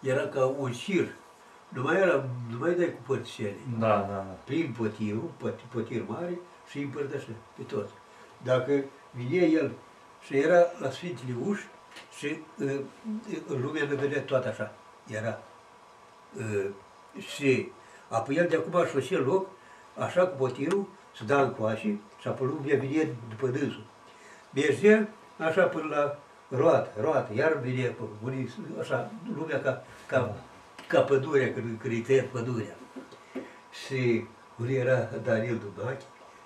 era 0.00 0.26
ca 0.26 0.44
un 0.44 0.72
șir. 0.72 1.08
Nu 1.68 1.82
mai 1.82 1.96
era, 1.96 2.24
nu 2.50 2.58
mai 2.58 2.74
dai 2.74 2.94
cu 2.94 3.00
părțile. 3.06 3.56
Da, 3.78 3.86
da, 3.88 4.06
da. 4.06 4.36
prin 4.44 4.74
potirul, 4.78 5.30
pot, 5.36 5.54
potir 5.54 6.04
mare 6.06 6.38
și 6.70 6.76
îi 6.76 6.84
împărtășea 6.84 7.34
pe 7.56 7.62
toți. 7.62 7.92
Dacă 8.42 8.84
vine 9.10 9.46
el 9.46 9.72
și 10.26 10.36
era 10.36 10.66
la 10.78 10.90
Sfintele 10.90 11.36
Uși 11.46 11.66
și 12.18 12.38
uh, 12.58 12.80
uh, 13.50 13.58
lumea 13.60 13.84
ne 13.84 13.94
vedea 13.94 14.22
toată 14.22 14.48
așa, 14.48 14.72
era. 15.06 15.38
Uh, 16.38 16.70
și 17.18 17.72
apoi 18.08 18.36
el 18.36 18.46
de 18.48 18.56
acum 18.56 18.86
șosea 18.86 19.18
loc, 19.18 19.48
așa 19.98 20.26
cu 20.26 20.36
potirul, 20.36 20.86
se 21.16 21.24
da 21.24 21.42
în 21.42 21.52
coașe 21.52 21.98
și 22.20 22.28
apoi 22.28 22.46
lumea 22.46 22.76
vine 22.76 23.16
după 23.28 23.46
dânsul. 23.46 23.84
Mergea 24.50 25.08
așa 25.38 25.64
până 25.64 25.86
la 25.94 26.18
roată, 26.48 27.00
roată, 27.00 27.34
iar 27.34 27.52
vine 27.52 27.86
pe 27.86 28.02
unii, 28.24 28.54
așa, 28.80 29.10
lumea 29.36 29.60
ca, 29.60 29.84
ca, 30.06 30.34
ca 30.88 31.00
pădurea, 31.00 31.52
când, 31.52 31.80
când 31.80 31.92
îi 31.92 32.00
tăia 32.00 32.24
pădurea. 32.32 32.76
Și 33.84 34.24
unul 34.58 34.72
era 34.72 35.08
Daniel 35.24 35.58
Dubachi, 35.58 36.04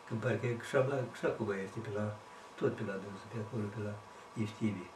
când 0.08 0.20
parcă 0.20 0.46
e 0.46 0.56
și, 0.68 0.74
mai- 0.74 1.04
și 1.18 1.24
acum 1.24 1.54
este 1.64 1.78
pe 1.78 1.88
la, 1.94 2.16
tot 2.60 2.74
pe 2.78 2.84
la 2.90 2.96
dânsul, 3.02 3.28
pe 3.32 3.38
acolo, 3.44 3.64
pe 3.74 3.80
la 3.86 3.94
Iftibie. 4.42 4.90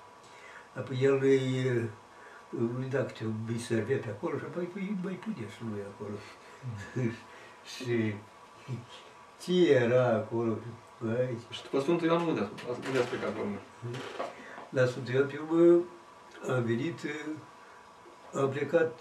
Apoi 0.79 0.97
el 1.09 1.17
îi, 1.23 1.47
îi 2.81 2.89
da 2.91 3.05
câte 3.05 3.25
un 3.25 3.35
îi 3.49 3.59
servea 3.59 3.99
pe 3.99 4.11
acolo 4.11 4.39
și 4.39 4.45
apoi 4.45 4.69
îi 4.75 4.97
mai 5.03 5.13
punea 5.23 5.49
și 5.55 5.63
lui 5.71 5.85
acolo. 5.93 6.17
și 7.73 8.15
ce 9.43 9.73
era 9.73 10.07
acolo? 10.21 10.53
Băi, 11.01 11.37
Și 11.51 11.63
după 11.63 11.81
Sfântul 11.81 12.07
Ioan 12.07 12.27
unde 12.27 12.41
ați, 12.41 12.87
unde 12.87 12.99
ați 12.99 13.09
plecat 13.09 13.33
pe 13.33 13.41
urmă? 13.41 13.59
la 14.77 14.87
Sfântul 14.87 15.15
Ioan, 15.15 15.27
pe 15.27 15.41
urmă, 15.51 15.83
am 16.49 16.63
venit, 16.63 16.99
am 18.35 18.49
plecat, 18.49 19.01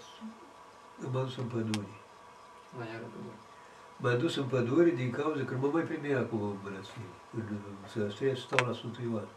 m-am 1.12 1.24
dus 1.24 1.36
în 1.36 1.44
pădure. 1.44 1.94
La 2.78 2.84
iară 2.84 3.06
pe 3.12 3.16
urmă. 3.18 3.43
M-am 3.96 4.18
dus 4.18 4.36
în 4.36 4.44
pădure 4.44 4.90
din 4.90 5.10
cauza 5.10 5.44
că 5.44 5.54
nu 5.54 5.60
mă 5.60 5.68
mai 5.72 5.82
primea 5.82 6.18
acum 6.18 6.42
în 6.42 6.56
mănăstire. 6.62 7.04
În 7.34 7.58
Săstria 7.88 8.34
stau 8.34 8.66
la 8.66 8.72
Sfântul 8.72 9.02
Ioan. 9.10 9.28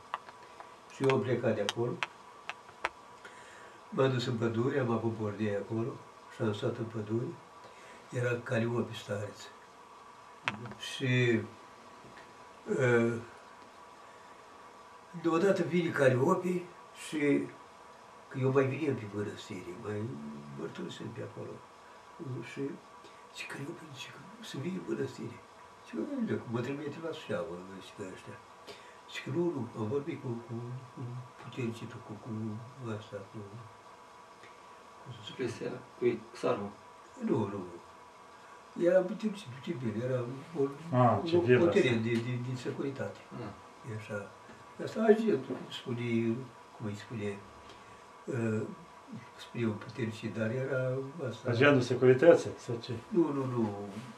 Și 0.95 1.03
eu 1.03 1.15
am 1.15 1.21
plecat 1.21 1.55
de 1.55 1.65
acolo. 1.69 1.91
M-am 3.89 4.11
dus 4.11 4.25
în 4.25 4.35
pădure, 4.37 4.79
am 4.79 4.91
avut 4.91 5.17
bordei 5.17 5.55
acolo 5.55 5.93
și 6.35 6.41
am 6.41 6.53
stat 6.53 6.77
în 6.77 6.85
pădure. 6.85 7.25
Era 8.09 8.39
Caliope 8.43 8.93
stareț. 8.93 9.41
Și 10.77 11.41
uh, 12.69 13.13
deodată 15.21 15.63
vine 15.63 15.89
Caliope 15.89 16.63
și 17.07 17.47
că 18.27 18.37
eu 18.39 18.51
mai 18.51 18.63
veneam 18.63 18.95
pe 18.95 19.05
mănăstire, 19.13 19.75
mai 19.83 20.03
mărturisem 20.59 21.07
pe 21.07 21.27
acolo. 21.31 21.51
Și 22.51 22.61
și 23.37 23.45
că 23.45 23.55
eu 23.59 23.73
zice 23.93 24.09
că 24.11 24.19
să 24.41 24.57
vii 24.57 24.79
în 24.79 24.83
mănăstire. 24.87 25.37
Și 25.85 25.91
că 25.95 25.99
nu, 25.99 26.35
că 26.35 26.41
mă 26.51 26.59
trimite 26.61 26.99
la 27.03 27.11
Suceavă, 27.11 27.55
și 27.85 27.91
că 27.95 28.03
ăștia. 28.13 28.37
Și 29.11 29.23
că 29.23 29.29
nu, 29.29 29.43
nu, 29.55 29.61
am 29.81 29.87
vorbit 29.87 30.21
cu, 30.21 30.27
cu, 30.27 30.53
cu 30.93 31.01
putericitul, 31.43 31.99
cu, 32.07 32.13
cu 32.23 32.29
asta, 32.97 33.17
cu... 33.31 33.37
cum 35.01 35.11
să 35.15 35.19
spun? 35.21 35.23
Supresia 35.29 35.71
cu 35.97 36.05
Xarmu. 36.31 36.69
Nu, 37.27 37.37
nu, 37.37 37.59
nu. 37.67 37.75
Era 38.87 38.99
putericit, 38.99 39.47
civil, 39.63 40.01
era 40.03 40.19
o, 40.59 40.61
Ah, 40.97 41.17
o, 41.23 41.27
civil, 41.27 41.57
o 41.61 41.67
asta. 41.67 41.79
teren 41.79 42.03
de, 42.03 42.11
de, 42.11 42.33
de 42.47 42.55
securitate. 42.55 43.19
Ah. 43.39 43.91
E 43.91 43.95
așa. 43.95 44.31
Asta 44.83 45.03
agentul, 45.03 45.55
spune, 45.69 46.35
cum 46.75 46.85
îi 46.85 46.95
spune, 46.95 47.37
uh, 48.25 48.61
spune 49.37 49.65
un 49.65 49.71
putericit, 49.71 50.35
dar 50.37 50.49
era 50.49 50.91
asta. 51.29 51.49
Agentul 51.49 51.81
securității 51.81 52.49
sau 52.57 52.75
ce? 52.83 52.91
Nu, 53.07 53.21
nu, 53.33 53.45
nu. 53.45 53.69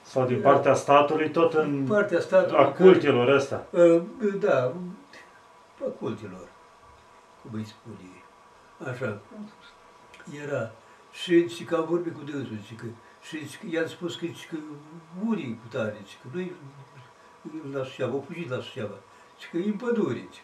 Sau 0.01 0.25
din 0.25 0.41
partea 0.41 0.73
statului, 0.73 1.29
tot 1.29 1.53
în 1.53 1.85
Partea 1.87 2.19
statului. 2.19 2.57
a 2.59 2.71
care- 2.71 2.83
cultelor 2.89 3.27
ăsta. 3.27 3.65
Uh, 3.71 4.01
Da, 4.39 4.73
facultilor, 5.75 6.47
cum 7.41 7.49
îi 7.59 7.65
spune. 7.65 8.09
Așa, 8.91 9.19
era. 10.43 10.71
Și, 11.11 11.47
și 11.47 11.63
că 11.63 11.75
am 11.75 11.85
vorbit 11.89 12.13
cu 12.13 12.21
dânsul, 12.23 12.57
și 12.65 12.73
că, 12.73 12.85
și, 13.21 13.47
și 13.49 13.57
că 13.57 13.65
i-am 13.69 13.87
spus 13.87 14.15
că, 14.15 14.25
și 14.25 14.47
că 14.47 14.55
unii 15.27 15.59
cu 15.61 15.77
tare, 15.77 15.97
și 16.05 16.15
că 16.21 16.27
noi 16.33 16.51
la 17.73 17.83
Suceava, 17.83 18.11
au 18.11 18.23
fugit 18.27 18.49
la 18.49 18.59
Suceava, 18.61 18.93
și 19.37 19.49
că 19.49 19.57
e 19.57 19.65
în 19.65 19.73
pădure. 19.73 20.27
și 20.31 20.39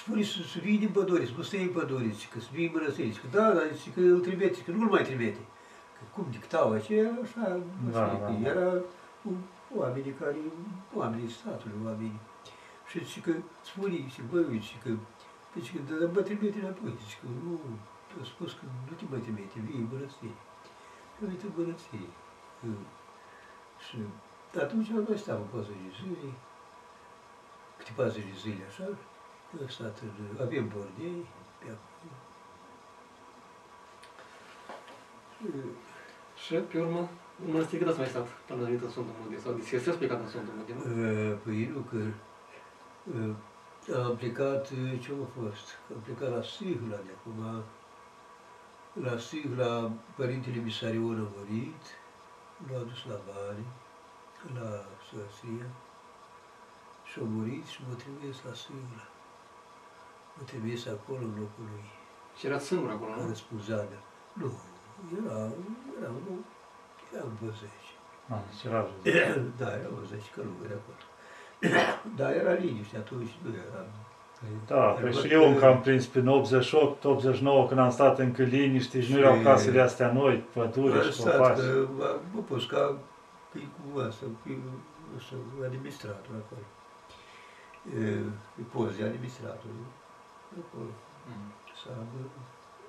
Spune 0.00 0.22
să, 0.22 0.38
să 0.52 0.58
vii 0.58 0.78
din 0.78 0.92
pădure, 0.96 1.24
să 1.26 1.32
nu 1.36 1.42
stai 1.42 1.62
în 1.62 1.72
pădure, 1.78 2.10
și 2.20 2.28
că 2.28 2.38
să 2.40 2.48
vii 2.52 2.66
în 2.66 2.72
mănăstire, 2.74 3.10
și 3.10 3.20
că 3.20 3.28
da, 3.36 3.46
dar 3.56 3.66
și 3.82 3.90
că 3.94 4.00
îl 4.00 4.20
trimite, 4.20 4.54
și 4.54 4.62
că 4.66 4.70
nu-l 4.70 4.90
mai 4.94 5.02
trimite. 5.08 5.42
Că 5.96 6.02
cum 6.14 6.26
dictau 6.30 6.72
aceea, 6.72 7.10
așa, 7.24 7.46
Da, 7.82 7.88
așa 7.88 8.06
da, 8.12 8.24
că 8.26 8.32
da. 8.32 8.48
era 8.48 8.68
un, 9.28 9.36
oamenii 9.80 10.14
care, 10.20 10.36
oamenii 11.00 11.30
statului, 11.30 11.78
oamenii 11.84 12.20
Și 12.88 13.04
zice 13.04 13.20
că 13.26 13.32
spune, 13.70 14.08
și 14.14 14.20
bă, 14.30 14.38
zice 14.50 14.76
că, 14.84 14.90
zice 15.54 15.70
că, 15.74 15.80
dar 15.88 16.10
mă 16.14 16.20
trimite 16.20 16.58
înapoi, 16.60 16.98
zice 17.02 17.16
că 17.20 17.26
nu, 17.44 17.52
a 18.20 18.24
spus 18.32 18.50
că 18.58 18.64
nu 18.88 18.92
te 18.98 19.04
mai 19.10 19.20
trimite, 19.24 19.56
vii 19.66 19.80
în 19.82 19.88
mănăstire. 19.92 20.38
Și 21.12 21.18
am 21.20 21.26
venit 21.26 21.42
în 21.42 21.52
mănăstire. 21.56 22.10
Și 23.84 23.96
atunci 24.64 24.90
am 24.90 25.04
mai 25.08 25.18
stat 25.22 25.38
în 25.44 25.48
40 25.52 25.76
zile, 26.00 26.28
câte 27.78 27.92
40 27.96 28.24
zile 28.44 28.64
așa, 28.70 28.86
am 29.60 29.68
stat 29.68 30.00
în, 30.00 30.40
avem 30.40 30.68
bordei, 30.68 31.26
pe 31.58 31.64
acolo. 31.64 32.16
Și 36.42 36.54
pe 36.54 36.80
urmă, 36.80 37.08
în 37.44 37.52
mănăstire 37.52 37.78
cât 37.78 37.90
ați 37.90 37.98
mai 37.98 38.08
stat 38.08 38.26
până 38.26 38.58
ați 38.58 38.68
venit 38.68 38.82
în 38.82 38.90
Sfântul 38.90 39.14
Munte? 39.20 39.38
Sau 39.40 39.52
deci 39.52 39.70
este 39.70 39.90
plecat 39.90 40.20
în 40.20 40.28
Sfântul 40.28 40.54
Munte, 40.56 40.72
nu? 40.74 40.82
Uh, 40.82 41.36
Păi 41.44 41.66
nu, 41.74 41.80
că 41.90 41.96
uh, 43.14 43.34
am 44.06 44.16
plecat, 44.16 44.70
uh, 44.70 45.00
ce 45.00 45.12
a 45.12 45.40
fost? 45.40 45.66
Am 45.94 46.00
plecat 46.00 46.30
la 46.36 46.42
Sihla 46.42 46.96
de 47.06 47.12
acum, 47.16 47.62
la 48.92 49.18
Sihla, 49.18 49.92
Părintele 50.16 50.56
Misarion 50.56 51.18
a 51.24 51.28
murit, 51.36 51.82
l-a 52.70 52.78
dus 52.78 53.04
la 53.04 53.18
Bani, 53.28 53.66
la 54.54 54.70
soția, 55.08 55.68
și 57.04 57.18
a 57.18 57.24
murit 57.24 57.66
și 57.66 57.80
mă 57.88 57.94
trimis 57.94 58.36
la 58.46 58.54
Sihla. 58.54 59.04
Mă 60.38 60.42
trimis 60.50 60.86
acolo 60.86 61.18
în 61.28 61.34
locul 61.42 61.64
lui, 61.72 61.84
Și 62.38 62.46
erați 62.46 62.66
singur 62.66 62.90
acolo, 62.90 63.10
la 63.10 63.22
nu? 63.22 63.28
răspunzarea. 63.28 64.00
Nu, 64.40 64.48
era, 65.18 65.38
era, 65.98 66.10
nu, 66.26 66.32
eram 67.14 67.30
vreo 67.40 67.50
zece. 67.62 67.90
Ah, 68.34 68.42
ceva 68.60 68.80
Da, 69.60 69.68
erau 69.82 69.98
10 70.08 70.22
călugări 70.34 70.74
acolo. 70.80 71.00
Da, 72.18 72.26
era 72.40 72.52
liniște 72.52 72.96
atunci, 72.96 73.32
nu 73.42 73.50
era... 73.66 73.80
Da, 74.66 74.80
păi 75.00 75.12
și 75.12 75.26
eu 75.32 75.48
încă 75.48 75.66
am 75.66 75.80
prins 75.80 76.06
prin 76.06 76.26
88, 76.28 77.04
89, 77.04 77.66
când 77.66 77.80
am 77.80 77.90
stat 77.90 78.18
încă 78.18 78.42
liniște 78.42 79.00
și 79.00 79.12
nu 79.12 79.18
erau 79.18 79.36
Și- 79.36 79.42
casele 79.42 79.80
astea 79.80 80.12
noi, 80.12 80.36
pădure 80.52 80.98
Am 80.98 81.04
și 81.04 81.12
stat, 81.12 81.36
copaci. 81.36 81.56
că 81.56 81.86
am- 82.00 82.20
mă 82.34 82.40
pus 82.40 82.66
ca 82.66 82.98
pe 83.52 83.58
cu 83.58 83.98
asta, 83.98 84.26
pe 84.42 84.50
asta, 85.16 85.34
administrator 85.64 86.34
acolo. 86.44 86.64
E, 87.98 88.14
Pe 88.56 88.62
post 88.72 88.96
de 88.96 89.04
administrator. 89.04 89.64
nu? 89.78 89.86
Acolo. 90.52 90.90
Mm. 91.26 91.52
Să 91.82 91.88
am 91.98 92.06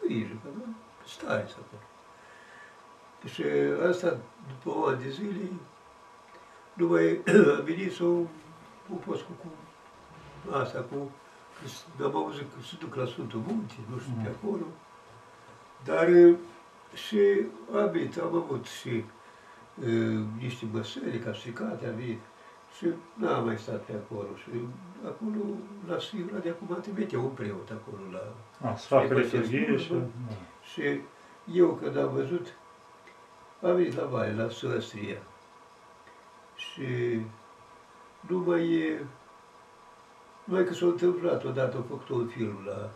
grijă, 0.06 0.34
că 0.44 0.50
nu 0.56 0.64
stare 1.06 1.46
să 1.48 1.56
acolo. 1.64 1.82
Și 3.34 3.44
asta, 3.90 4.18
după 4.48 4.78
o 4.80 4.86
an 4.86 5.00
de 5.02 5.10
zile, 5.10 5.50
nu 6.74 6.88
mai 6.88 7.22
am 7.58 7.64
venit 7.64 7.94
să 7.94 8.04
o 8.04 8.20
o 8.94 8.96
pus 9.06 9.22
cu, 9.22 9.32
cu 9.42 9.48
asta, 10.56 10.80
cu, 10.82 11.12
că 11.98 12.04
am 12.06 12.16
auzit 12.16 12.42
că 12.42 12.62
se 12.62 12.76
duc 12.80 12.96
la 12.96 13.06
Sfântul 13.06 13.40
Munte, 13.48 13.74
nu 13.90 14.00
știu, 14.00 14.14
pe 14.24 14.30
Mhm. 14.30 14.38
acolo. 14.44 14.66
Dar 15.84 16.08
e, 16.08 16.36
și 16.94 17.20
am 17.76 17.90
venit, 17.92 18.18
am 18.18 18.36
avut 18.36 18.66
și 18.66 18.90
e, 19.86 19.90
niște 20.38 20.66
măsări, 20.72 21.20
ca 21.20 21.34
stricate, 21.34 21.88
am 21.88 21.96
venit. 21.96 22.20
Și 22.80 22.86
n-am 23.14 23.46
mai 23.46 23.58
stat 23.58 23.82
pe 23.82 23.94
acolo. 24.06 24.28
Și 24.36 24.50
acolo, 25.06 25.44
la 25.88 26.00
Sfântul, 26.00 26.40
de 26.40 26.50
acum 26.50 26.78
trimite 26.82 27.18
un 27.18 27.30
preot 27.30 27.70
acolo 27.70 28.04
la, 28.12 28.22
Ah, 28.70 28.78
să 28.78 28.88
facă 28.88 29.04
Și 29.08 29.14
face 29.30 29.38
liturghie 29.38 29.78
și... 29.78 29.86
slujbă. 29.86 29.96
da. 30.28 30.34
și 30.72 31.02
eu 31.54 31.80
când 31.82 31.98
am 31.98 32.10
văzut, 32.14 32.48
am 33.62 33.76
venit 33.76 33.96
la 33.96 34.06
Vale, 34.06 34.34
la 34.44 34.50
Săstria. 34.50 35.18
Și 36.56 37.20
numai, 38.28 38.72
e- 38.72 39.06
numai 40.44 40.64
că 40.66 40.74
s-a 40.74 40.86
întâmplat 40.86 41.44
odată, 41.44 41.78
a 41.78 41.82
făcut 41.88 42.10
un 42.10 42.28
film 42.28 42.58
la, 42.66 42.90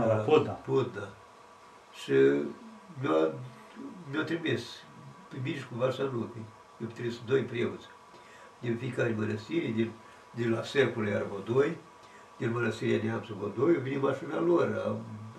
Ah, 0.00 0.06
la 0.06 0.14
Pudna. 0.14 0.52
Pudna. 0.52 1.08
Și 1.92 2.12
mi-a, 3.00 3.32
mi-a 4.10 4.22
trimis 4.24 4.62
pe 5.28 5.36
mijlocul 5.42 5.76
Varsanupi, 5.76 6.38
eu 6.80 6.86
trimis 6.86 7.20
doi 7.26 7.42
preoți 7.42 7.86
din 8.64 8.76
fiecare 8.76 9.14
mănăstire, 9.18 9.66
din, 9.66 9.90
din 10.30 10.52
la 10.52 10.62
secole 10.62 11.10
era 11.10 11.24
vreo 11.24 11.38
doi, 11.54 11.76
din 12.38 12.50
mănăstirea 12.52 13.04
Neamțul 13.04 13.36
vreo 13.38 13.48
doi, 13.66 13.74
vine 13.82 13.96
mașina 13.96 14.40
lor, 14.40 14.66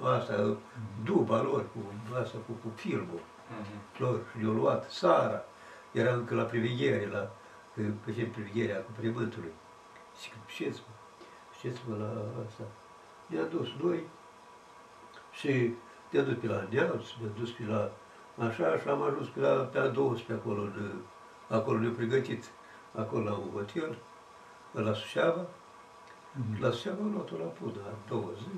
a- 0.02 0.08
asta, 0.16 0.58
duba 1.04 1.42
lor, 1.42 1.66
cu 1.74 1.80
asta, 2.22 2.38
cu, 2.46 2.52
cu 2.64 2.72
filmul 2.76 3.20
Mhm. 3.60 4.02
lor, 4.04 4.20
și 4.32 4.42
le-au 4.44 4.54
luat 4.54 4.90
Sara, 4.92 5.42
era 5.92 6.14
încă 6.14 6.36
la 6.36 6.44
priveghere, 6.44 7.10
la, 7.12 7.32
că 7.76 7.82
făceam 8.06 8.30
privegherea 8.30 8.80
cu 8.82 8.92
primântului. 9.00 9.52
Și 10.22 10.30
că 10.30 10.36
știți-mă, 10.48 10.94
știți-mă 11.58 11.96
la 11.96 12.10
asta. 12.48 12.64
Ne-a 13.28 13.44
dus 13.44 13.68
noi 13.84 14.04
și 15.32 15.74
ne-a 16.10 16.24
dus 16.24 16.34
pe 16.42 16.48
la 16.48 16.68
Neamț, 16.70 17.06
ne-a 17.22 17.30
dus 17.40 17.52
pe 17.52 17.64
la 17.68 17.92
așa 18.48 18.78
și 18.78 18.88
am 18.88 19.02
ajuns 19.02 19.28
pe 19.28 19.40
la, 19.40 19.50
pe 19.50 19.80
la 19.80 19.88
12 19.88 20.34
acolo, 20.46 20.62
în, 20.62 20.92
acolo 21.48 21.80
ne-au 21.80 21.92
pregătit, 21.92 22.44
acolo 22.96 23.24
la 23.24 23.32
un 23.34 23.50
hotel, 23.54 23.96
la 24.72 24.94
Suceava, 24.94 25.46
Mhm. 26.32 26.62
la 26.64 26.70
Suceava 26.72 26.98
am 27.02 27.12
luat-o 27.14 27.36
la 27.44 27.50
Pudă, 27.60 27.80
am 27.88 27.98
două 28.10 28.30
zi, 28.42 28.54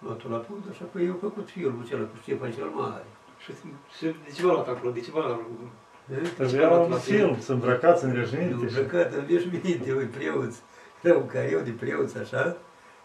am 0.00 0.06
luat-o 0.08 0.28
la 0.28 0.36
Pudă 0.36 0.72
și 0.72 0.82
apoi 0.82 1.04
eu 1.04 1.12
am 1.12 1.18
făcut 1.18 1.48
filmul 1.50 1.82
acela 1.84 2.02
cu 2.02 2.16
Ștefan 2.22 2.52
cel 2.52 2.64
Mare. 2.74 3.04
Și, 3.38 3.52
și 3.96 4.04
de 4.24 4.30
ce 4.34 4.46
v-a 4.46 4.52
luat 4.52 4.68
acolo? 4.68 4.90
De 4.90 5.00
ce 5.00 5.10
v-a 5.10 5.26
luat? 5.26 5.40
Eh? 6.12 6.28
Trebuia 6.36 6.70
un 6.70 6.92
film, 6.98 7.40
să 7.40 7.52
îmbrăcați 7.52 8.04
în 8.04 8.12
veșminte. 8.12 8.46
și- 8.68 8.78
îmbrăcat 8.78 9.12
în 9.14 9.24
veșminte, 9.26 9.92
ui, 9.92 10.04
preoți. 10.04 10.60
Era 11.02 11.16
un 11.16 11.26
careu 11.26 11.60
de 11.60 11.70
preoți 11.70 12.18
așa 12.18 12.56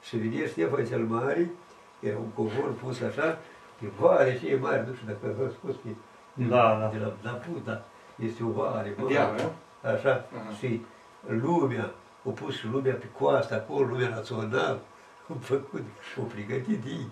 și 0.01 0.17
vine 0.17 0.47
Ștefan 0.47 0.85
cel 0.85 1.03
Mare, 1.05 1.51
era 1.99 2.17
un 2.17 2.29
covor 2.29 2.71
pus 2.83 3.01
așa, 3.01 3.37
pe 3.79 3.87
vare 3.99 4.37
și 4.39 4.47
e 4.47 4.55
mare, 4.57 4.85
nu 4.87 4.93
știu 4.93 5.07
dacă 5.07 5.35
v-ați 5.39 5.53
spus 5.53 5.75
pe, 5.75 5.89
Da, 6.33 6.77
da. 6.79 6.89
de 6.93 6.97
la, 6.97 7.13
la 7.23 7.31
Puta, 7.31 7.85
este 8.15 8.43
o 8.43 8.47
vare 8.49 8.95
Diavol, 9.07 9.31
mare, 9.31 9.43
nu? 9.43 9.51
Așa, 9.82 10.25
Aha. 10.36 10.53
și 10.59 10.82
lumea, 11.27 11.91
o 12.23 12.32
pus 12.32 12.57
și 12.57 12.67
lumea 12.67 12.93
pe 12.93 13.05
coastă 13.17 13.53
acolo, 13.53 13.86
lumea 13.86 14.09
națională, 14.09 14.79
au 15.29 15.38
făcut, 15.39 15.82
au 16.17 16.23
pregătit 16.23 16.86
ei. 16.86 17.07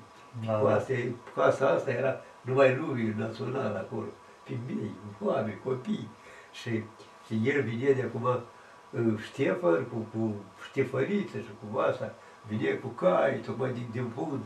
Da, 0.46 0.52
da. 0.52 0.60
Coasta, 0.60 0.94
coasta 1.34 1.70
asta 1.70 1.92
era 1.92 2.22
numai 2.42 2.76
lumii 2.76 3.14
națională 3.18 3.78
acolo, 3.78 4.08
femei, 4.44 4.92
oameni, 5.22 5.60
copii. 5.64 6.10
Și, 6.52 6.84
și 7.26 7.42
el 7.44 7.62
vine 7.62 7.92
de 7.92 8.02
acum 8.02 8.24
uh, 8.24 9.20
Ștefan 9.22 9.86
cu, 9.86 9.96
cu 9.96 10.36
Ștefăriță 10.64 11.38
și 11.38 11.50
cu 11.72 11.80
asta, 11.80 12.14
vine 12.48 12.72
cu 12.72 12.88
cai, 12.88 13.36
tocmai 13.46 13.74
din, 13.74 13.88
din 13.92 14.12
fund. 14.16 14.44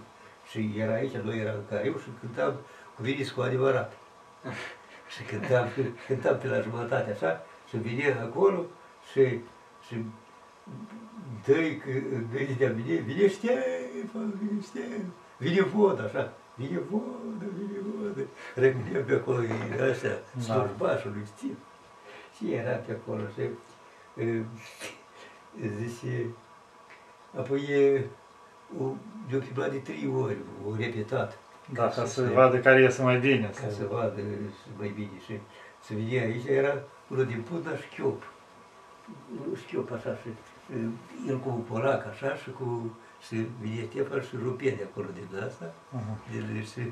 Și 0.49 0.73
era 0.77 0.93
aici, 0.93 1.11
noi 1.11 1.39
eram 1.39 1.55
în 1.55 1.65
careu 1.69 1.97
și 1.97 2.07
cântam 2.19 2.53
cu 2.95 3.01
veniți 3.01 3.33
cu 3.33 3.41
adevărat. 3.41 3.97
și 5.13 5.23
cântam, 5.23 5.67
cântam 6.07 6.37
pe 6.37 6.47
la 6.47 6.59
jumătate 6.59 7.11
așa 7.11 7.45
și 7.73 7.79
vine 7.79 8.17
acolo 8.21 8.65
și, 9.11 9.39
și 9.87 9.95
dă-i 11.45 11.77
că 11.77 11.89
vine 12.31 12.55
de 12.57 12.75
mine, 12.75 12.99
vine 12.99 13.29
Ștefan, 13.29 14.33
vine 14.41 14.61
Ștefan, 14.61 15.11
vine 15.37 15.61
vod 15.61 16.03
așa, 16.03 16.33
vine 16.55 16.79
vodă, 16.89 17.45
vine 17.57 17.79
vodă. 17.81 18.27
Rămâne 18.55 18.99
pe 18.99 19.13
acolo, 19.13 19.43
e 19.43 19.89
așa, 19.91 20.19
Da. 20.33 20.41
slujbașul 20.41 21.11
lui 21.11 21.25
Ștefan. 21.35 21.57
Și 22.35 22.53
era 22.53 22.71
pe 22.71 22.91
acolo 22.91 23.21
și 23.35 23.41
e, 24.21 24.43
zice, 25.87 26.25
apoi 27.37 27.61
e, 27.69 28.05
o, 28.79 28.83
de-o 29.29 29.39
filmat 29.39 29.71
de 29.71 29.77
trei 29.77 30.11
ori, 30.15 30.37
o 30.67 30.75
repetat. 30.75 31.37
Da, 31.73 31.87
ca 31.87 32.05
să 32.05 32.31
vadă 32.33 32.57
care 32.59 32.81
iese 32.81 33.01
mai 33.01 33.19
bine. 33.19 33.51
Ca 33.61 33.69
să 33.69 33.87
vadă 33.91 34.21
mai 34.77 34.91
bine 34.95 35.19
și 35.25 35.39
să 35.79 35.93
vedea 35.93 36.21
aici 36.23 36.45
era 36.45 36.83
unul 37.13 37.25
din 37.25 37.41
Pudna 37.41 37.75
și 37.75 37.83
Șchiop. 37.91 38.23
Un 39.47 39.55
Șchiop 39.55 39.91
așa 39.91 40.15
și 40.21 40.27
e, 40.73 40.77
el 41.27 41.37
cu 41.39 41.49
un 41.49 41.61
polac 41.61 42.05
așa 42.05 42.35
și 42.35 42.49
cu 42.51 42.97
și 43.25 43.35
vine 43.61 43.83
Ștefan 43.89 44.21
și 44.21 44.35
rupe 44.43 44.69
de 44.69 44.87
acolo 44.91 45.07
din 45.13 45.27
asta, 45.47 45.73
Aha. 45.95 46.17
din 46.31 46.63
și, 46.63 46.69
și 46.71 46.91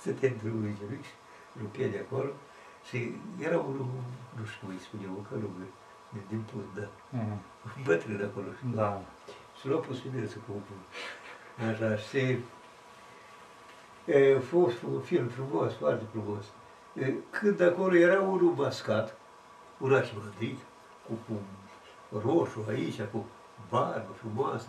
stătea 0.00 0.28
într-un 0.28 0.62
uice 0.64 0.84
și 1.02 1.10
rupe 1.60 1.86
de 1.88 2.06
acolo 2.10 2.30
și 2.88 3.12
era 3.38 3.58
unul, 3.58 3.86
nu 4.38 4.44
știu 4.44 4.58
cum 4.66 4.74
îi 4.74 4.80
spune, 4.86 5.06
un 5.16 5.24
călugăr 5.28 5.68
din, 6.12 6.22
din 6.28 6.42
Pudna, 6.50 6.88
Mhm. 7.10 7.84
bătrân 7.84 8.28
acolo. 8.30 8.46
Da. 8.74 9.02
Și 9.60 9.68
l-a 9.68 9.76
pus 9.76 9.98
pe 9.98 10.08
mine 10.14 10.26
să 10.26 10.36
cumpăr. 10.46 10.76
Așa, 11.70 11.96
și 11.96 12.18
e, 14.04 14.34
a 14.36 14.40
fost 14.40 14.82
un 14.82 15.00
film 15.00 15.26
frumos, 15.28 15.74
foarte 15.74 16.04
frumos. 16.12 16.44
E, 17.00 17.12
Când 17.30 17.60
acolo 17.60 17.96
era 17.96 18.20
unul 18.20 18.52
mascat, 18.56 19.16
un 19.78 19.94
arhimandrit, 19.94 20.58
cu, 21.06 21.18
cu 21.28 22.18
roșu 22.24 22.64
aici, 22.68 23.00
cu 23.12 23.26
barbă 23.70 24.14
frumoasă, 24.20 24.66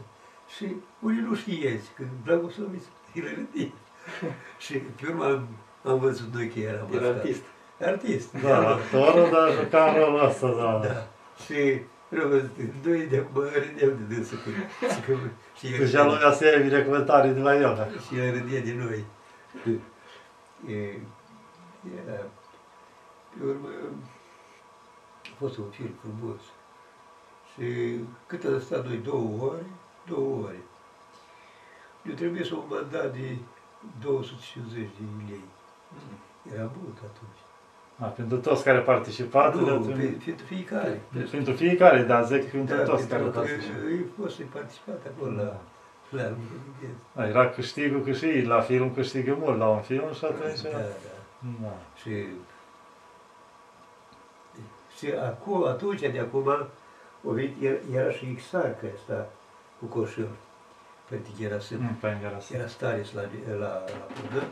și 0.56 0.76
unii 1.00 1.22
nu 1.22 1.36
știați, 1.36 1.92
că 1.96 2.04
Blagosloviț 2.24 2.84
îl 3.16 3.22
râdea. 3.22 3.72
și 4.58 4.74
pe 4.78 5.08
urmă 5.10 5.24
am, 5.26 5.48
am 5.84 6.00
văzut 6.00 6.34
noi 6.34 6.50
că 6.50 6.60
era 6.60 6.82
mascat. 6.82 7.02
Era 7.02 7.08
artist. 7.08 7.42
Artist. 7.82 8.32
Da, 8.42 8.68
actorul, 8.68 9.30
dar 9.32 9.52
juca 9.64 9.86
în 9.86 9.96
rolul 10.00 10.26
ăsta, 10.26 10.48
da. 10.48 10.80
Da. 10.88 11.08
Și 11.44 11.80
Rămân, 12.10 12.52
noi 12.84 13.08
de 13.08 13.18
acum 13.18 13.42
râdeam 13.42 13.98
de 14.08 14.14
dânsul 14.16 14.38
cu, 14.38 14.50
și 14.94 15.02
că, 15.06 15.14
și 15.58 15.74
el, 15.74 15.78
Deja 15.80 16.04
lumea 16.06 16.32
se 16.32 16.46
ia 16.52 16.60
binecuvântare 16.60 17.30
de 17.30 17.40
la 17.40 17.56
el. 17.56 17.74
da? 17.78 17.88
și 18.08 18.20
el 18.20 18.32
râdea 18.34 18.62
de 18.62 18.74
noi. 18.74 19.04
E, 21.96 22.12
era, 22.12 22.24
pe 23.38 23.46
urmă, 23.46 23.68
a 25.24 25.34
fost 25.38 25.58
un 25.58 25.70
film 25.70 25.92
frumos. 26.02 26.42
Și 27.54 27.96
cât 28.28 28.44
a 28.44 28.60
stat 28.60 28.86
noi, 28.86 28.98
două 28.98 29.30
ore, 29.52 29.66
două 30.08 30.44
ore. 30.46 30.60
Eu 32.08 32.14
trebuie 32.14 32.44
să 32.44 32.56
o 32.56 32.64
mandat 32.70 33.14
de 33.14 33.36
250 34.02 34.74
de 34.82 35.04
lei. 35.30 35.44
Era 36.54 36.72
mult 36.82 36.98
atunci. 36.98 37.40
A, 38.00 38.06
pentru 38.06 38.38
toți 38.38 38.64
care 38.64 38.78
au 38.78 38.84
participat, 38.84 39.56
nu, 39.56 39.66
le-a 39.66 39.78
pe, 39.78 39.94
trimis- 39.94 40.24
pentru 40.24 40.46
fiecare. 40.46 41.02
pentru 41.32 41.54
fiecare, 41.54 42.04
da, 42.04 42.22
zic 42.22 42.44
pentru 42.46 42.76
Da, 42.76 42.84
toți 42.84 43.08
care 43.08 43.22
au 43.24 43.30
pentru 43.30 43.42
că 43.42 43.48
participat. 43.48 43.90
ei 43.90 44.06
fost 44.20 44.36
să 44.36 44.42
participat 44.54 45.02
acolo 45.16 45.32
la, 45.32 45.44
la 46.10 46.24
Lumea 46.30 46.92
Da, 47.16 47.28
era 47.28 47.50
câștigul 47.50 48.02
câștig, 48.04 48.46
la 48.46 48.62
film 48.62 48.94
câștigă 48.94 49.38
mult, 49.40 49.58
la 49.58 49.68
un 49.68 49.82
film 49.82 50.14
și 50.14 50.26
atunci... 50.26 50.62
Da, 50.62 50.70
da. 50.70 51.17
Da. 51.62 51.78
Și, 51.96 52.26
și 54.98 55.12
acum, 55.12 55.64
atunci, 55.64 56.00
de 56.00 56.20
acum, 56.20 56.68
o 57.24 57.32
venit, 57.32 57.62
era, 57.62 57.78
era 57.94 58.12
și 58.12 58.30
Ixar 58.30 58.76
care 58.76 58.94
sta 59.04 59.30
cu 59.80 59.86
coșul. 59.86 60.30
Pentru 61.10 61.32
că 61.38 61.44
era 61.44 61.60
sâmbă. 61.60 61.84
Mm, 61.84 61.96
pe 61.96 62.20
era 62.24 62.40
să... 62.40 62.56
Era 62.56 62.68
stares 62.68 63.14
la, 63.14 63.22
la, 63.60 63.68
la 63.68 64.06
pudă 64.14 64.46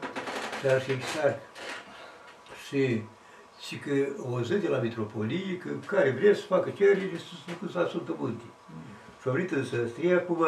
și 0.60 0.66
era 0.66 0.80
și 0.80 0.92
Ixar. 0.92 1.40
Și, 2.68 3.02
și 3.60 3.78
că 3.78 3.92
o 4.32 4.42
zi 4.42 4.58
de 4.58 4.68
la 4.68 4.78
mitropolie, 4.78 5.58
că 5.58 5.70
care 5.86 6.10
vrea 6.10 6.34
să 6.34 6.42
facă 6.42 6.70
cerere 6.70 7.18
să 7.18 7.24
se 7.46 7.52
ducă 7.60 7.80
la 7.80 7.88
Sfântă 7.88 8.16
Munte. 8.18 8.44
Și 9.22 9.28
a 9.28 9.32
venit 9.32 9.52
în 9.52 9.66
Săstrie 9.66 10.16
acum, 10.16 10.46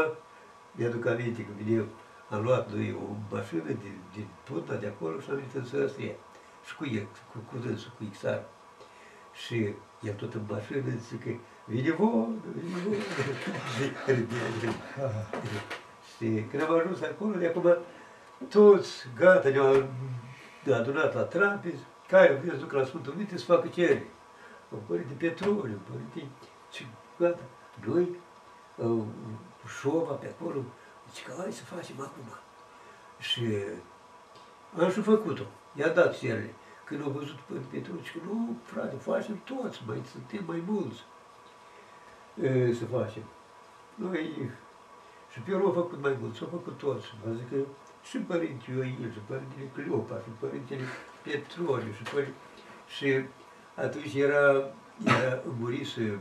mi-aduc 0.72 1.06
aminte 1.06 1.42
că 1.42 1.52
vine 1.62 1.78
eu, 1.78 1.86
am 2.30 2.44
luat 2.44 2.72
noi 2.72 2.98
o 3.02 3.36
mașină 3.36 3.62
din, 3.62 3.98
din 4.14 4.28
Putna 4.44 4.76
de 4.76 4.88
acolo 4.88 5.20
și 5.20 5.30
am 5.30 5.36
venit 5.36 5.56
în 5.56 5.66
Săstrie. 5.66 6.16
Și 6.68 6.76
cu 6.76 6.86
el, 6.86 7.08
cu, 7.32 7.38
cu 7.52 7.58
dânsul, 7.58 7.92
cu 7.98 8.04
Ixar. 8.04 8.44
Și 9.34 9.74
el 10.02 10.14
tot 10.14 10.34
în 10.34 10.42
mașină 10.50 10.82
zice 10.98 11.24
că 11.24 11.30
vine 11.66 11.92
vodă, 11.92 12.48
vine 12.56 12.80
vodă. 12.84 13.02
Și 13.74 13.92
râdea, 14.06 14.74
și 16.18 16.44
când 16.50 16.64
am 16.64 16.72
ajuns 16.72 17.02
acolo, 17.02 17.38
de 17.38 17.48
acum 17.48 17.78
toți 18.50 19.08
gata, 19.18 19.50
ne-au 19.50 19.88
adunat 20.74 21.14
la 21.14 21.22
trapez, 21.22 21.74
care 22.08 22.34
vreau 22.34 22.56
să 22.56 22.62
duc 22.62 22.72
la 22.72 22.86
Sfântul 22.86 23.14
Minte 23.14 23.38
să 23.38 23.46
facă 23.46 23.68
cerere. 23.68 24.08
Un 24.70 24.80
părinte 24.88 25.14
petroliu, 25.14 25.64
un 25.64 25.80
părinte... 25.92 26.32
Și 26.72 26.88
gata, 27.20 27.42
noi, 27.86 28.20
uh, 28.76 29.04
cu 29.62 29.68
șova 29.80 30.14
pe 30.14 30.36
acolo, 30.40 30.62
zice 31.10 31.24
că 31.24 31.34
hai 31.38 31.52
să 31.52 31.64
facem 31.64 31.96
acum. 32.02 32.24
Și 33.20 33.46
am 34.80 34.92
și 34.92 35.02
făcut-o. 35.02 35.44
I-a 35.80 35.88
dat 35.88 36.18
cerere. 36.20 36.54
Când 36.86 37.04
au 37.04 37.10
văzut 37.10 37.36
pe 37.40 37.54
Petroliu, 37.72 38.02
zice 38.02 38.12
că 38.18 38.26
nu, 38.26 38.56
frate, 38.64 38.96
facem 38.96 39.42
toți, 39.44 39.82
mai 39.88 40.02
suntem 40.12 40.44
mai 40.48 40.64
mulți 40.68 41.04
e, 42.42 42.74
să 42.74 42.86
facem. 42.86 43.24
Noi 43.96 44.52
și 45.32 45.40
pe 45.40 45.54
urmă 45.54 45.66
au 45.68 45.74
făcut 45.74 46.02
mai 46.02 46.18
mult, 46.20 46.36
s-au 46.36 46.48
făcut 46.52 46.78
toți. 46.78 47.06
Vă 47.26 47.32
zic 47.34 47.50
că 47.50 47.56
și 48.04 48.18
părintele 48.18 48.78
Ioil, 48.78 49.12
și 49.12 49.20
părintele 49.28 49.70
Cleopa, 49.74 50.16
și 50.24 50.30
părintele 50.40 50.82
Petroliu, 51.24 51.92
și 51.92 52.04
părintele... 52.04 52.36
Și 52.88 53.10
atunci 53.76 54.14
era, 54.14 54.50
era 55.06 55.42
murise 55.60 56.20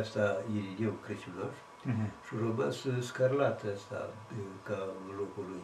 asta 0.00 0.42
Irineu 0.56 0.92
Crăciunaș 1.04 1.56
Mhm. 1.86 2.10
și 2.26 2.32
a 2.34 2.38
rămas 2.38 2.86
scarlată 3.00 3.66
asta 3.74 4.10
e, 4.32 4.40
ca 4.62 4.88
în 5.08 5.16
locul 5.16 5.44
lui. 5.48 5.62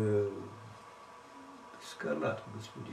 E, 0.00 0.22
Scarlat, 1.90 2.42
cum 2.42 2.52
îți 2.56 2.64
spune, 2.64 2.88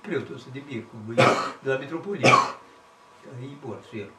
preotul 0.00 0.34
ăsta 0.34 0.48
de 0.52 0.62
mic, 0.66 0.90
cum 0.90 1.12
e, 1.12 1.22
de 1.62 1.72
la 1.72 1.78
metropolie. 1.78 2.28
E 3.42 3.46
mort 3.62 3.84
și 3.84 3.98
el. 3.98 4.10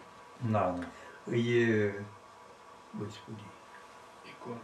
Da, 0.51 0.75
da. 0.79 1.35
E, 1.35 1.91
cum 2.91 3.05
îți 3.05 3.15
spune, 3.15 3.37
Icon. 4.23 4.57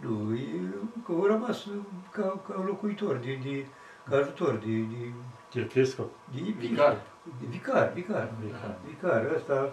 nu, 0.00 0.34
e 0.34 0.60
că 1.06 1.12
au 1.12 1.26
rămas 1.26 1.66
ca, 2.10 2.40
ca 2.48 2.62
locuitor, 2.66 3.16
de, 3.16 3.34
de, 3.42 3.66
ca 4.08 4.16
ajutor, 4.16 4.54
de, 4.54 4.80
de, 4.80 5.12
Episcop. 5.60 6.10
de 6.34 6.40
Vicar. 6.58 7.00
De 7.40 7.46
vicar, 7.48 7.92
vicar. 7.92 8.30
Vicar. 8.40 8.76
Vicar, 8.86 9.32
ăsta... 9.34 9.72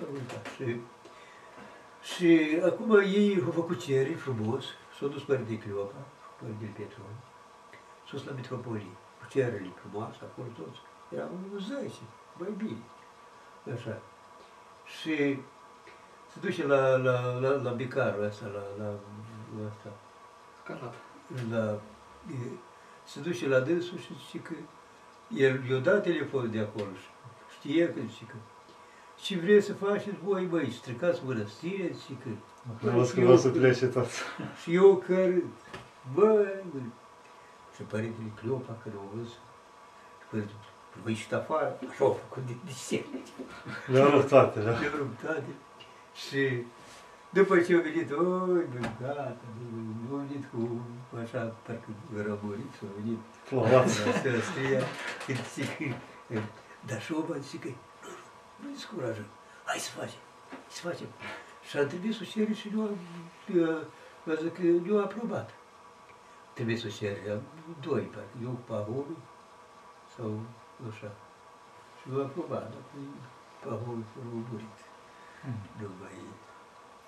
Am 0.00 0.12
uitat. 0.12 0.46
Și, 0.56 0.80
și 2.14 2.60
acum 2.64 2.98
ei 2.98 3.42
au 3.44 3.50
făcut 3.50 3.80
cereri 3.80 4.14
frumos, 4.14 4.64
s-au 4.98 5.08
dus 5.08 5.22
Părinte 5.22 5.58
Cleopa, 5.58 6.02
Părintele 6.40 6.70
Petru, 6.76 7.00
sus 8.06 8.24
la 8.24 8.32
metropolie, 8.32 8.94
cu 9.18 9.24
cererile 9.28 9.72
frumoase, 9.80 10.18
acolo 10.22 10.48
toți. 10.56 10.80
Erau 11.14 11.30
10, 11.58 11.94
mai 12.38 12.52
bine. 12.56 12.82
Așa. 13.74 14.00
Și 14.84 15.38
se 16.32 16.40
duce 16.40 16.66
la, 16.66 16.96
la, 16.96 17.38
la, 17.38 17.50
la 17.50 17.70
bicarul 17.70 18.24
ăsta, 18.24 18.46
la, 18.46 18.84
la, 18.84 18.90
la 19.58 19.68
asta, 19.68 19.90
Scarlat. 20.62 20.94
la, 21.50 21.80
e, 22.32 22.36
se 23.04 23.20
duce 23.20 23.48
la 23.48 23.60
dânsul 23.60 23.98
și 23.98 24.14
zice 24.18 24.38
că 24.38 24.54
el 25.28 25.68
i-a 25.70 25.78
dat 25.78 26.02
telefonul 26.02 26.50
de 26.50 26.60
acolo 26.60 26.92
și 26.94 27.08
știe 27.56 27.88
că 27.92 28.00
zice 28.08 28.24
că 28.24 28.36
ce 29.22 29.38
vreți 29.38 29.66
să 29.66 29.74
faceți 29.74 30.16
voi, 30.24 30.44
băi, 30.44 30.70
stricați 30.72 31.20
mănăstirea, 31.24 31.86
zice 31.92 32.12
că 32.22 32.28
Vreau 32.80 33.04
că 33.04 33.20
vreau 33.20 33.36
să 33.36 33.48
plece 33.48 33.86
toți. 33.86 34.20
și 34.62 34.74
eu 34.74 34.96
cărât, 35.06 35.44
băi, 36.14 36.64
băi. 36.72 36.90
Și 37.74 37.82
părintele 37.82 38.32
Cleopa, 38.40 38.76
când 38.82 38.94
au 38.94 39.10
văzut, 39.14 39.38
și 40.20 40.26
părintele, 40.30 40.58
vă 41.02 41.08
ieșit 41.08 41.32
afară, 41.32 41.78
așa 41.90 42.04
au 42.04 42.18
făcut 42.22 42.46
de, 42.46 42.54
de 42.64 42.72
semne. 42.72 43.20
Le-au 43.92 44.10
rupt 44.10 44.28
toate, 44.28 44.60
da? 44.60 44.70
Le-au 44.70 44.96
rupt 44.96 45.20
toate. 45.22 45.52
Și 46.14 46.42
după 47.30 47.58
ce 47.60 47.74
au 47.74 47.80
venit, 47.80 48.10
oi, 48.10 48.64
bă, 48.72 48.78
gata, 49.00 49.36
bă, 49.70 49.78
nu 50.08 50.16
au 50.16 50.22
venit 50.28 50.44
cu, 50.52 50.80
așa, 51.22 51.40
parcă 51.66 51.88
erau 52.18 52.38
murit, 52.42 52.72
au 52.82 52.88
venit 53.02 53.18
Plovați. 53.48 54.08
Asta 54.08 54.28
scria, 54.50 54.82
când 55.26 55.38
zice 55.54 55.96
că, 56.28 56.38
dar 56.86 57.00
și 57.02 57.12
omul 57.12 57.36
zice 57.40 57.58
că, 57.58 57.68
nu, 58.60 58.64
nu, 58.64 58.68
nu 58.68 58.74
descurajăm, 58.74 59.26
hai 59.64 59.78
să 59.78 59.90
facem, 59.90 60.20
hai 60.50 60.60
să 60.68 60.88
facem. 60.88 61.06
Și 61.68 61.76
am 61.78 61.86
trimis 61.86 62.20
o 62.20 62.24
cerere 62.24 62.52
și 62.52 62.68
nu 62.68 62.82
am, 62.82 62.96
vă 64.24 64.34
zic 64.34 64.54
că 64.54 64.62
nu 64.62 64.96
am 64.98 65.04
aprobat. 65.04 65.54
Trimis 66.52 66.84
o 66.84 66.88
cerere, 66.88 67.30
am 67.30 67.42
doi, 67.80 68.02
parcă, 68.02 68.36
eu 68.42 68.50
cu 68.50 68.60
Pahomii, 68.66 69.22
sau 70.16 70.40
așa. 70.90 71.10
Și 72.00 72.08
nu 72.08 72.20
am 72.20 72.24
aprobat, 72.26 72.62
dar 72.62 72.82
cu 72.90 72.98
Pahomii 73.68 74.04
s-au 74.12 74.22
murit. 74.50 74.78
Nu 75.80 75.88
mai, 76.00 76.12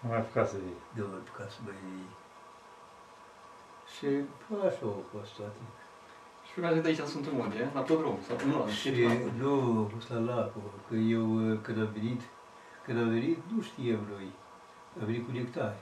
Nu 0.00 0.08
mai 0.08 0.18
apucat 0.18 0.48
să 0.48 0.56
vii. 0.56 0.76
nu 0.94 1.04
am 1.04 1.14
apucat 1.14 1.50
să 1.50 1.58
mai... 1.64 1.74
Și 3.94 4.06
așa 4.68 4.82
au 4.82 5.04
fost 5.12 5.32
toate. 5.36 5.60
Și 6.52 6.58
urmează 6.58 6.80
de 6.80 6.88
aici 6.88 6.98
în 6.98 7.06
Sfântul 7.06 7.32
Munte, 7.32 7.70
la 7.74 7.80
tot 7.80 7.98
drumul, 7.98 8.18
sau 8.26 8.36
nu 8.46 8.58
la 8.58 8.66
Și 8.68 8.90
nu, 9.38 9.80
a 9.80 9.94
fost 9.94 10.10
la 10.10 10.18
lacul, 10.18 10.62
că 10.88 10.94
eu 10.94 11.24
când 11.62 11.78
am 11.78 11.90
venit, 11.92 12.20
când 12.84 12.98
am 12.98 13.08
venit, 13.08 13.38
nu 13.54 13.62
știam 13.62 14.00
noi. 14.10 14.28
Am 15.00 15.06
venit 15.06 15.24
cu 15.26 15.32
nectare, 15.32 15.78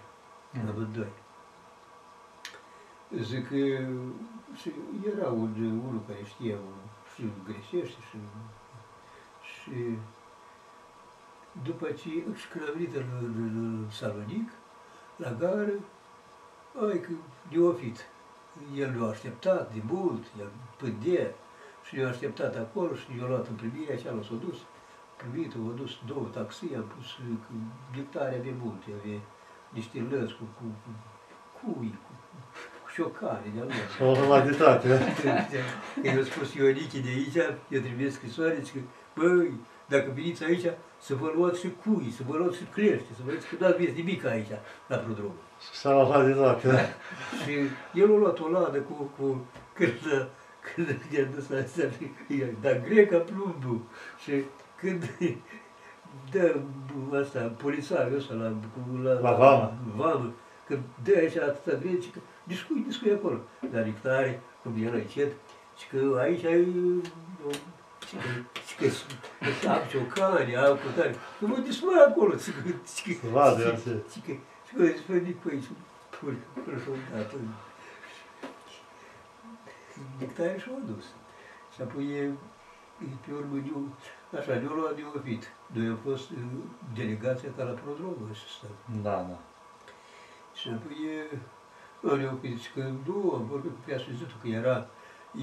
Mm. 0.52 0.68
amândoi. 0.68 1.12
Zic 3.20 3.48
că 3.48 3.56
și 4.54 4.72
era 5.16 5.28
un, 5.28 5.54
unul 5.88 6.02
care 6.06 6.18
știa 6.24 6.56
și 7.14 7.22
greșește 7.44 8.00
și, 8.10 8.16
și 9.52 9.98
după 11.64 11.86
ce, 11.86 12.08
și 12.34 12.48
când 12.48 12.64
am 12.68 12.72
venit 12.76 12.94
în, 12.96 13.04
în, 13.22 13.34
în 13.56 13.90
Salonic, 13.90 14.50
la 15.16 15.32
gară, 15.32 15.72
ai 16.90 17.00
că 17.00 17.08
neofit. 17.48 18.06
El 18.76 18.90
ne-a 18.96 19.08
așteptat 19.08 19.72
de 19.74 19.80
mult, 19.92 20.24
el 20.38 20.50
pândea 20.76 21.28
și 21.86 21.96
ne-a 21.96 22.08
așteptat 22.08 22.56
acolo 22.56 22.94
și 22.94 23.06
ne-a 23.14 23.26
luat 23.26 23.46
în 23.48 23.54
primire, 23.54 23.94
așa 23.94 24.10
l-a 24.10 24.22
s-a 24.22 24.34
dus. 24.46 24.58
Primit, 25.16 25.54
au 25.54 25.72
dus 25.82 25.92
două 26.06 26.26
taxi, 26.32 26.74
am 26.76 26.86
pus 26.94 27.06
că 27.16 27.52
nectare 27.94 28.36
avea 28.38 28.52
multe, 28.62 28.86
avea 28.98 29.20
niște 29.68 30.06
lăzi 30.10 30.34
cu, 30.38 30.44
cu, 30.56 30.64
cu 30.82 30.90
cui, 31.56 31.98
cu, 32.04 32.12
cu 32.82 32.88
șocane 32.94 33.48
de-a 33.54 33.62
lor. 33.62 33.72
Și 33.96 34.02
au 34.02 34.10
urmat 34.10 34.44
de 34.46 34.54
toate, 34.56 34.88
da? 34.88 34.98
Când 36.02 36.16
i-a 36.16 36.24
spus 36.24 36.54
Ionichi 36.54 37.00
de 37.00 37.08
aici, 37.08 37.34
i-a 37.68 37.80
trimis 37.80 38.14
scrisoare, 38.14 38.60
zice 38.62 38.72
că, 38.72 38.80
băi, 39.20 39.52
dacă 39.88 40.10
veniți 40.14 40.44
aici, 40.44 40.66
să 41.00 41.14
vă 41.14 41.32
luați 41.36 41.60
și 41.60 41.72
cui, 41.84 42.10
să 42.16 42.22
vă 42.28 42.36
luați 42.36 42.56
și 42.56 42.64
clește, 42.64 43.06
să 43.16 43.20
vă 43.24 43.30
luați 43.30 43.48
că 43.48 43.54
nu 43.58 43.66
aveți 43.66 43.96
nimic 43.96 44.24
aici, 44.24 44.48
la 44.86 44.96
prodromul. 44.96 45.42
Și 45.80 45.86
au 45.86 46.06
luat 46.06 46.26
de 46.26 46.32
toate, 46.32 46.68
da? 46.68 46.78
Și 47.42 47.52
el 48.00 48.12
a 48.14 48.16
luat 48.16 48.40
o 48.40 48.48
ladă 48.48 48.78
cu, 48.78 48.92
cu 49.18 49.46
când, 49.72 50.28
când 50.74 51.00
i-a 51.16 51.24
dus 51.34 51.48
la 51.48 51.58
asta, 51.58 51.82
i-a 52.38 52.46
dat 52.60 52.84
greca 52.84 53.18
plumbul. 53.18 53.80
Și 54.22 54.32
când 54.80 55.10
dă 56.32 56.56
asta, 57.22 57.40
polițarul 57.62 58.16
ăsta 58.16 58.34
la, 58.34 58.48
cu- 58.72 59.02
la, 59.02 59.12
La 59.12 59.32
vamă. 59.32 59.74
vamă, 59.96 60.32
când 60.66 60.80
dă 61.04 61.12
așa 61.26 61.44
atâta 61.44 61.76
greci, 61.76 62.10
că 62.12 62.18
discui, 62.44 62.84
discui 62.86 63.12
acolo. 63.12 63.38
Dar 63.72 63.82
Nictare, 63.82 64.40
cum 64.62 64.72
era 64.84 64.94
încet, 64.94 65.32
și 65.76 65.88
că 65.88 66.18
aici 66.20 66.44
ai 66.44 66.66
și 68.08 68.14
că, 68.16 68.28
și 68.68 68.74
că, 68.78 68.86
că 69.60 69.68
am 69.68 69.82
ciocani, 69.90 70.56
am 70.56 70.76
cu 70.76 70.88
tare. 70.96 71.14
Nu 71.38 71.46
mă 71.46 71.56
dispare 71.58 72.00
acolo, 72.08 72.36
și 72.44 72.50
că, 72.50 72.60
și 72.94 73.02
că, 73.06 73.26
Să 73.26 73.32
vadă, 73.32 73.60
și 73.60 73.66
ia 73.66 73.72
că, 73.72 73.78
să- 73.80 74.02
și 74.12 74.20
că, 74.26 74.32
și 74.66 74.72
că, 74.76 74.82
și 74.98 75.02
că, 75.06 75.12
nici 75.12 75.36
pe 75.42 75.48
aici, 75.52 75.68
pur, 76.20 76.32
pur, 76.64 76.74
pur, 76.84 76.96
Nictare 80.18 80.58
și-au 80.62 80.76
adus. 80.84 81.04
Și 81.74 81.80
apoi, 81.82 82.04
e, 82.18 82.22
e, 83.04 83.06
pe 83.26 83.32
urmă, 83.32 83.56
eu, 83.72 83.80
așa, 84.38 84.54
ne-au 84.54 84.74
luat 84.74 84.96
neofit. 84.96 85.42
Noi 85.72 85.86
am 85.86 85.98
fost 86.08 86.30
uh, 86.30 86.36
delegația 86.94 87.50
ca 87.56 87.62
la 87.64 87.70
prodromă 87.70 88.28
să 88.32 88.46
stăm. 88.56 89.02
Da, 89.02 89.16
da. 89.30 89.38
Și 90.54 90.68
apoi 90.68 90.96
e, 91.14 91.38
nu, 92.00 92.14
neofit, 92.16 92.60
și 92.60 92.70
că 92.72 92.80
nu, 93.06 93.32
am 93.36 93.46
vorbit 93.50 93.70
cu 93.70 93.78
Piasul 93.84 94.12
Zitu, 94.12 94.34
că 94.42 94.48
era, 94.48 94.86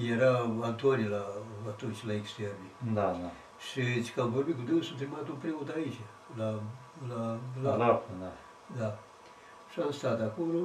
era 0.08 0.38
Antoni 0.62 1.08
la, 1.08 1.24
atunci 1.68 2.04
la 2.04 2.12
externe. 2.12 2.68
Da, 2.92 3.02
da. 3.02 3.30
Și 3.58 3.92
zice 3.92 4.12
că 4.12 4.20
am 4.20 4.30
vorbit 4.30 4.54
cu 4.56 4.62
dânsul, 4.62 4.96
trimat 4.96 5.28
un 5.28 5.34
preot 5.34 5.68
aici, 5.68 6.00
la, 6.36 6.50
la, 7.08 7.38
La 7.62 7.76
la, 7.76 7.86
lapă, 7.86 8.04
da. 8.20 8.32
da. 8.78 8.98
Și 9.72 9.80
am 9.80 9.90
stat 9.90 10.20
acolo, 10.20 10.58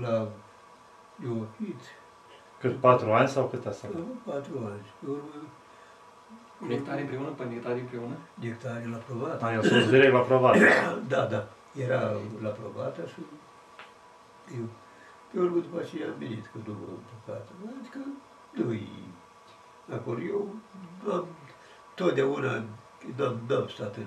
la 0.00 0.28
neofit, 1.16 1.80
Cât, 2.60 2.76
patru 2.76 3.12
ani 3.12 3.28
sau 3.28 3.46
cât 3.46 3.66
asta? 3.66 3.86
Am 3.94 4.20
patru 4.24 4.58
ani. 4.64 4.86
Pe 5.00 5.10
urmă, 5.10 5.28
Nectari 6.58 7.00
împreună, 7.00 7.28
pe 7.28 7.44
nectari 7.44 7.80
împreună. 7.80 8.14
nectarii 8.34 8.90
la 8.90 8.96
probat. 8.96 9.42
Ai, 9.42 9.54
eu 9.54 9.62
sunt 9.62 9.88
direct 9.88 10.12
la 10.12 10.20
probat. 10.20 10.56
Da, 11.08 11.24
da. 11.24 11.46
Era 11.78 12.12
la 12.42 12.48
probată 12.48 13.06
și 13.06 13.20
eu. 14.58 14.64
Pe 15.36 15.42
urmă 15.42 15.60
după 15.60 15.80
aceea 15.80 16.08
am 16.08 16.14
venit, 16.18 16.46
că 16.46 16.58
nu 16.66 16.72
m-am 16.72 16.98
apucat. 17.06 17.48
Adică 17.80 17.98
nu-i 18.50 18.88
acolo. 19.94 20.20
Eu 20.20 20.54
am, 21.12 21.26
totdeauna 21.94 22.64
n-am, 23.16 23.40
n-am 23.48 23.68
stat 23.68 23.96
în 23.96 24.06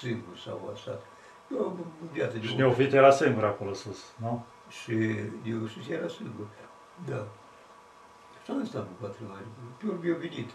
singur 0.00 0.36
sau 0.36 0.66
am 0.68 0.76
stat. 0.76 1.02
Eu 1.50 1.58
am 1.58 1.86
în 2.00 2.08
viață 2.12 2.36
de 2.36 2.46
Și 2.46 2.52
om. 2.52 2.58
Neofit 2.58 2.92
era 2.92 3.10
singur 3.10 3.44
acolo 3.44 3.72
sus, 3.72 3.98
nu? 4.20 4.44
Și 4.68 4.92
eu 5.44 5.66
și 5.66 5.92
era 5.92 6.08
singur. 6.08 6.46
Da. 7.06 7.26
Și 8.44 8.50
am 8.50 8.64
stat 8.64 8.82
cu 8.82 8.92
patru 9.00 9.24
ani. 9.36 9.46
Pe 9.78 9.86
urmă 9.86 10.04
eu 10.04 10.16
venit. 10.16 10.50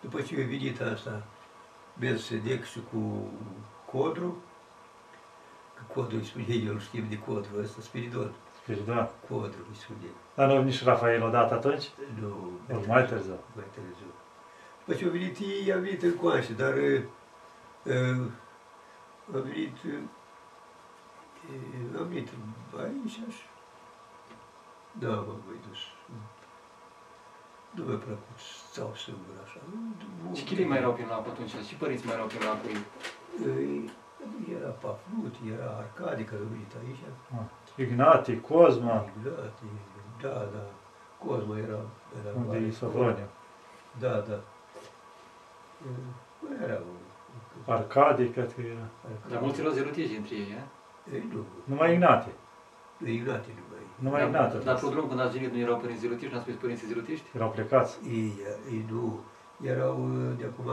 După 0.00 0.20
ce 0.20 0.34
eu 0.34 0.46
venit 0.46 0.80
asta, 0.80 1.22
mers 1.98 2.24
Sedec 2.24 2.64
și 2.64 2.80
cu 2.92 3.30
Codru, 3.92 4.42
că 5.74 5.82
Codru 5.94 6.16
îi 6.16 6.24
spune, 6.24 6.54
eu 6.66 6.72
îl 6.72 6.80
știm 6.80 7.06
de 7.08 7.18
Codru, 7.18 7.50
ăsta 7.60 7.80
Spiridon, 7.80 8.32
Spiridon. 8.74 9.08
Codru 9.28 9.62
îi 9.70 9.76
spune. 9.76 9.98
Dar 10.34 10.46
nu 10.46 10.52
a 10.54 10.56
venit 10.58 10.72
și 10.74 10.84
Rafael 10.84 11.22
odată 11.22 11.54
atunci? 11.54 11.84
Nu, 12.20 12.50
Ori 12.76 12.86
mai 12.86 13.06
târziu. 13.06 13.38
Mai 13.54 13.64
târziu. 13.74 14.06
După 14.84 14.98
ce 14.98 15.04
au 15.04 15.10
venit 15.10 15.38
ei, 15.38 15.72
am 15.72 15.80
venit 15.80 16.02
în 16.02 16.16
coașe, 16.16 16.52
dar 16.52 16.74
uh, 16.74 17.02
uh, 17.84 18.26
am 19.34 19.42
venit, 19.42 19.76
uh, 19.86 19.98
am 21.98 22.06
venit 22.08 22.28
aici 22.78 23.10
și 23.10 23.42
da, 24.92 25.08
m-am 25.08 25.40
mai 25.46 25.58
dus. 25.68 25.78
Nu 27.74 27.82
mi-a 27.84 27.96
plăcut 27.96 28.36
să 28.36 28.52
stau 28.72 28.92
singur 29.04 29.34
așa. 29.44 29.60
Nu- 30.22 30.34
Și 30.34 30.44
chilii 30.44 30.64
mai 30.70 30.78
erau 30.78 30.92
prin 30.92 31.08
apă 31.10 31.30
atunci, 31.30 31.50
și 31.68 31.74
părinți 31.74 32.06
mai 32.06 32.14
erau 32.14 32.26
prin 32.26 32.46
apă. 32.52 32.66
Ei, 33.46 33.90
Era 34.58 34.68
Pafnut, 34.82 35.34
era 35.54 35.68
Arcadi 35.82 36.24
care 36.30 36.40
a 36.44 36.50
venit 36.52 36.72
aici. 36.80 37.02
Ignati, 37.82 38.40
Cosma, 38.40 39.04
Ignat, 39.18 39.52
da, 40.22 40.28
da. 40.28 40.64
Cosma 41.18 41.58
era, 41.58 41.78
era 42.20 42.34
unde 42.36 42.46
mare. 42.56 42.66
e 42.66 42.70
Sovroniu. 42.70 43.28
Da, 43.98 44.08
da. 44.28 44.38
Mai 46.40 46.56
era 46.62 46.74
un... 46.74 46.96
Arcadi, 47.74 48.28
cred 48.28 48.54
că 48.54 48.60
era. 48.60 48.86
Dar 49.30 49.40
mulți 49.40 49.60
erau 49.60 49.72
zerotiști 49.72 50.16
între 50.16 50.34
ei, 50.34 50.56
eh? 50.58 51.14
Ei, 51.14 51.24
nu. 51.32 51.44
Numai 51.64 51.92
Ignati. 51.92 52.28
Ignate 53.04 53.48
nu 53.56 53.62
mai. 53.70 53.78
Numai 53.98 54.20
Dar- 54.20 54.28
Ignati. 54.28 54.56
a 54.56 54.58
Dar 54.58 54.76
fost. 54.78 54.84
prodrom 54.84 55.08
când 55.08 55.20
ați 55.20 55.32
venit 55.38 55.52
nu 55.52 55.58
erau 55.58 55.76
părinți 55.78 56.00
zerotiști, 56.00 56.32
n-ați 56.34 56.44
spus 56.46 56.56
părinții 56.60 56.86
zerotiști? 56.86 57.26
Erau 57.34 57.50
plecați. 57.50 57.98
Ei, 58.08 58.32
ei 58.70 58.84
nu. 58.90 59.20
Erau 59.62 59.96
uh, 60.04 60.36
de 60.38 60.44
acum, 60.44 60.64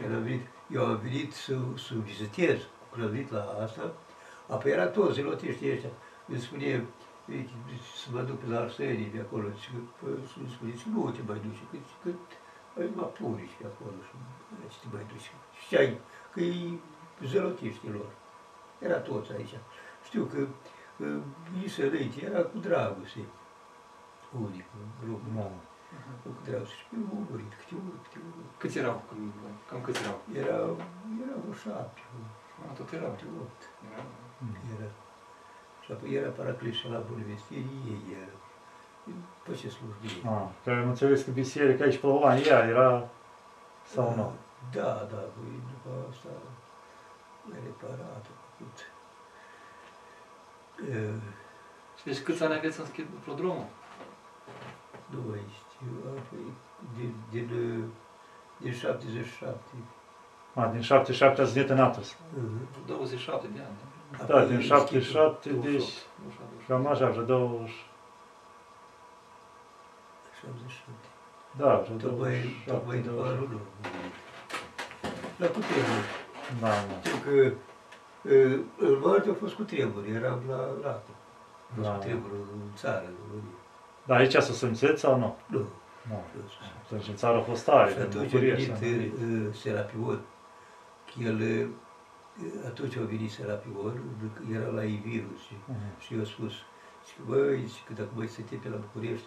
când 0.00 0.14
am 0.14 0.22
venit, 0.22 0.46
eu 0.70 0.84
am 0.86 0.96
venit 1.02 1.32
să, 1.32 1.54
să 1.86 1.94
vizitez, 2.04 2.58
când 2.92 3.04
am 3.04 3.10
venit 3.10 3.30
la 3.30 3.56
asta, 3.62 3.92
apoi 4.48 4.70
era 4.70 4.86
toți 4.86 5.14
zeloteștii 5.14 5.72
ăștia. 5.72 5.88
Îmi 6.30 6.40
spune, 6.40 6.64
"Ei, 6.64 7.48
să 8.02 8.08
mă 8.12 8.22
duc 8.22 8.38
pe 8.38 8.46
la 8.52 8.58
Arsenii 8.60 9.10
de 9.16 9.20
acolo, 9.20 9.46
și 9.62 9.70
că 10.00 10.06
îmi 10.40 10.50
spune, 10.54 10.72
nu 10.94 11.10
te 11.10 11.22
mai 11.26 11.38
duci, 11.46 11.62
că, 11.70 11.76
că 12.02 12.80
ai 12.80 12.90
mă 12.94 13.02
puri 13.02 13.46
și 13.52 13.60
acolo 13.70 13.96
și 14.08 14.14
ce 14.72 14.76
te 14.82 14.86
mai 14.94 15.04
duci. 15.12 15.30
Știai 15.64 15.98
că 16.32 16.40
e 16.40 16.78
zeloteștii 17.30 17.90
lor. 17.90 18.10
Era 18.78 18.98
toți 18.98 19.32
aici. 19.32 19.54
Știu 20.04 20.24
că 20.32 20.38
uh, 21.04 21.20
Isa 21.64 21.82
înainte 21.82 22.24
era 22.24 22.42
cu 22.42 22.58
dragoste. 22.58 23.20
Unii, 24.44 24.64
cu 24.70 24.76
grupul. 25.04 25.32
Da. 25.36 25.50
Cu 26.22 26.28
dragoste. 26.44 26.74
Și 26.80 26.84
pe 26.90 26.96
urmărit, 27.18 27.52
câte 27.60 27.74
unul, 27.80 27.96
câte 28.04 28.18
unul. 28.24 28.44
Câți 28.60 28.78
erau? 28.78 29.02
când- 29.08 29.32
Cam 29.68 29.80
câți 29.86 30.02
erau? 30.02 30.18
Era, 30.42 30.56
era 31.22 31.34
vreo 31.42 31.54
șapte, 31.62 32.00
A, 32.68 32.72
tot 32.78 32.92
erau. 32.92 33.08
șapte, 33.08 33.24
opt. 33.44 33.60
Erau. 33.90 34.06
Era. 34.74 34.88
Și 35.90 35.96
apoi 35.96 36.12
era 36.14 36.30
Paraclis 36.30 36.76
și 36.76 36.88
la 36.88 37.02
Bolivestirii, 37.10 37.82
ei 37.92 38.02
era. 38.22 38.36
Pe 39.44 39.52
ce 39.54 39.68
slujbie. 39.68 40.30
Ah, 40.30 40.46
că 40.64 40.70
am 40.70 40.88
înțeles 40.88 41.22
că 41.22 41.30
biserica 41.30 41.84
aici 41.84 41.98
pe 41.98 42.06
Oani, 42.06 42.42
ea 42.46 42.58
era 42.74 43.08
sau 43.92 44.14
nu? 44.14 44.32
Da, 44.72 44.92
da, 45.12 45.22
păi 45.34 45.52
după 45.72 45.90
asta 46.10 46.28
mai 47.48 47.58
reparat, 47.64 48.24
a 48.28 48.30
făcut. 48.56 48.76
E, 50.92 51.10
Și 51.98 52.04
deci 52.04 52.20
câți 52.20 52.42
ani 52.44 52.54
aveți 52.54 52.80
în 52.80 52.86
schimb 52.86 53.08
prodromul? 53.24 53.66
nu 55.12 55.20
mai 55.28 55.40
știu, 55.58 55.92
apoi 56.18 56.52
din, 56.96 57.14
din, 57.30 57.48
uh, 57.78 57.84
din 58.56 58.72
77. 58.72 59.58
A, 60.54 60.66
din 60.66 60.80
77 60.80 61.40
ați 61.40 61.52
venit 61.52 61.70
în 61.70 61.80
Atos. 61.80 62.16
Mhm. 62.34 62.86
27 62.86 63.46
de 63.54 63.58
ani. 63.60 63.76
Da, 63.80 63.86
Apoi 64.22 64.46
din 64.46 64.60
schipul. 64.60 64.76
77, 64.76 65.48
28, 65.50 65.62
deci 65.62 65.92
28. 66.22 66.66
cam 66.66 66.86
așa, 66.86 67.06
vreo 67.10 67.24
20, 67.24 67.70
77. 70.40 70.90
da, 71.56 71.70
vreo 71.84 71.96
Tocmai, 71.96 72.30
27, 72.30 72.70
tocmai 72.70 72.98
după 72.98 73.14
20. 73.22 73.32
anul 73.32 73.48
nou. 73.50 73.66
La 75.40 75.46
cutremur. 75.46 76.04
Da, 76.60 76.68
da. 76.68 76.96
Știu 77.04 77.18
că 77.24 77.30
e, 78.34 78.58
în 78.86 78.98
martie 79.04 79.30
a 79.30 79.34
fost 79.34 79.54
cu 79.54 79.62
tremur, 79.62 80.04
eram 80.14 80.40
la 80.48 80.56
Lacu. 80.82 81.10
A 81.68 81.72
fost 81.74 81.86
Da. 81.88 81.92
cu 81.94 81.98
tremur 82.04 82.30
în 82.32 82.60
țară, 82.76 83.04
în 83.06 83.14
România. 83.28 83.58
Dar 84.06 84.18
aici 84.18 84.32
s-a 84.32 84.52
simțit 84.62 84.98
sau 84.98 85.18
nu? 85.18 85.36
Nu, 85.46 85.58
Nu. 85.58 86.18
nu 86.34 86.48
s-a 86.48 86.54
simțit. 86.60 86.84
Atunci 86.84 87.08
în 87.08 87.14
țară 87.16 87.36
a 87.38 87.40
fost 87.40 87.64
tare, 87.64 87.90
Și 87.90 87.96
de 87.96 88.02
atunci 88.02 88.22
a 88.22 88.24
bucurie. 88.24 88.54
venit 88.54 88.76
să- 88.76 89.24
uh, 89.24 89.54
Serapion. 89.54 90.20
Că 91.06 91.22
el, 91.22 91.34
uh, 91.40 91.66
atunci 92.66 92.96
a 92.96 93.00
venit 93.04 93.30
Serapion, 93.30 94.00
era 94.52 94.66
la 94.66 94.82
Ivirus 94.84 95.40
și, 95.46 95.54
Mhm. 95.66 96.00
și 96.00 96.14
eu 96.14 96.20
a 96.20 96.24
spus, 96.24 96.52
și 97.06 97.14
că, 97.16 97.22
băi, 97.26 97.66
și 97.66 97.82
că 97.84 97.92
dacă 97.92 98.08
mai 98.14 98.26
stătea 98.28 98.58
pe 98.62 98.68
la 98.68 98.76
București, 98.76 99.26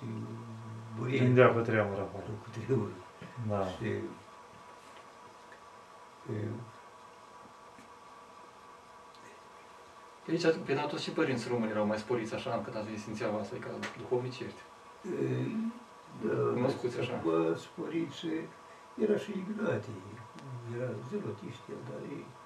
murie 0.97 1.18
Prindea 1.18 1.53
cu 1.53 1.59
tremur 1.59 1.99
acolo. 1.99 2.24
cu 2.43 2.49
tremur. 2.66 2.89
Da. 3.49 3.66
Și, 3.66 3.86
e, 6.34 6.47
Pe 10.26 10.32
aici, 10.32 10.45
pe 10.66 10.74
Natos 10.74 11.01
și 11.01 11.11
părinți 11.11 11.47
români 11.47 11.72
erau 11.72 11.86
mai 11.86 11.97
sporiți 11.97 12.34
așa, 12.34 12.53
încât 12.55 12.76
ați 12.76 13.01
simțeau 13.03 13.39
asta, 13.39 13.55
ca 13.59 13.70
duhovnicești. 13.97 14.61
Da, 16.26 16.34
Cunoscuți 16.53 16.99
așa. 16.99 17.22
Bă, 17.24 17.55
sporiți, 17.66 18.26
era 19.03 19.18
și 19.18 19.32
Ignati, 19.32 19.89
era 20.76 20.89
zelotiști, 21.09 21.61
el, 21.74 21.82
dar 21.89 21.99
ei, 22.11 22.26
a, 22.26 22.42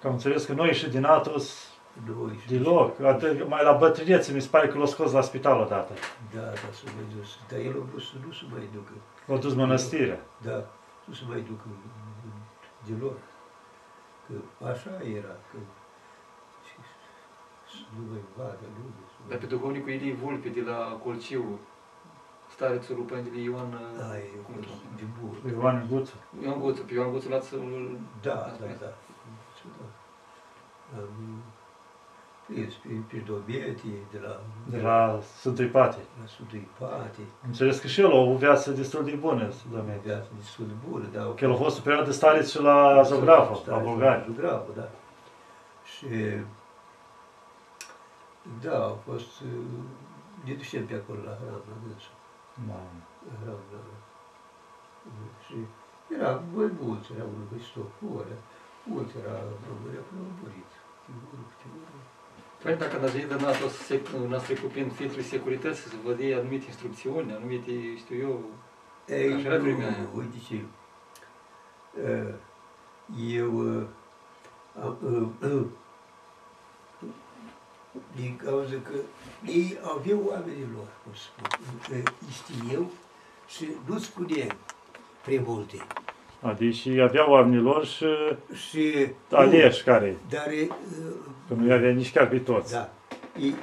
Că 0.00 0.06
am 0.06 0.12
înțeles 0.12 0.44
că 0.44 0.52
noi 0.52 0.72
și 0.74 0.88
din 0.88 1.04
Atos 1.04 1.70
noi 2.06 2.38
și- 2.40 2.48
deloc. 2.48 3.00
Atât, 3.00 3.48
mai 3.48 3.62
la 3.64 3.72
bătrânețe 3.72 4.32
mi 4.32 4.40
se 4.40 4.48
pare 4.48 4.68
că 4.68 4.78
l-a 4.78 4.86
scos 4.86 5.12
la 5.12 5.20
spital 5.20 5.60
odată. 5.60 5.92
Da, 6.34 6.40
da, 6.40 6.50
să 6.72 6.82
mai 6.84 7.04
dus. 7.18 7.38
Dar 7.50 7.58
el 7.58 7.70
a 7.80 7.84
vrut 7.90 8.02
să 8.02 8.12
nu 8.26 8.32
se 8.32 8.42
mai 8.52 8.68
ducă. 8.74 8.92
L-a 9.26 9.36
dus 9.36 9.54
mănăstirea. 9.54 10.20
Da, 10.42 10.64
nu 11.04 11.14
se 11.14 11.22
mai 11.28 11.40
ducă 11.40 11.64
deloc. 12.86 13.16
Că 14.26 14.64
așa 14.66 14.90
era. 14.90 15.34
Că, 15.50 15.56
și, 16.66 16.74
să 17.70 17.82
nu 17.98 18.04
mai 18.10 18.20
vadă 18.36 18.58
lume. 18.76 19.00
să 19.08 19.14
nu- 19.22 19.28
Dar 19.28 19.38
pe 19.38 19.46
duhovnicul 19.46 19.90
Ilie 19.90 20.14
Vulpe 20.14 20.48
de 20.48 20.60
la 20.60 21.00
Colciu, 21.04 21.58
starețul 22.56 22.94
lui 22.96 23.04
Părintele 23.04 23.40
Ioan, 23.40 23.70
Ai, 24.12 24.22
cum 24.44 24.54
îl 24.58 24.64
cheamă? 24.64 24.80
de 25.00 25.04
bun. 25.20 25.34
Ioan 25.58 25.86
Guțu. 25.90 26.14
Ioan 26.42 26.58
Guțu, 26.60 26.82
pe 26.82 26.94
Ioan 26.94 27.10
Guțu 27.12 27.28
l-ați 27.28 27.50
Da, 28.22 28.34
ați 28.48 28.58
da, 28.58 28.64
prins? 28.64 28.78
da. 28.80 28.90
da. 29.78 29.86
Am 30.98 31.42
prins 32.46 32.74
pe, 32.74 32.88
pe 33.10 33.16
Dometi, 33.26 33.88
de 34.12 34.18
la, 34.24 34.40
De 34.64 34.80
la 34.80 35.18
Sfântul 35.38 35.64
Ipate. 35.64 35.96
la 36.20 36.26
Sfântul 36.26 36.58
Ipate. 36.58 37.20
Înțeles 37.46 37.78
că 37.78 37.86
și 37.86 38.00
el 38.00 38.10
a 38.12 38.14
o 38.16 38.36
viață 38.36 38.70
destul 38.70 39.04
de 39.04 39.14
bună, 39.14 39.44
O 39.48 39.74
domnule. 39.76 40.00
viață 40.04 40.28
destul 40.36 40.66
de 40.66 40.72
bună, 40.88 41.04
dar... 41.12 41.34
Că 41.34 41.44
el 41.44 41.52
a 41.52 41.56
fost 41.56 41.78
o 41.78 41.82
perioadă 41.82 42.10
stareț 42.10 42.50
și 42.50 42.60
la 42.60 43.02
Zografă, 43.02 43.70
la 43.70 43.78
Bulgari. 43.78 44.24
Zografă, 44.34 44.70
da. 44.76 44.88
Și... 45.94 46.06
Da, 48.62 48.76
au 48.82 48.98
fost... 49.10 49.40
uh, 49.40 49.48
Ne 50.44 50.52
ducem 50.54 50.86
pe 50.86 50.94
acolo 50.94 51.18
la 51.24 51.30
hram, 51.40 51.62
la 51.68 51.74
dânsul. 51.86 52.14
Da. 52.68 52.80
La 53.26 53.32
hram, 53.42 53.60
la... 53.72 53.80
Și 55.44 55.56
era 56.16 56.30
mai 56.54 56.70
mulți, 56.80 57.12
era 57.14 57.24
unul 57.24 57.46
pe 57.52 57.58
Stocură, 57.68 58.36
mulți 58.84 59.14
era 59.22 59.34
români, 59.68 59.98
acolo 60.02 60.20
au 60.28 60.34
murit. 60.40 60.70
Figură 61.04 61.42
cu 61.48 61.54
figură. 61.62 61.98
Părinte, 62.62 62.84
dacă 62.84 62.96
ați 63.04 63.12
venit 63.12 63.28
de 63.28 63.34
n-ați, 63.34 63.64
o 63.64 63.68
să 63.68 63.82
se, 63.82 63.96
n-ați 64.28 64.44
trecut 64.44 64.70
prin 64.70 64.88
filtrul 64.90 65.22
securității, 65.22 65.90
să 65.90 65.96
vă 66.04 66.12
dea 66.12 66.38
anumite 66.38 66.66
instrucțiuni, 66.66 67.32
anumite, 67.32 67.96
știu 67.96 68.16
eu, 68.26 68.44
Ei, 69.06 69.32
Așa 69.32 69.46
era 69.48 69.58
vremea 69.58 69.86
aia. 69.86 69.96
nu, 70.02 70.18
uite 70.18 70.36
ce, 70.46 70.58
uh, 72.02 72.34
eu 73.38 73.50
uh, 73.78 73.86
am, 74.82 74.96
uh, 75.02 75.50
uh, 75.50 75.66
din 78.16 78.40
cauza 78.44 78.74
că 78.82 78.94
ei 79.46 79.78
aveau 79.82 80.22
oamenii 80.28 80.66
lor, 80.74 80.86
cum 81.02 81.12
spun, 81.14 81.96
uh, 81.96 82.02
știu 82.32 82.72
eu, 82.72 82.90
și 83.48 83.68
nu 83.86 83.98
spuneam 83.98 84.56
prea 85.24 85.40
multe. 85.44 85.76
Adică 86.40 87.02
aveau 87.02 87.30
oamenii 87.30 87.60
lor 87.60 87.86
și 87.86 88.06
Și, 88.68 89.06
aleși 89.30 89.82
care, 89.82 90.16
dar, 90.28 90.46
uh, 90.46 90.68
că 91.48 91.54
nu 91.54 91.72
avea 91.72 91.90
nici 91.92 92.12
chiar 92.12 92.28
pe 92.28 92.38
toți. 92.38 92.72
da, 92.72 92.90
ei, 93.40 93.54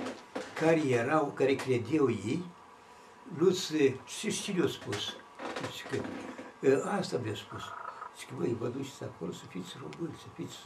care 0.60 0.82
erau, 0.90 1.34
care 1.36 1.54
credeau 1.56 2.10
ei, 2.10 2.44
nu 3.38 3.50
se, 3.50 3.94
și 4.06 4.42
cine 4.42 4.64
a 4.64 4.68
spus? 4.68 5.16
Deci 5.62 5.86
că, 5.90 5.98
ă, 6.72 6.92
asta 7.00 7.20
mi-a 7.24 7.36
spus. 7.36 7.62
Zice 8.18 8.26
că, 8.30 8.34
băi, 8.38 8.56
vă 8.60 8.68
duceți 8.68 9.04
acolo 9.04 9.32
să 9.32 9.46
fiți 9.46 9.76
români, 9.82 10.16
să 10.18 10.26
fiți 10.34 10.58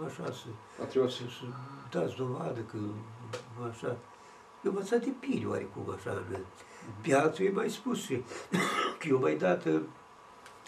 ă, 0.00 0.04
așa, 0.04 0.24
să, 0.32 0.46
patrioți. 0.78 1.14
să, 1.16 1.22
să 1.28 1.44
dați 1.90 2.16
dovadă 2.16 2.60
că 2.60 2.76
așa. 3.70 3.96
Eu 4.64 4.72
m-am 4.72 4.86
de 4.90 5.12
bine 5.20 5.46
oarecum 5.46 5.94
așa. 5.96 6.10
în- 6.10 6.44
Pe 7.02 7.14
alții 7.14 7.50
mai 7.50 7.70
spus 7.70 8.02
și 8.02 8.22
că 8.98 9.08
eu 9.08 9.18
mai 9.18 9.36
dat 9.36 9.64
ă, 9.64 9.80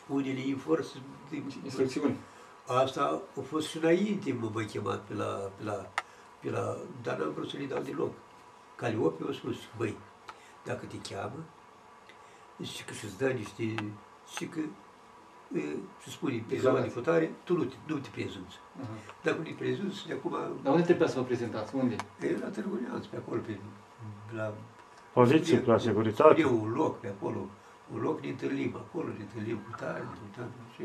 unele 0.09 0.41
inforți 0.41 0.97
Instrucțiuni. 1.65 2.17
Asta 2.67 3.23
a 3.39 3.41
fost 3.41 3.69
și 3.69 3.77
înainte, 3.77 4.33
mă 4.33 4.51
mai 4.55 4.65
chemat 4.65 5.01
pe 5.01 5.15
la, 5.15 5.25
pe 5.57 5.63
la, 5.65 5.91
pe 6.41 6.51
la, 6.51 6.77
dar 7.03 7.19
n-am 7.19 7.33
vrut 7.33 7.49
să 7.49 7.57
le 7.57 7.65
dau 7.65 7.83
deloc. 7.83 8.13
Caliope 8.77 9.25
a 9.31 9.33
spus, 9.33 9.57
băi, 9.77 9.97
dacă 10.65 10.87
te 10.87 11.15
cheamă, 11.15 11.45
și 12.63 12.85
că 12.85 12.93
și-ți 12.93 13.19
dă 13.19 13.29
niște, 13.29 13.75
și 14.37 14.47
că, 14.47 14.61
e, 15.55 15.61
și 16.03 16.11
spune, 16.11 16.45
pe 16.49 16.57
ziua 16.57 16.73
de 16.73 16.81
Declarații. 16.81 16.95
hotare, 16.95 17.31
tu 17.45 17.57
nu 17.57 17.65
te, 17.65 17.77
nu 17.87 17.97
te 17.99 18.09
prezunți. 18.13 18.57
Aha. 18.83 18.93
Dacă 19.23 19.37
nu 19.39 19.43
te 19.45 19.51
prezunți, 19.53 20.07
de 20.07 20.13
acum, 20.13 20.37
Dar 20.63 20.73
unde 20.73 20.85
trebuia 20.85 21.09
să 21.09 21.19
vă 21.19 21.25
prezentați? 21.25 21.75
Unde? 21.75 21.97
e 22.21 22.37
la 22.43 22.49
Târgu 22.49 22.79
Neamț, 22.83 23.05
pe 23.07 23.17
acolo, 23.17 23.41
pe, 23.47 23.59
la 24.35 24.55
Poliție, 25.13 25.63
la 25.67 25.75
E 25.75 25.79
securitate. 25.79 26.45
un 26.45 26.71
loc 26.73 27.01
pe 27.01 27.09
acolo, 27.09 27.41
un 27.93 28.01
loc 28.01 28.21
ne 28.23 28.29
întâlnim 28.29 28.73
acolo, 28.77 29.09
ne 29.09 29.23
întâlnim 29.29 29.57
cu 29.57 29.71
tare, 29.81 29.99
ne 30.01 30.19
uităm 30.27 30.49
și, 30.75 30.85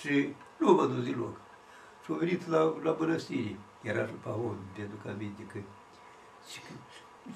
și 0.00 0.34
nu 0.60 0.74
m-am 0.74 0.94
dus 0.94 1.04
deloc. 1.04 1.36
Și 2.02 2.10
au 2.10 2.16
venit 2.16 2.46
la, 2.54 2.60
la 2.82 2.96
mănăstire, 2.98 3.56
era 3.90 4.06
și 4.06 4.12
Pahon, 4.24 4.56
mi-aduc 4.76 5.02
aminte 5.12 5.42
că, 5.52 5.58
și 6.50 6.58
că, 6.64 6.72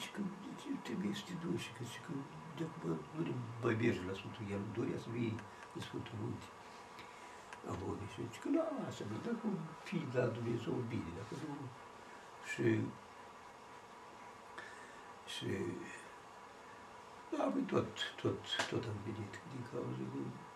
și 0.02 0.08
că 0.14 0.20
zice, 0.42 0.68
trebuie 0.88 1.12
să 1.18 1.22
te 1.28 1.34
duci, 1.44 1.60
și 1.64 1.70
că, 1.76 1.82
și 1.92 2.00
că 2.04 2.10
de 2.56 2.64
acum 2.68 2.90
nu 3.14 3.20
ne 3.28 3.32
mai 3.62 3.76
merge 3.82 4.00
la 4.08 4.14
Sfântul 4.18 4.44
El, 4.54 4.62
dorea 4.76 4.98
să 5.04 5.08
vii 5.16 5.32
în 5.34 5.38
Sfântul 5.86 6.16
Munte. 6.20 6.48
Acolo, 7.72 8.02
și 8.12 8.20
zice 8.26 8.38
că 8.42 8.48
lasă-mă, 8.58 9.16
dacă 9.28 9.46
fi 9.86 9.98
la 10.16 10.24
Dumnezeu 10.36 10.74
bine, 10.92 11.10
dacă 11.18 11.34
nu, 11.42 11.54
și, 12.50 12.66
și 15.32 15.50
da, 17.32 17.44
păi 17.52 17.64
tot, 17.72 17.90
tot, 18.22 18.40
tot 18.70 18.82
am 18.92 18.98
venit 19.08 19.32
din 19.50 19.62
cauza 19.70 20.04
că 20.12 20.20
ce, 20.24 20.47